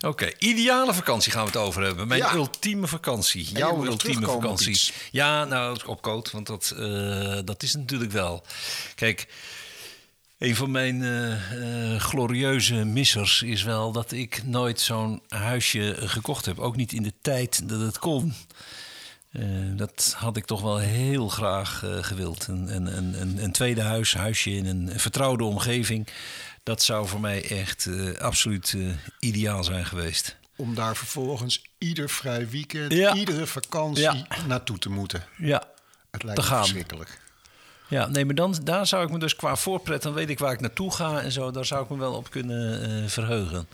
Oké, 0.00 0.30
ideale 0.38 0.94
vakantie 0.94 1.32
gaan 1.32 1.40
we 1.44 1.46
het 1.50 1.56
over 1.60 1.82
hebben. 1.82 2.08
Mijn 2.08 2.20
Ja. 2.20 2.34
ultieme 2.34 2.86
vakantie. 2.86 3.48
Jouw 3.52 3.84
ultieme 3.84 4.26
vakantie. 4.26 4.80
Ja, 5.10 5.44
nou, 5.44 5.78
op 5.86 6.02
coat, 6.02 6.30
want 6.30 6.46
dat, 6.46 6.74
dat 7.44 7.62
is 7.62 7.74
natuurlijk 7.74 8.12
wel. 8.12 8.44
Kijk, 8.94 9.26
een 10.40 10.56
van 10.56 10.70
mijn 10.70 11.02
eh, 11.02 11.92
eh, 11.94 12.00
glorieuze 12.00 12.74
missers 12.74 13.42
is 13.42 13.62
wel 13.62 13.92
dat 13.92 14.12
ik 14.12 14.42
nooit 14.44 14.80
zo'n 14.80 15.22
huisje 15.28 15.94
gekocht 15.98 16.44
heb. 16.44 16.58
Ook 16.58 16.76
niet 16.76 16.92
in 16.92 17.02
de 17.02 17.12
tijd 17.22 17.68
dat 17.68 17.80
het 17.80 17.98
kon. 17.98 18.34
Eh, 19.32 19.42
dat 19.76 20.14
had 20.18 20.36
ik 20.36 20.44
toch 20.44 20.60
wel 20.60 20.78
heel 20.78 21.28
graag 21.28 21.82
eh, 21.84 21.96
gewild. 22.02 22.46
Een, 22.46 22.74
een, 22.76 22.96
een, 23.20 23.42
een, 23.42 23.52
tweede 23.52 23.82
huis, 23.82 24.14
huisje 24.14 24.50
in 24.50 24.66
een 24.66 25.00
vertrouwde 25.00 25.44
omgeving. 25.44 26.08
Dat 26.62 26.82
zou 26.82 27.08
voor 27.08 27.20
mij 27.20 27.48
echt 27.50 27.86
eh, 27.86 28.14
absoluut 28.20 28.74
eh, 28.76 28.82
ideaal 29.18 29.64
zijn 29.64 29.86
geweest. 29.86 30.36
Om 30.56 30.74
daar 30.74 30.96
vervolgens 30.96 31.62
ieder 31.78 32.10
vrij 32.10 32.48
weekend, 32.48 32.92
Ja. 32.92 33.14
iedere 33.14 33.46
vakantie 33.46 34.02
Ja. 34.02 34.26
naartoe 34.46 34.78
te 34.78 34.90
moeten. 34.90 35.24
Ja, 35.36 35.62
Het 36.10 36.22
lijkt 36.22 36.40
Te 36.40 36.46
me 36.46 36.52
gaan. 36.52 36.62
verschrikkelijk. 36.64 37.20
Ja 37.90 38.06
nee, 38.06 38.24
maar 38.24 38.34
dan, 38.34 38.56
daar 38.64 38.86
zou 38.86 39.04
ik 39.04 39.10
me 39.10 39.18
dus 39.18 39.36
qua 39.36 39.56
voorpret... 39.56 40.02
dan 40.02 40.12
weet 40.12 40.30
ik 40.30 40.38
waar 40.38 40.52
ik 40.52 40.60
naartoe 40.60 40.94
ga 40.94 41.20
en 41.20 41.32
zo. 41.32 41.50
Daar 41.50 41.64
zou 41.64 41.82
ik 41.82 41.90
me 41.90 41.96
wel 41.96 42.14
op 42.14 42.30
kunnen 42.30 42.82
eh, 42.82 43.08
verheugen. 43.08 43.68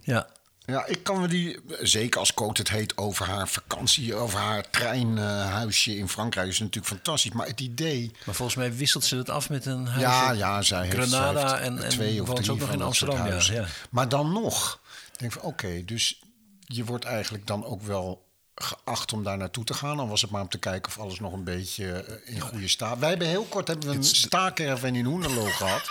Ja, 0.00 0.26
Ja, 0.64 0.86
ik 0.86 1.02
kan 1.02 1.20
me 1.20 1.28
die, 1.28 1.60
zeker 1.80 2.20
als 2.20 2.34
Coot 2.34 2.58
het 2.58 2.68
heet, 2.68 2.96
over 2.96 3.26
haar 3.26 3.48
vakantie, 3.48 4.14
over 4.14 4.38
haar 4.38 4.70
treinhuisje 4.70 5.96
in 5.96 6.08
Frankrijk, 6.08 6.48
is 6.48 6.58
natuurlijk 6.58 6.86
fantastisch. 6.86 7.32
Maar 7.32 7.46
het 7.46 7.60
idee, 7.60 8.12
maar 8.24 8.34
volgens 8.34 8.56
mij 8.56 8.76
wisselt 8.76 9.04
ze 9.04 9.16
het 9.16 9.30
af 9.30 9.50
met 9.50 9.66
een 9.66 9.86
huis. 9.86 10.02
ja, 10.02 10.32
ja, 10.32 10.62
zij 10.62 10.82
heeft, 10.86 10.92
Granada 10.92 11.48
zij 11.48 11.58
heeft 11.58 11.70
en, 11.70 11.82
en 11.82 11.88
twee 11.88 12.20
of 12.20 12.26
woont 12.26 12.30
drie 12.30 12.44
ze 12.44 12.52
ook 12.52 12.58
nog 12.58 12.72
in 12.72 12.82
Amsterdam. 12.82 13.26
Ja. 13.26 13.66
Maar 13.90 14.08
dan 14.08 14.32
nog, 14.32 14.80
ik 15.12 15.18
denk 15.18 15.32
van 15.32 15.42
oké, 15.42 15.84
dus 15.84 16.22
je 16.60 16.84
wordt 16.84 17.04
eigenlijk 17.04 17.46
dan 17.46 17.64
ook 17.64 17.82
wel 17.82 18.21
geacht 18.54 19.12
om 19.12 19.22
daar 19.22 19.36
naartoe 19.36 19.64
te 19.64 19.74
gaan. 19.74 19.96
Dan 19.96 20.08
was 20.08 20.20
het 20.22 20.30
maar 20.30 20.42
om 20.42 20.48
te 20.48 20.58
kijken 20.58 20.92
of 20.92 20.98
alles 20.98 21.20
nog 21.20 21.32
een 21.32 21.44
beetje 21.44 21.92
eh, 21.92 22.34
in 22.34 22.40
goede 22.40 22.68
staat. 22.68 22.98
Wij 22.98 23.08
hebben 23.08 23.28
heel 23.28 23.44
kort 23.44 23.68
hebben 23.68 23.88
we 23.88 23.94
een 23.94 24.04
staakerven 24.04 24.94
in 24.94 25.04
Hoenderloo 25.04 25.50
gehad. 25.50 25.90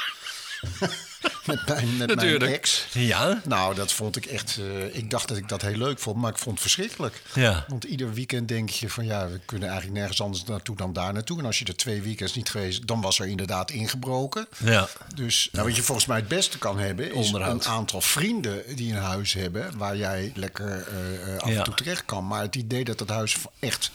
met 1.45 1.67
mijn, 1.67 1.97
met 1.97 2.15
mijn 2.15 2.41
ex. 2.41 2.85
Ja, 2.91 3.41
Nou, 3.45 3.75
dat 3.75 3.91
vond 3.91 4.15
ik 4.15 4.25
echt. 4.25 4.57
eh, 4.59 4.95
ik 4.95 5.09
dacht 5.09 5.27
dat 5.27 5.37
ik 5.37 5.49
dat 5.49 5.61
heel 5.61 5.77
leuk 5.77 5.99
vond, 5.99 6.17
maar 6.17 6.31
ik 6.31 6.37
vond 6.37 6.51
het 6.51 6.61
verschrikkelijk. 6.61 7.21
Ja. 7.33 7.65
Want 7.67 7.83
ieder 7.83 8.13
weekend 8.13 8.47
denk 8.47 8.69
je 8.69 8.89
van 8.89 9.05
ja, 9.05 9.29
we 9.29 9.39
kunnen 9.45 9.67
eigenlijk 9.69 9.99
nergens 9.99 10.21
anders 10.21 10.43
naartoe 10.43 10.75
dan 10.75 10.93
daar 10.93 11.13
naartoe. 11.13 11.39
En 11.39 11.45
als 11.45 11.59
je 11.59 11.65
er 11.65 11.75
twee 11.75 12.01
weekends 12.01 12.35
niet 12.35 12.49
geweest, 12.49 12.87
dan 12.87 13.01
was 13.01 13.19
er 13.19 13.27
inderdaad 13.27 13.71
ingebroken. 13.71 14.47
ja. 14.57 14.87
Dus 15.15 15.49
nou, 15.51 15.67
wat 15.67 15.75
je 15.75 15.81
volgens 15.83 16.07
mij 16.07 16.17
het 16.17 16.27
beste 16.27 16.57
kan 16.57 16.79
hebben, 16.79 17.13
is 17.13 17.25
Onderhoud. 17.25 17.65
een 17.65 17.71
aantal 17.71 18.01
vrienden 18.01 18.75
die 18.75 18.93
een 18.93 19.01
huis 19.01 19.33
hebben 19.33 19.77
waar 19.77 19.97
jij 19.97 20.31
lekker 20.35 20.87
eh, 20.87 21.33
eh, 21.35 21.39
af 21.39 21.49
en 21.49 21.63
toe 21.63 21.73
terecht 21.73 22.05
kan. 22.05 22.27
Maar 22.27 22.41
het 22.41 22.55
idee 22.55 22.83
dat 22.83 22.99
het 22.99 23.09
huis 23.09 23.37
echt 23.59 23.91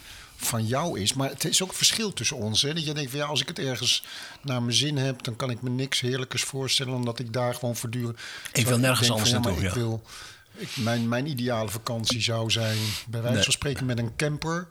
van 0.47 0.67
jou 0.67 1.01
is. 1.01 1.13
Maar 1.13 1.29
het 1.29 1.45
is 1.45 1.63
ook 1.63 1.69
een 1.69 1.75
verschil 1.77 2.13
tussen 2.13 2.37
ons. 2.37 2.63
Hè? 2.63 2.75
Dat 2.75 2.85
je 2.85 2.95
denkt 2.95 3.11
van 3.11 3.19
ja, 3.21 3.27
als 3.27 3.41
ik 3.41 3.49
het 3.49 3.59
ergens 3.59 4.03
naar 4.43 4.63
mijn 4.63 4.77
zin 4.77 4.97
heb, 4.97 5.23
dan 5.23 5.37
kan 5.37 5.51
ik 5.51 5.63
me 5.63 5.71
niks 5.71 6.01
heerlijkers 6.01 6.43
voorstellen 6.43 6.93
dan 6.93 7.05
dat 7.05 7.19
ik 7.19 7.33
daar 7.33 7.55
gewoon 7.55 7.77
voortdurend. 7.77 8.19
Ik 8.53 8.67
wil 8.67 8.79
nergens 8.79 9.11
anders 9.11 9.31
van, 9.31 9.43
ja, 9.43 9.49
maar 9.49 9.63
naartoe, 9.63 9.69
Ik 9.69 9.75
ja. 9.75 9.81
wil, 9.81 10.03
ik, 10.57 10.77
mijn, 10.77 11.09
mijn 11.09 11.27
ideale 11.27 11.69
vakantie 11.69 12.21
zou 12.23 12.51
zijn, 12.51 12.79
bij 13.09 13.21
wijze 13.21 13.35
Nee. 13.35 13.45
van 13.45 13.53
spreken, 13.53 13.87
met 13.87 13.99
een 13.99 14.17
camper. 14.17 14.67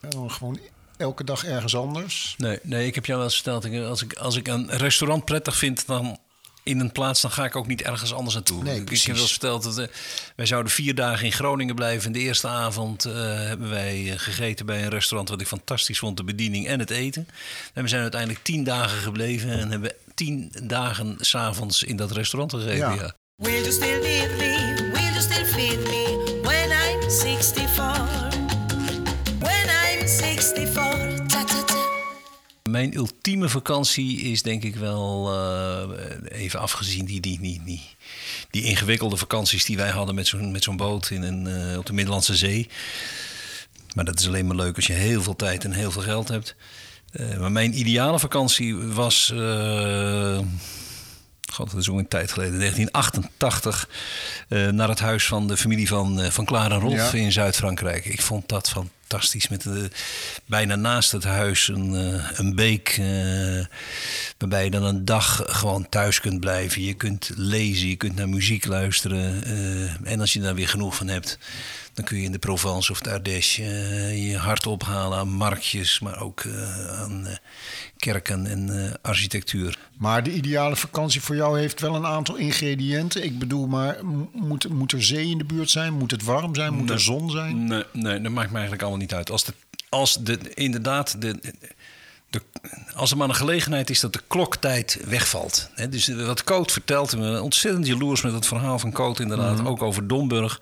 En 0.00 0.10
dan 0.10 0.30
gewoon 0.30 0.58
elke 0.96 1.24
dag 1.24 1.44
ergens 1.44 1.76
anders. 1.76 2.34
Nee, 2.38 2.58
nee, 2.62 2.86
ik 2.86 2.94
heb 2.94 3.06
jou 3.06 3.18
wel 3.18 3.26
eens 3.26 3.40
verteld. 3.42 3.84
Als 3.84 4.02
ik, 4.02 4.14
als 4.14 4.36
ik 4.36 4.48
een 4.48 4.70
restaurant 4.70 5.24
prettig 5.24 5.56
vind, 5.56 5.86
dan 5.86 6.18
in 6.62 6.80
een 6.80 6.92
plaats, 6.92 7.20
dan 7.20 7.30
ga 7.30 7.44
ik 7.44 7.56
ook 7.56 7.66
niet 7.66 7.82
ergens 7.82 8.14
anders 8.14 8.34
naartoe. 8.34 8.62
Nee, 8.62 8.80
ik, 8.80 8.88
heb 8.88 9.12
wel 9.14 9.22
eens 9.22 9.30
verteld 9.30 9.62
dat 9.62 9.78
eh, 9.78 9.86
wij 10.36 10.46
zouden 10.46 10.72
vier 10.72 10.94
dagen 10.94 11.24
in 11.24 11.32
Groningen 11.32 11.74
blijven. 11.74 12.06
En 12.06 12.12
de 12.12 12.18
eerste 12.18 12.48
avond 12.48 13.04
eh, 13.04 13.14
hebben 13.34 13.70
wij 13.70 14.12
eh, 14.12 14.18
gegeten 14.18 14.66
bij 14.66 14.82
een 14.82 14.90
restaurant 14.90 15.28
wat 15.28 15.40
ik 15.40 15.46
fantastisch 15.46 15.98
vond, 15.98 16.16
de 16.16 16.24
bediening 16.24 16.66
en 16.66 16.78
het 16.78 16.90
eten. 16.90 17.28
En 17.74 17.82
we 17.82 17.88
zijn 17.88 18.02
uiteindelijk 18.02 18.44
tien 18.44 18.64
dagen 18.64 18.98
gebleven 18.98 19.50
en 19.50 19.70
hebben 19.70 19.92
tien 20.14 20.52
dagen 20.62 21.16
s'avonds 21.20 21.82
in 21.82 21.96
dat 21.96 22.10
restaurant 22.10 22.52
gegeten. 22.52 22.76
Ja. 22.76 22.92
Ja. 22.94 23.14
Will 23.36 23.60
you 23.60 23.72
still 23.72 24.00
need 24.00 24.30
me? 24.38 24.90
Will 24.92 25.12
you 25.12 25.20
still 25.20 25.44
feed 25.44 25.78
me 25.78 26.40
when 26.42 26.70
I'm 26.70 27.10
64? 27.10 27.59
Mijn 32.70 32.96
ultieme 32.96 33.48
vakantie 33.48 34.20
is 34.20 34.42
denk 34.42 34.62
ik 34.62 34.76
wel, 34.76 35.32
eh, 35.32 36.40
even 36.40 36.60
afgezien 36.60 37.04
die, 37.04 37.20
die, 37.20 37.40
die, 37.40 37.60
die, 37.64 37.82
die 38.50 38.62
ingewikkelde 38.62 39.16
vakanties 39.16 39.64
die 39.64 39.76
wij 39.76 39.90
hadden 39.90 40.14
met 40.14 40.26
zo'n, 40.26 40.50
met 40.50 40.62
zo'n 40.64 40.76
boot 40.76 41.10
in 41.10 41.22
een, 41.22 41.46
eh, 41.46 41.78
op 41.78 41.86
de 41.86 41.92
Middellandse 41.92 42.36
Zee. 42.36 42.68
Maar 43.94 44.04
dat 44.04 44.20
is 44.20 44.26
alleen 44.26 44.46
maar 44.46 44.56
leuk 44.56 44.76
als 44.76 44.86
je 44.86 44.92
heel 44.92 45.22
veel 45.22 45.36
tijd 45.36 45.64
en 45.64 45.72
heel 45.72 45.90
veel 45.90 46.02
geld 46.02 46.28
hebt. 46.28 46.54
Eh, 47.12 47.38
maar 47.38 47.52
mijn 47.52 47.78
ideale 47.78 48.18
vakantie 48.18 48.76
was. 48.76 49.32
God, 51.52 51.70
dat 51.70 51.80
is 51.80 51.88
ook 51.88 51.98
een 51.98 52.08
tijd 52.08 52.32
geleden, 52.32 52.58
1988, 52.58 53.88
eh, 54.48 54.68
naar 54.68 54.88
het 54.88 54.98
huis 54.98 55.26
van 55.26 55.46
de 55.48 55.56
familie 55.56 55.88
van, 55.88 56.32
van 56.32 56.44
Clara 56.44 56.76
Rolf 56.76 57.12
Ja. 57.12 57.12
in 57.12 57.32
Zuid-Frankrijk. 57.32 58.04
Ik 58.04 58.22
vond 58.22 58.48
dat 58.48 58.68
fantastisch. 58.68 58.98
Met 59.50 59.66
eh, 59.66 59.72
bijna 60.46 60.76
naast 60.76 61.12
het 61.12 61.24
huis 61.24 61.68
een, 61.68 61.94
eh, 61.94 62.24
een 62.38 62.54
beek. 62.54 62.88
eh, 62.88 63.64
waarbij 64.38 64.64
je 64.64 64.70
dan 64.70 64.84
een 64.84 65.04
dag 65.04 65.42
gewoon 65.46 65.88
thuis 65.88 66.20
kunt 66.20 66.40
blijven. 66.40 66.82
Je 66.82 66.94
kunt 66.94 67.30
lezen, 67.36 67.88
je 67.88 67.96
kunt 67.96 68.14
naar 68.16 68.28
muziek 68.28 68.66
luisteren. 68.66 69.42
eh, 69.44 70.12
en 70.12 70.20
als 70.20 70.32
je 70.32 70.40
daar 70.40 70.54
weer 70.54 70.68
genoeg 70.68 70.96
van 70.96 71.08
hebt, 71.08 71.38
dan 71.94 72.04
kun 72.04 72.16
je 72.18 72.24
in 72.24 72.32
de 72.32 72.38
Provence 72.38 72.92
of 72.92 73.00
de 73.00 73.10
Ardèche 73.10 73.62
je 74.16 74.36
hart 74.36 74.66
ophalen 74.66 75.18
aan 75.18 75.28
marktjes, 75.28 76.00
maar 76.00 76.20
ook 76.20 76.40
eh, 76.40 77.00
aan 77.00 77.26
eh, 77.26 77.36
kerken 77.96 78.46
en 78.46 78.84
eh, 78.86 78.92
architectuur. 79.02 79.78
Maar 79.98 80.22
de 80.22 80.32
ideale 80.32 80.76
vakantie 80.76 81.20
voor 81.20 81.36
jou 81.36 81.58
heeft 81.58 81.80
wel 81.80 81.94
een 81.94 82.06
aantal 82.06 82.36
ingrediënten. 82.36 83.24
Ik 83.24 83.38
bedoel, 83.38 83.66
maar 83.66 83.96
moet, 84.32 84.68
moet 84.68 84.92
er 84.92 85.02
zee 85.04 85.26
in 85.30 85.38
de 85.38 85.44
buurt 85.44 85.70
zijn? 85.70 85.92
Moet 85.92 86.10
het 86.10 86.24
warm 86.24 86.54
zijn? 86.54 86.74
Moet 86.74 86.90
er 86.90 87.00
zon 87.00 87.30
zijn? 87.30 87.64
Nee, 87.64 87.82
nee, 87.92 88.20
dat 88.20 88.32
maakt 88.32 88.48
me 88.48 88.52
eigenlijk 88.52 88.82
allemaal 88.82 88.99
niet 89.00 89.14
uit. 89.14 89.30
Als, 89.30 89.44
de, 89.44 89.54
als 89.88 90.14
de, 90.20 90.38
inderdaad 90.54 91.20
de, 91.20 91.54
de, 92.30 92.42
als 92.94 93.10
er 93.10 93.16
maar 93.16 93.28
een 93.28 93.34
gelegenheid 93.34 93.90
is 93.90 94.00
dat 94.00 94.12
de 94.12 94.22
kloktijd 94.26 94.98
wegvalt. 95.04 95.70
Hè, 95.74 95.88
dus 95.88 96.08
wat 96.08 96.44
Coot 96.44 96.72
vertelt, 96.72 97.18
ben 97.18 97.42
ontzettend 97.42 97.86
jaloers 97.86 98.22
met 98.22 98.32
het 98.32 98.46
verhaal 98.46 98.78
van 98.78 98.92
Coot 98.92 99.20
inderdaad. 99.20 99.64
Ook 99.64 99.82
over 99.82 100.06
Domburg. 100.06 100.60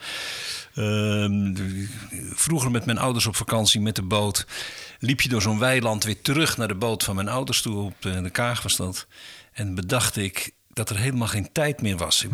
Ehm, 0.74 1.54
vroeger 2.32 2.70
met 2.70 2.84
mijn 2.84 2.98
ouders 2.98 3.26
op 3.26 3.36
vakantie 3.36 3.80
met 3.80 3.96
de 3.96 4.02
boot. 4.02 4.46
Liep 4.98 5.20
je 5.20 5.28
door 5.28 5.42
zo'n 5.42 5.58
weiland 5.58 6.04
weer 6.04 6.22
terug 6.22 6.56
naar 6.56 6.68
de 6.68 6.74
boot 6.74 7.04
van 7.04 7.14
mijn 7.14 7.28
ouders 7.28 7.62
toe. 7.62 7.76
Op 7.76 7.94
de, 8.00 8.22
de 8.22 8.30
Kaag 8.30 8.62
was 8.62 8.76
dat. 8.76 9.06
En 9.52 9.74
bedacht 9.74 10.16
ik 10.16 10.52
dat 10.78 10.90
er 10.90 10.98
helemaal 10.98 11.28
geen 11.28 11.52
tijd 11.52 11.80
meer 11.82 11.96
was. 11.96 12.24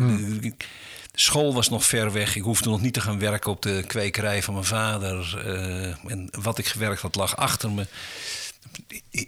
De 1.11 1.21
school 1.21 1.53
was 1.53 1.69
nog 1.69 1.85
ver 1.85 2.11
weg. 2.11 2.35
Ik 2.35 2.41
hoefde 2.41 2.69
nog 2.69 2.81
niet 2.81 2.93
te 2.93 3.01
gaan 3.01 3.19
werken 3.19 3.51
op 3.51 3.61
de 3.61 3.83
kwekerij 3.87 4.43
van 4.43 4.53
mijn 4.53 4.65
vader. 4.65 5.37
eh, 5.45 6.11
en 6.11 6.29
wat 6.41 6.57
ik 6.57 6.65
gewerkt 6.67 7.01
had 7.01 7.15
lag 7.15 7.35
achter 7.37 7.71
me. 7.71 7.87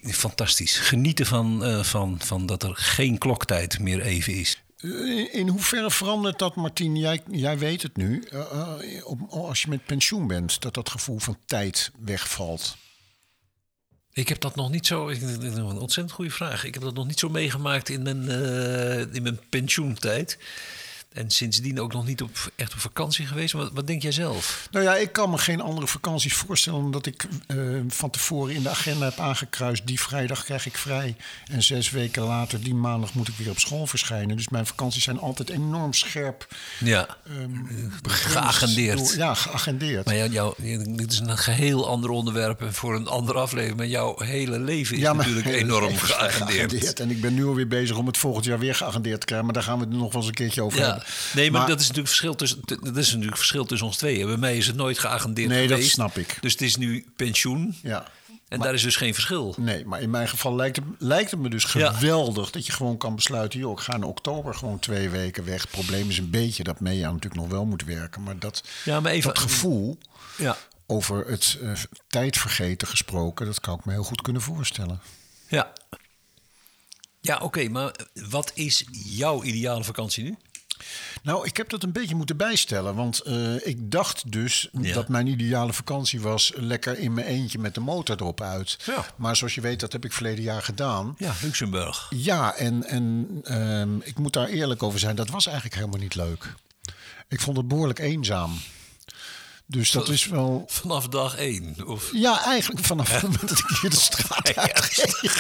Fantastisch. 0.04 0.78
Genieten 0.80 1.26
van, 1.26 1.64
eh, 1.66 1.84
van, 1.84 2.20
van 2.24 2.46
dat 2.46 2.64
er 2.64 2.76
geen 2.76 3.18
kloktijd 3.18 3.80
meer 3.80 4.02
even 4.02 4.34
is. 4.34 4.62
In, 4.82 5.34
in 5.34 5.48
hoeverre 5.48 5.92
verandert 5.92 6.40
dat, 6.40 6.56
Martien? 6.56 6.96
Jij, 6.96 7.22
jij 7.32 7.58
weet 7.58 7.82
het 7.82 7.96
nu. 7.98 8.24
eh, 8.32 8.40
eh, 8.40 9.06
op, 9.08 9.20
als 9.30 9.62
je 9.62 9.70
met 9.70 9.86
pensioen 9.86 10.28
bent, 10.28 10.62
dat 10.62 10.74
dat 10.74 10.90
gevoel 10.90 11.20
van 11.20 11.38
tijd 11.46 11.92
wegvalt. 12.00 12.78
Ik 14.18 14.30
heb 14.30 14.40
dat 14.42 14.56
nog 14.56 14.70
niet 14.70 14.88
zo. 14.88 15.08
ik- 15.08 15.22
Een 15.22 15.64
ontzettend 15.64 16.12
goede 16.12 16.32
vraag. 16.32 16.64
Ik 16.64 16.74
heb 16.74 16.84
dat 16.84 16.94
nog 16.94 17.08
niet 17.08 17.20
zo 17.20 17.30
meegemaakt 17.30 17.90
in 17.90 18.02
mijn, 18.02 18.30
eh, 18.30 19.00
in 19.16 19.24
mijn 19.24 19.40
pensioentijd. 19.50 20.38
En 21.18 21.30
sindsdien 21.32 21.80
ook 21.80 21.94
nog 21.94 22.06
niet 22.06 22.22
op, 22.22 22.52
echt 22.56 22.74
op 22.74 22.80
vakantie 22.80 23.26
geweest. 23.26 23.54
Wat, 23.54 23.70
wat 23.74 23.88
denk 23.88 24.02
jij 24.02 24.12
zelf? 24.12 24.68
Nou 24.72 24.86
ja, 24.86 24.96
ik 24.96 25.12
kan 25.12 25.30
me 25.30 25.38
geen 25.38 25.62
andere 25.62 25.88
vakanties 25.88 26.34
voorstellen... 26.34 26.80
omdat 26.80 27.06
ik 27.06 27.26
eh, 27.48 27.58
van 27.88 28.10
tevoren 28.10 28.56
in 28.56 28.64
de 28.64 28.70
agenda 28.70 29.06
heb 29.06 29.20
aangekruist... 29.20 29.88
die 29.88 30.00
vrijdag 30.02 30.44
krijg 30.44 30.66
ik 30.66 30.78
vrij. 30.78 31.16
En 31.52 31.64
zes 31.64 31.90
weken 31.90 32.24
later, 32.24 32.62
die 32.64 32.74
maandag, 32.76 33.14
moet 33.14 33.28
ik 33.28 33.34
weer 33.38 33.50
op 33.50 33.60
school 33.60 33.88
verschijnen. 33.88 34.36
Dus 34.36 34.50
mijn 34.50 34.66
vakanties 34.66 35.04
zijn 35.04 35.20
altijd 35.20 35.50
enorm 35.50 35.94
scherp 35.94 36.48
Ja, 36.80 37.18
ehm, 37.28 37.52
geagendeerd. 38.04 38.98
door- 38.98 39.16
ja, 39.18 39.34
geagendeerd. 39.34 40.06
Maar 40.06 40.16
jou, 40.16 40.30
jou, 40.32 40.54
dit 40.96 41.12
is 41.12 41.20
een 41.20 41.38
geheel 41.38 41.88
ander 41.88 42.10
onderwerp 42.10 42.62
en 42.62 42.74
voor 42.74 42.96
een 42.96 43.08
andere 43.08 43.40
aflevering. 43.40 43.78
Maar 43.78 43.88
jouw 43.88 44.16
hele 44.20 44.60
leven 44.60 44.96
is 44.96 45.02
Ja, 45.02 45.14
natuurlijk 45.14 45.48
enorm 45.48 45.98
geagendeerd. 45.98 47.00
En 47.00 47.10
ik 47.10 47.22
ben 47.22 47.34
nu 47.34 47.46
alweer 47.46 47.68
bezig 47.68 47.98
om 47.98 48.08
het 48.08 48.18
volgend 48.18 48.46
jaar 48.46 48.60
weer 48.60 48.76
geagendeerd 48.76 49.20
te 49.20 49.26
krijgen. 49.26 49.46
Maar 49.46 49.56
daar 49.56 49.64
gaan 49.64 49.80
we 49.80 49.86
het 49.86 49.94
nog 49.94 50.12
wel 50.12 50.22
eens 50.22 50.28
een 50.30 50.34
keertje 50.36 50.62
over 50.64 50.80
Ja, 50.80 50.86
hebben. 50.86 51.04
Nee, 51.34 51.52
maar, 51.52 51.68
dat 51.68 51.76
is 51.80 51.88
natuurlijk 51.88 52.08
verschil 52.08 52.36
tussen 52.36 52.62
dat 52.66 52.98
is 52.98 53.10
natuurlijk 53.12 53.38
verschil 53.38 53.66
tussen 53.66 53.88
ons 53.88 53.98
tweeën. 53.98 54.28
Bij 54.28 54.38
mij 54.38 54.58
is 54.58 54.68
het 54.68 54.76
nooit 54.76 55.00
geagendeerd 55.00 55.50
Nee, 55.50 55.68
dat 55.68 55.84
snap 55.84 56.18
ik. 56.18 56.38
Dus 56.42 56.52
het 56.52 56.62
is 56.62 56.76
nu 56.76 57.06
pensioen. 57.16 57.76
Ja. 57.84 58.08
En 58.48 58.60
daar 58.60 58.74
is 58.74 58.82
dus 58.82 58.96
geen 58.96 59.14
verschil. 59.14 59.56
Nee, 59.58 59.86
maar 59.86 60.02
in 60.02 60.10
mijn 60.10 60.28
geval 60.30 60.56
lijkt 60.56 60.76
het, 60.76 60.86
lijkt 61.00 61.32
het 61.32 61.40
me 61.40 61.50
dus 61.50 61.72
Ja. 61.74 61.92
geweldig 61.92 62.52
dat 62.52 62.66
je 62.66 62.72
gewoon 62.72 62.98
kan 62.98 63.16
besluiten... 63.16 63.60
joh, 63.60 63.72
ik 63.72 63.80
ga 63.80 63.94
in 63.96 64.04
oktober 64.04 64.54
gewoon 64.56 64.80
twee 64.80 65.10
weken 65.10 65.46
weg. 65.46 65.62
Het 65.62 65.72
probleem 65.72 66.10
is 66.10 66.18
een 66.18 66.30
beetje 66.30 66.64
dat 66.64 66.80
Mea 66.80 67.08
natuurlijk 67.12 67.42
nog 67.42 67.50
wel 67.50 67.66
moet 67.66 67.84
werken. 67.84 68.24
Maar 68.24 68.40
dat, 68.40 68.64
Ja, 68.86 69.00
maar 69.00 69.12
even- 69.12 69.28
dat 69.34 69.40
gevoel 69.40 69.98
Ja. 70.38 70.58
over 70.86 71.26
het 71.28 71.58
eh, 71.62 71.72
tijdvergeten 72.08 72.88
gesproken... 72.88 73.46
dat 73.46 73.60
kan 73.60 73.80
ik 73.80 73.86
me 73.86 73.92
heel 73.92 74.04
goed 74.04 74.22
kunnen 74.22 74.42
voorstellen. 74.42 75.02
Ja. 75.48 75.74
Ja, 77.22 77.38
oké, 77.38 77.70
maar 77.70 77.92
wat 78.14 78.52
is 78.54 78.86
jouw 78.92 79.44
ideale 79.44 79.84
vakantie 79.84 80.24
nu? 80.24 80.36
Nou, 81.24 81.46
ik 81.46 81.58
heb 81.58 81.70
dat 81.70 81.84
een 81.84 81.92
beetje 81.92 82.16
moeten 82.16 82.38
bijstellen. 82.38 82.96
Want 82.96 83.20
eh, 83.20 83.68
ik 83.68 83.92
dacht 83.92 84.32
dus 84.32 84.70
Ja. 84.82 84.94
dat 84.94 85.08
mijn 85.08 85.28
ideale 85.28 85.74
vakantie 85.74 86.22
was... 86.22 86.52
lekker 86.56 86.98
in 87.00 87.14
mijn 87.14 87.28
eentje 87.28 87.60
met 87.60 87.74
de 87.74 87.80
motor 87.80 88.16
erop 88.20 88.42
uit. 88.42 88.78
Ja. 88.86 89.06
Maar 89.16 89.36
zoals 89.36 89.56
je 89.56 89.62
weet, 89.62 89.80
dat 89.80 89.92
heb 89.92 90.06
ik 90.06 90.14
verleden 90.14 90.44
jaar 90.44 90.62
gedaan. 90.62 91.16
Ja, 91.18 91.34
Luxemburg. 91.42 92.08
Ja, 92.16 92.56
en, 92.56 92.84
en 92.84 93.28
ehm, 93.44 93.96
ik 94.04 94.18
moet 94.20 94.34
daar 94.34 94.48
eerlijk 94.48 94.84
over 94.84 95.00
zijn. 95.00 95.16
Dat 95.16 95.30
was 95.30 95.46
eigenlijk 95.46 95.76
helemaal 95.76 96.00
niet 96.00 96.16
leuk. 96.16 96.54
Ik 97.28 97.40
vond 97.42 97.58
het 97.58 97.68
behoorlijk 97.68 98.00
eenzaam. 98.00 98.60
Dus 99.70 99.92
dat 99.92 100.10
is 100.10 100.26
wel... 100.26 100.64
Vanaf 100.68 101.08
dag 101.08 101.36
één. 101.36 101.76
Of... 101.86 102.10
Ja, 102.14 102.44
eigenlijk 102.46 102.86
vanaf 102.86 103.12
het 103.12 103.22
moment 103.22 103.50
dat 103.50 103.58
ik 103.58 103.78
hier 103.82 103.90
de 103.90 103.96
straat 103.96 104.56
uitging. 104.56 105.32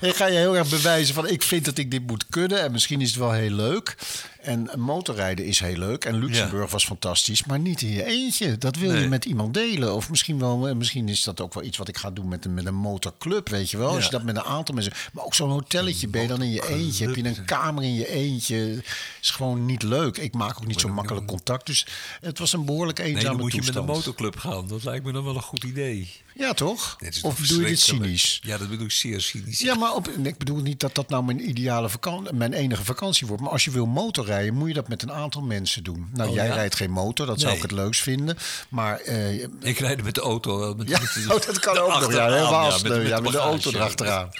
ga 0.16 0.26
je 0.26 0.36
heel 0.36 0.56
erg 0.56 0.68
bewijzen 0.68 1.14
van 1.14 1.28
ik 1.28 1.42
vind 1.42 1.64
dat 1.64 1.78
ik 1.78 1.90
dit 1.90 2.06
moet 2.06 2.26
kunnen. 2.28 2.62
En 2.62 2.72
misschien 2.72 3.00
is 3.00 3.08
het 3.08 3.18
wel 3.18 3.32
heel 3.32 3.50
leuk. 3.50 3.96
En 4.38 4.70
motorrijden 4.76 5.44
is 5.44 5.60
heel 5.60 5.76
leuk. 5.76 6.04
En 6.04 6.18
Luxemburg 6.18 6.70
was 6.70 6.84
fantastisch. 6.84 7.44
Maar 7.44 7.58
niet 7.58 7.82
in 7.82 7.88
je 7.88 8.04
eentje. 8.04 8.58
Dat 8.58 8.76
wil 8.76 8.94
je 8.94 9.08
met 9.08 9.24
iemand 9.24 9.54
delen. 9.54 9.94
Of 9.94 10.10
misschien, 10.10 10.38
wel, 10.38 10.68
eh, 10.68 10.74
misschien 10.74 11.08
is 11.08 11.22
dat 11.22 11.40
ook 11.40 11.54
wel 11.54 11.62
iets 11.62 11.76
wat 11.76 11.88
ik 11.88 11.96
ga 11.96 12.10
doen 12.10 12.28
met 12.28 12.44
een, 12.44 12.54
met 12.54 12.66
een 12.66 12.74
motorclub. 12.74 13.48
Weet 13.48 13.70
je 13.70 13.76
wel. 13.76 13.94
Als 13.94 14.04
je 14.04 14.10
dat 14.10 14.22
met 14.22 14.36
een 14.36 14.42
aantal 14.42 14.74
mensen... 14.74 14.92
Maar 15.12 15.24
ook 15.24 15.34
zo'n 15.34 15.50
hotelletje 15.50 16.08
ben 16.08 16.22
je 16.22 16.28
dan 16.28 16.42
in 16.42 16.50
je 16.50 16.68
eentje. 16.68 17.06
Heb 17.06 17.16
je 17.16 17.24
een 17.24 17.44
kamer 17.44 17.84
in 17.84 17.94
je 17.94 18.10
eentje. 18.10 18.82
Is 19.20 19.30
gewoon 19.30 19.66
niet 19.66 19.82
leuk. 19.82 20.16
Ik 20.16 20.34
maak 20.34 20.56
ook 20.56 20.66
niet 20.66 20.80
zo 20.80 20.88
makkelijk 20.88 21.26
contact. 21.26 21.66
Dus 21.66 21.86
het 22.20 22.38
was 22.38 22.52
een 22.52 22.64
behoorlijk 22.64 22.98
eenzame 22.98 23.16
Nee, 23.18 23.26
dan 23.26 23.36
moet 23.40 23.52
je 23.52 23.62
met 23.62 23.74
een 23.74 23.84
motorclub 23.84 24.36
gaan. 24.36 24.68
Dat 24.68 24.84
lijkt 24.84 25.04
me 25.04 25.12
dan 25.12 25.24
wel 25.24 25.34
een 25.34 25.42
goed 25.42 25.64
idee. 25.64 26.10
Ja, 26.38 26.52
toch? 26.52 26.96
Of 27.22 27.36
doe 27.40 27.60
je 27.62 27.66
dit 27.68 27.80
cynisch? 27.80 28.38
Ja, 28.42 28.58
dat 28.58 28.68
bedoel 28.68 28.84
ik 28.84 28.90
zeer 28.92 29.20
cynisch. 29.20 29.58
Ja, 29.58 29.74
maar 29.74 29.94
op, 29.94 30.08
ik 30.08 30.38
bedoel 30.38 30.56
niet 30.62 30.80
dat 30.80 30.94
dat 30.94 31.08
nou 31.08 31.24
mijn 31.24 31.48
ideale 31.48 31.88
vakantie, 31.88 32.32
mijn 32.34 32.52
enige 32.52 32.84
vakantie 32.84 33.26
wordt. 33.26 33.42
Maar 33.42 33.52
als 33.52 33.64
je 33.64 33.70
wil 33.70 33.86
motorrijden, 33.86 34.54
moet 34.54 34.68
je 34.68 34.74
dat 34.74 34.88
met 34.88 35.02
een 35.02 35.12
aantal 35.12 35.42
mensen 35.42 35.82
doen. 35.84 36.08
Nou, 36.14 36.28
Oh, 36.28 36.34
jij 36.34 36.46
ja? 36.46 36.54
rijdt 36.54 36.74
geen 36.74 36.90
motor, 36.90 37.26
dat 37.26 37.40
zou 37.40 37.56
ik 37.56 37.62
het 37.62 37.70
leukst 37.72 38.00
vinden. 38.02 38.36
Maar 38.68 39.00
eh, 39.00 39.42
Ik 39.60 39.78
rijd 39.78 40.02
met 40.02 40.14
de 40.14 40.20
auto. 40.20 40.58
wel, 40.58 40.74
Met, 40.74 40.88
ja, 40.88 40.98
met 41.00 41.12
de- 41.14 41.24
oh, 41.34 41.46
dat 41.46 41.58
kan 41.58 41.78
ook 41.78 42.00
nog. 42.00 42.12
Ja, 42.12 42.32
helemaal 42.32 42.70
ja, 42.70 42.78
sneu, 42.78 43.06
ja, 43.08 43.20
met 43.20 43.32
de 43.32 43.38
auto 43.38 43.70
erachteraan. 43.70 44.30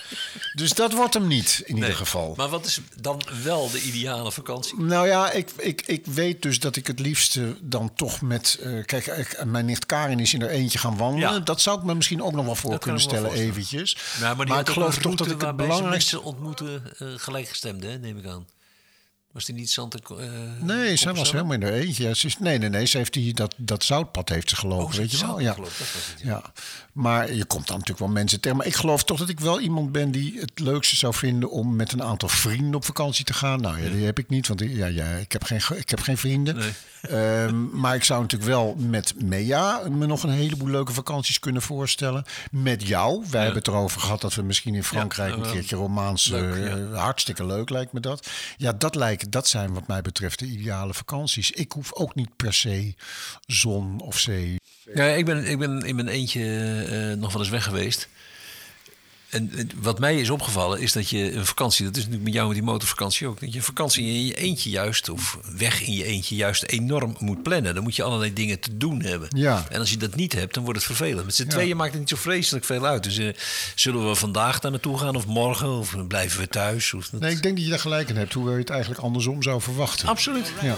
Dus 0.55 0.73
dat 0.73 0.93
wordt 0.93 1.15
hem 1.15 1.27
niet, 1.27 1.63
in 1.65 1.75
ieder 1.75 1.95
geval. 1.95 2.35
Maar 2.37 2.49
wat 2.49 2.67
is 2.67 2.81
dan 3.01 3.23
wel 3.43 3.71
de 3.71 3.83
ideale 3.83 4.33
vakantie? 4.33 4.81
Nou 4.81 5.07
ja, 5.07 5.31
ik, 5.31 5.51
ik, 5.57 5.83
ik 5.87 6.07
weet 6.07 6.43
dus 6.43 6.61
dat 6.61 6.77
ik 6.77 6.87
het 6.87 6.99
liefste 7.01 7.57
dan 7.61 7.93
toch 7.95 8.21
met... 8.21 8.59
eh, 8.63 8.85
kijk, 8.85 9.07
ik- 9.07 9.45
mijn 9.45 9.65
nicht 9.67 9.87
Karin 9.87 10.21
is 10.21 10.35
in 10.35 10.43
er 10.43 10.51
eentje 10.51 10.79
gaan 10.79 10.97
wandelen. 10.97 11.45
Dat 11.45 11.61
zou 11.61 11.79
ik 11.79 11.85
me 11.89 11.95
misschien 11.95 12.23
ook 12.23 12.33
nog 12.33 12.45
wel 12.45 12.55
voor 12.55 12.71
Dat 12.71 12.81
kunnen 12.81 13.01
wel 13.01 13.11
stellen, 13.11 13.33
eventjes. 13.33 13.97
Nou, 14.21 14.37
maar 14.37 14.61
ik 14.61 14.69
geloof 14.69 14.99
toch 14.99 15.15
dat 15.15 15.31
ik 15.31 15.41
het 15.41 15.57
belangrijkste... 15.57 16.21
ontmoeten 16.21 16.83
gelijkgestemde, 16.97 17.87
hè, 17.87 17.99
neem 17.99 18.19
ik 18.19 18.27
aan. 18.27 18.47
Was 19.33 19.45
die 19.45 19.55
niet 19.55 19.71
Santa... 19.71 19.99
eh, 20.19 20.27
Nee, 20.61 20.97
zij 20.97 21.13
was 21.15 21.33
helemaal 21.33 21.53
in 21.53 21.63
haar 21.63 21.73
eentje. 21.73 22.09
Ja, 22.09 22.15
ze 22.15 22.27
is, 22.27 22.39
nee, 22.39 22.59
nee, 22.59 22.69
nee. 22.69 22.87
Ze 22.87 22.97
heeft 22.97 23.13
die, 23.13 23.35
dat, 23.35 23.55
dat 23.57 23.85
zoutpad 23.85 24.29
heeft 24.29 24.49
ze 24.49 24.57
gelopen, 24.57 24.85
Oh, 24.87 24.93
ze 24.93 25.01
weet 25.01 25.11
je 25.11 25.27
wel. 25.27 25.41
Ja. 25.41 25.53
gelopen, 25.53 25.73
het, 25.79 26.15
ja. 26.23 26.43
Maar 26.93 27.35
je 27.35 27.45
komt 27.45 27.67
dan 27.67 27.77
natuurlijk 27.79 28.07
wel 28.07 28.15
mensen 28.15 28.41
tegen. 28.41 28.57
Maar 28.57 28.67
ik 28.67 28.75
geloof 28.75 29.05
toch 29.05 29.19
dat 29.19 29.29
ik 29.29 29.41
wel 29.41 29.61
iemand 29.61 29.93
ben 29.93 30.11
die 30.11 30.41
het 30.41 30.51
leukste 30.55 30.97
zou 30.97 31.15
vinden... 31.15 31.51
om 31.51 31.77
met 31.77 31.93
een 31.93 32.03
aantal 32.03 32.29
vrienden 32.29 32.75
op 32.75 32.85
vakantie 32.85 33.25
te 33.25 33.33
gaan. 33.35 33.61
Nou 33.61 33.83
ja, 33.83 33.91
die 33.91 34.05
heb 34.05 34.19
ik 34.19 34.29
niet, 34.29 34.47
want 34.49 34.61
ja, 34.61 34.87
ja, 34.87 35.07
ik, 35.11 35.33
heb 35.33 35.45
geen, 35.45 35.61
ge- 35.61 35.79
ik 35.79 35.91
heb 35.91 36.01
geen 36.01 36.19
vrienden. 36.19 36.57
Nee. 36.57 36.71
Ehm, 37.03 37.79
maar 37.81 37.95
ik 37.95 38.05
zou 38.05 38.21
natuurlijk 38.23 38.51
wel 38.51 38.75
met 38.79 39.15
Mea 39.23 39.81
me 39.89 40.07
nog 40.07 40.23
een 40.23 40.31
heleboel 40.31 40.69
leuke 40.69 40.93
vakanties 40.93 41.39
kunnen 41.39 41.63
voorstellen. 41.63 42.25
Met 42.51 42.87
jou. 42.87 43.25
Wij 43.31 43.41
hebben 43.43 43.59
het 43.59 43.69
erover 43.69 44.01
gehad 44.01 44.21
dat 44.21 44.35
we 44.35 44.43
misschien 44.43 44.75
in 44.75 44.85
Frankrijk 44.85 45.35
een 45.37 45.51
keertje 45.53 45.77
romaans... 45.77 46.27
Leuk, 46.29 46.65
eh, 46.93 46.99
hartstikke 47.01 47.47
leuk 47.47 47.71
lijkt 47.71 47.93
me 47.93 48.01
dat. 48.01 48.27
Ja, 48.57 48.73
dat, 48.73 48.95
lijkt, 48.95 49.18
dat 49.29 49.49
zijn 49.49 49.75
wat 49.75 49.87
mij 49.87 50.03
betreft 50.03 50.39
de 50.39 50.47
ideale 50.47 50.95
vakanties. 50.95 51.51
Ik 51.51 51.73
hoef 51.73 51.95
ook 51.95 52.15
niet 52.15 52.37
per 52.37 52.55
se 52.55 52.95
zon 53.47 54.01
of 54.01 54.19
zee. 54.19 54.57
Ja, 54.95 55.05
ik 55.05 55.25
ben, 55.25 55.45
ik 55.45 55.59
ben 55.59 55.81
in 55.83 55.95
mijn 55.95 56.09
eentje 56.09 56.45
eh, 56.89 57.19
nog 57.19 57.33
wel 57.33 57.41
eens 57.41 57.51
weg 57.51 57.65
geweest. 57.65 58.09
En 59.29 59.71
wat 59.81 59.99
mij 59.99 60.21
is 60.21 60.31
opgevallen 60.31 60.81
is 60.81 60.93
dat 60.93 61.09
je 61.11 61.33
een 61.33 61.47
vakantie, 61.47 61.85
dat 61.85 61.93
is 61.97 62.03
natuurlijk 62.03 62.25
met 62.25 62.35
jou 62.35 62.47
met 62.47 62.57
die 62.57 62.67
motorvakantie 62.67 63.27
ook, 63.27 63.41
dat 63.41 63.53
je 63.53 63.59
een 63.59 63.65
vakantie 63.65 64.05
in 64.07 64.27
je 64.27 64.35
eentje 64.35 64.71
juist, 64.71 65.09
of 65.09 65.39
weg 65.57 65.83
in 65.83 65.93
je 65.93 66.05
eentje 66.05 66.37
juist 66.37 66.63
enorm 66.63 67.17
moet 67.19 67.43
plannen. 67.43 67.75
Dan 67.75 67.83
moet 67.83 67.97
je 67.97 68.03
allerlei 68.03 68.33
dingen 68.33 68.61
te 68.61 68.77
doen 68.77 69.03
hebben. 69.03 69.29
Ja. 69.37 69.67
En 69.71 69.81
als 69.81 69.91
je 69.91 69.97
dat 69.97 70.15
niet 70.15 70.33
hebt, 70.33 70.55
dan 70.55 70.63
wordt 70.65 70.79
het 70.79 70.87
vervelend. 70.97 71.25
Met 71.25 71.35
z'n 71.35 71.43
Ja. 71.43 71.49
tweeën 71.49 71.77
maakt 71.77 71.91
het 71.91 72.01
niet 72.01 72.09
zo 72.09 72.17
vreselijk 72.17 72.65
veel 72.65 72.87
uit. 72.87 73.03
Dus 73.03 73.19
eh, 73.19 73.29
zullen 73.75 74.09
we 74.09 74.15
vandaag 74.15 74.59
daar 74.59 74.71
naartoe 74.71 74.99
gaan 74.99 75.17
of 75.17 75.27
morgen? 75.27 75.71
Of 75.79 75.95
blijven 76.07 76.41
we 76.41 76.49
thuis? 76.49 76.95
Of 76.95 77.09
dat... 77.09 77.21
Nee, 77.21 77.33
ik 77.35 77.43
denk 77.43 77.55
dat 77.55 77.65
je 77.65 77.71
daar 77.71 77.79
gelijk 77.79 78.09
in 78.09 78.17
hebt. 78.17 78.33
Hoewel 78.33 78.53
je 78.55 78.61
het 78.61 78.71
eigenlijk 78.71 79.01
andersom 79.01 79.43
zou 79.43 79.61
verwachten. 79.61 80.09
Absoluut. 80.09 80.53
Ja. 80.63 80.77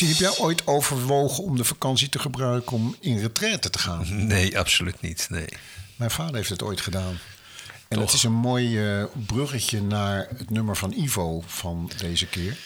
Martien, 0.00 0.08
heb 0.08 0.18
jij 0.36 0.38
ooit 0.44 0.66
overwogen 0.66 1.44
om 1.44 1.56
de 1.56 1.64
vakantie 1.64 2.08
te 2.08 2.18
gebruiken 2.18 2.72
om 2.72 2.96
in 3.00 3.18
retraite 3.18 3.70
te 3.70 3.78
gaan? 3.78 4.26
Nee, 4.26 4.58
absoluut 4.58 5.00
niet. 5.00 5.26
Nee. 5.30 5.46
Mijn 5.96 6.10
vader 6.10 6.34
heeft 6.34 6.48
het 6.48 6.62
ooit 6.62 6.80
gedaan. 6.80 7.18
En 7.88 8.00
het 8.00 8.12
is 8.12 8.22
een 8.22 8.32
mooi 8.32 8.90
eh, 8.98 9.04
bruggetje 9.26 9.82
naar 9.82 10.28
het 10.36 10.50
nummer 10.50 10.76
van 10.76 10.92
Ivo 10.92 11.42
van 11.46 11.90
deze 11.98 12.26
keer. 12.26 12.56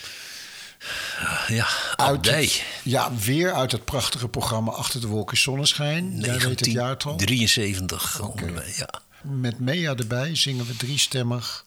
Ja, 1.47 1.67
Uit 1.95 2.29
het- 2.29 2.63
ja, 2.83 3.13
weer 3.15 3.53
uit 3.53 3.71
het 3.71 3.85
prachtige 3.85 4.27
programma 4.27 4.71
Achter 4.71 5.01
de 5.01 5.07
Wolken 5.07 5.37
Zonneschijn. 5.37 6.19
Jij 6.19 6.39
weet 6.39 6.59
het 6.59 6.71
jaartal. 6.71 7.17
1973. 7.17 8.21
onder 8.21 8.51
mij, 8.53 8.73
ja. 8.77 8.89
Met 9.23 9.59
Mea 9.59 9.95
erbij 9.95 10.35
zingen 10.35 10.65
we 10.65 10.75
driestemmig 10.75 11.65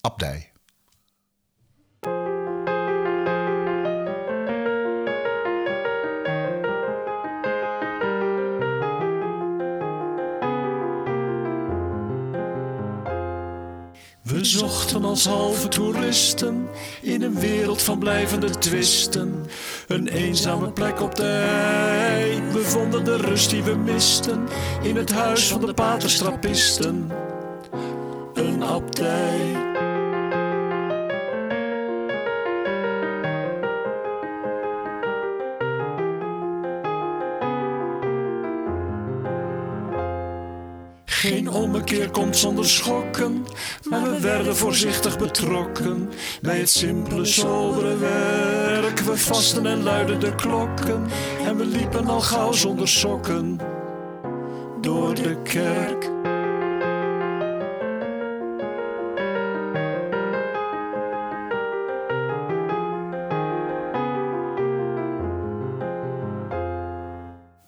Abdij. 0.00 0.50
We 14.22 14.44
zochten 14.44 15.04
als 15.04 15.26
halve 15.26 15.68
toeristen 15.68 16.68
in 17.00 17.22
een 17.22 17.40
wereld 17.40 17.82
van 17.82 17.98
blijvende 17.98 18.50
twisten. 18.50 19.46
Een 19.88 20.08
eenzame 20.08 20.72
plek 20.72 21.00
op 21.00 21.14
de 21.14 21.22
hei. 21.22 22.40
We 22.52 22.60
vonden 22.60 23.04
de 23.04 23.16
rust 23.16 23.50
die 23.50 23.62
we 23.62 23.74
misten 23.74 24.48
in 24.82 24.96
het 24.96 25.12
huis 25.12 25.48
van 25.48 25.60
de 25.60 25.74
paterstrappisten. 25.74 27.10
Een 28.34 28.64
abdij. 28.64 29.71
Geen 41.22 41.50
ommekeer 41.50 42.10
komt 42.10 42.36
zonder 42.36 42.68
schokken, 42.68 43.46
maar 43.88 44.02
we 44.02 44.20
werden 44.20 44.56
voorzichtig 44.56 45.18
betrokken 45.18 46.10
bij 46.40 46.58
het 46.58 46.70
simpele, 46.70 47.24
sobere 47.24 47.96
werk. 47.96 48.98
We 49.00 49.16
vasten 49.16 49.66
en 49.66 49.82
luiden 49.82 50.20
de 50.20 50.34
klokken 50.34 51.06
en 51.44 51.56
we 51.56 51.64
liepen 51.64 52.06
al 52.06 52.20
gauw 52.20 52.52
zonder 52.52 52.88
sokken 52.88 53.58
door 54.80 55.14
de 55.14 55.36
kerk. 55.42 56.10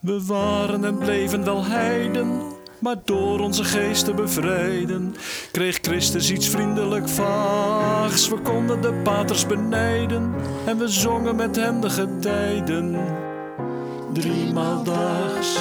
We 0.00 0.24
waren 0.26 0.84
en 0.84 0.98
bleven 0.98 1.44
wel 1.44 1.64
heiden, 1.64 2.53
maar 2.84 2.96
door 3.04 3.40
onze 3.40 3.64
geesten 3.64 4.16
bevrijden 4.16 5.14
kreeg 5.52 5.78
Christus 5.82 6.30
iets 6.30 6.48
vriendelijk 6.48 7.08
vaags. 7.08 8.28
We 8.28 8.38
konden 8.38 8.80
de 8.80 8.92
paters 8.92 9.46
benijden 9.46 10.34
en 10.66 10.78
we 10.78 10.88
zongen 10.88 11.36
met 11.36 11.56
hen 11.56 11.80
de 11.80 11.90
getijden, 11.90 12.98
driemaal 14.12 14.82
daags. 14.82 15.58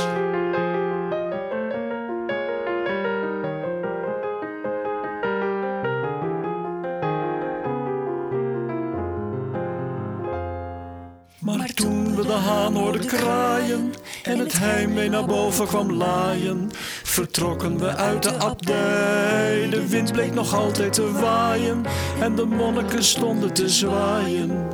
Maar 11.39 11.73
toen 11.73 12.15
we 12.15 12.21
de 12.21 12.31
haan 12.31 12.75
hoorden 12.75 13.05
kraaien 13.05 13.93
en 14.23 14.39
het 14.39 14.59
heimwee 14.59 15.09
naar 15.09 15.25
boven 15.25 15.67
kwam 15.67 15.91
laaien, 15.91 16.71
vertrokken 17.13 17.77
we 17.77 17.95
uit 17.95 18.23
de 18.23 18.37
abdij. 18.37 19.69
De 19.69 19.87
wind 19.89 20.11
bleek 20.11 20.33
nog 20.33 20.53
altijd 20.53 20.93
te 20.93 21.11
waaien 21.11 21.85
en 22.19 22.35
de 22.35 22.45
monniken 22.45 23.03
stonden 23.03 23.53
te 23.53 23.69
zwaaien. 23.69 24.67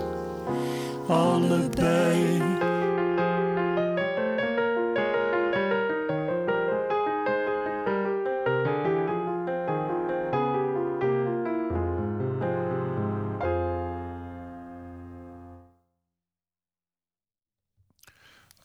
Allebei. 1.07 2.41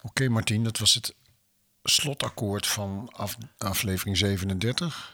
Oké 0.01 0.29
Martien, 0.29 0.63
dat 0.63 0.77
was 0.77 0.93
het 0.93 1.15
slotakkoord 1.89 2.67
van 2.67 3.09
af- 3.15 3.37
aflevering 3.57 4.17
37. 4.17 5.13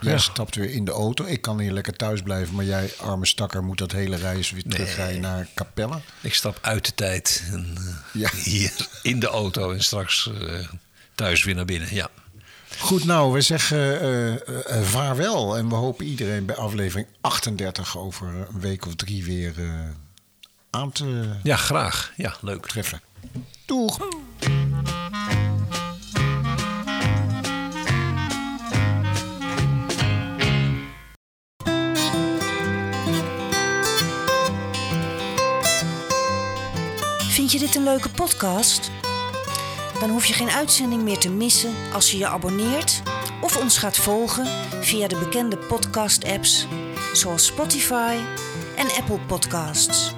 Jij 0.00 0.12
Ja. 0.12 0.18
stapt 0.18 0.54
weer 0.54 0.70
in 0.70 0.84
de 0.84 0.90
auto. 0.90 1.24
Ik 1.24 1.40
kan 1.42 1.58
hier 1.60 1.72
lekker 1.72 1.96
thuis 1.96 2.22
blijven, 2.22 2.54
maar 2.54 2.64
jij, 2.64 2.92
arme 3.00 3.26
stakker, 3.26 3.64
moet 3.64 3.78
dat 3.78 3.92
hele 3.92 4.16
reis 4.16 4.50
weer 4.50 4.62
terugrijden 4.68 5.20
naar 5.20 5.48
Capelle. 5.54 6.00
Ik 6.20 6.34
stap 6.34 6.58
uit 6.62 6.84
de 6.84 6.94
tijd 6.94 7.42
en, 7.52 7.74
eh, 7.76 8.20
Ja. 8.20 8.30
hier 8.34 8.72
in 9.02 9.20
de 9.20 9.26
auto 9.26 9.72
en 9.72 9.82
straks 9.82 10.30
eh, 10.40 10.68
thuis 11.14 11.44
weer 11.44 11.54
naar 11.54 11.64
binnen. 11.64 11.94
Ja. 11.94 12.08
Goed, 12.78 13.04
nou, 13.04 13.32
we 13.32 13.40
zeggen 13.40 14.00
eh, 14.00 14.34
eh, 14.34 14.78
eh, 14.78 14.82
vaarwel. 14.82 15.56
En 15.56 15.68
we 15.68 15.74
hopen 15.74 16.06
iedereen 16.06 16.46
bij 16.46 16.56
aflevering 16.56 17.06
38 17.20 17.98
over 17.98 18.26
een 18.28 18.60
week 18.60 18.86
of 18.86 18.94
drie 18.94 19.24
weer 19.24 19.54
eh, 19.64 19.88
aan 20.70 20.92
te 20.92 21.34
ja, 21.42 21.56
graag. 21.56 22.12
Ja, 22.16 22.36
leuk. 22.40 22.66
treffen. 22.66 23.00
Doeg! 23.64 23.98
Je 37.60 37.66
dit 37.66 37.74
een 37.74 37.82
leuke 37.82 38.08
podcast? 38.08 38.90
Dan 40.00 40.10
hoef 40.10 40.26
je 40.26 40.32
geen 40.32 40.50
uitzending 40.50 41.02
meer 41.02 41.18
te 41.18 41.30
missen 41.30 41.74
als 41.92 42.10
je 42.10 42.18
je 42.18 42.26
abonneert 42.26 43.02
of 43.40 43.56
ons 43.56 43.78
gaat 43.78 43.96
volgen 43.96 44.46
via 44.80 45.08
de 45.08 45.16
bekende 45.18 45.56
podcast-apps 45.56 46.66
zoals 47.12 47.46
Spotify 47.46 48.16
en 48.76 48.86
Apple 48.98 49.18
Podcasts. 49.26 50.12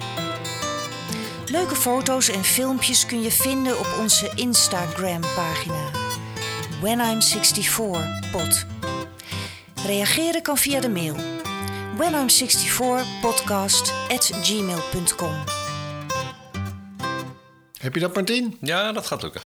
Leuke 1.45 1.75
foto's 1.75 2.29
en 2.29 2.43
filmpjes 2.43 3.05
kun 3.05 3.21
je 3.21 3.31
vinden 3.31 3.79
op 3.79 3.87
onze 3.99 4.31
Instagram-pagina 4.35 5.89
When 6.81 6.99
I'm 6.99 7.21
64 7.21 8.31
pod. 8.31 8.65
Reageren 9.85 10.41
kan 10.41 10.57
via 10.57 10.79
de 10.79 10.89
mail 10.89 11.15
when 11.97 12.13
I'm 12.13 12.29
64 12.29 13.05
podcast 13.21 13.93
at 14.09 14.31
gmail.com. 14.41 15.58
Heb 17.79 17.93
je 17.93 17.99
dat, 17.99 18.15
Martien? 18.15 18.57
Ja, 18.61 18.91
dat 18.91 19.07
gaat 19.07 19.21
lukken. 19.21 19.48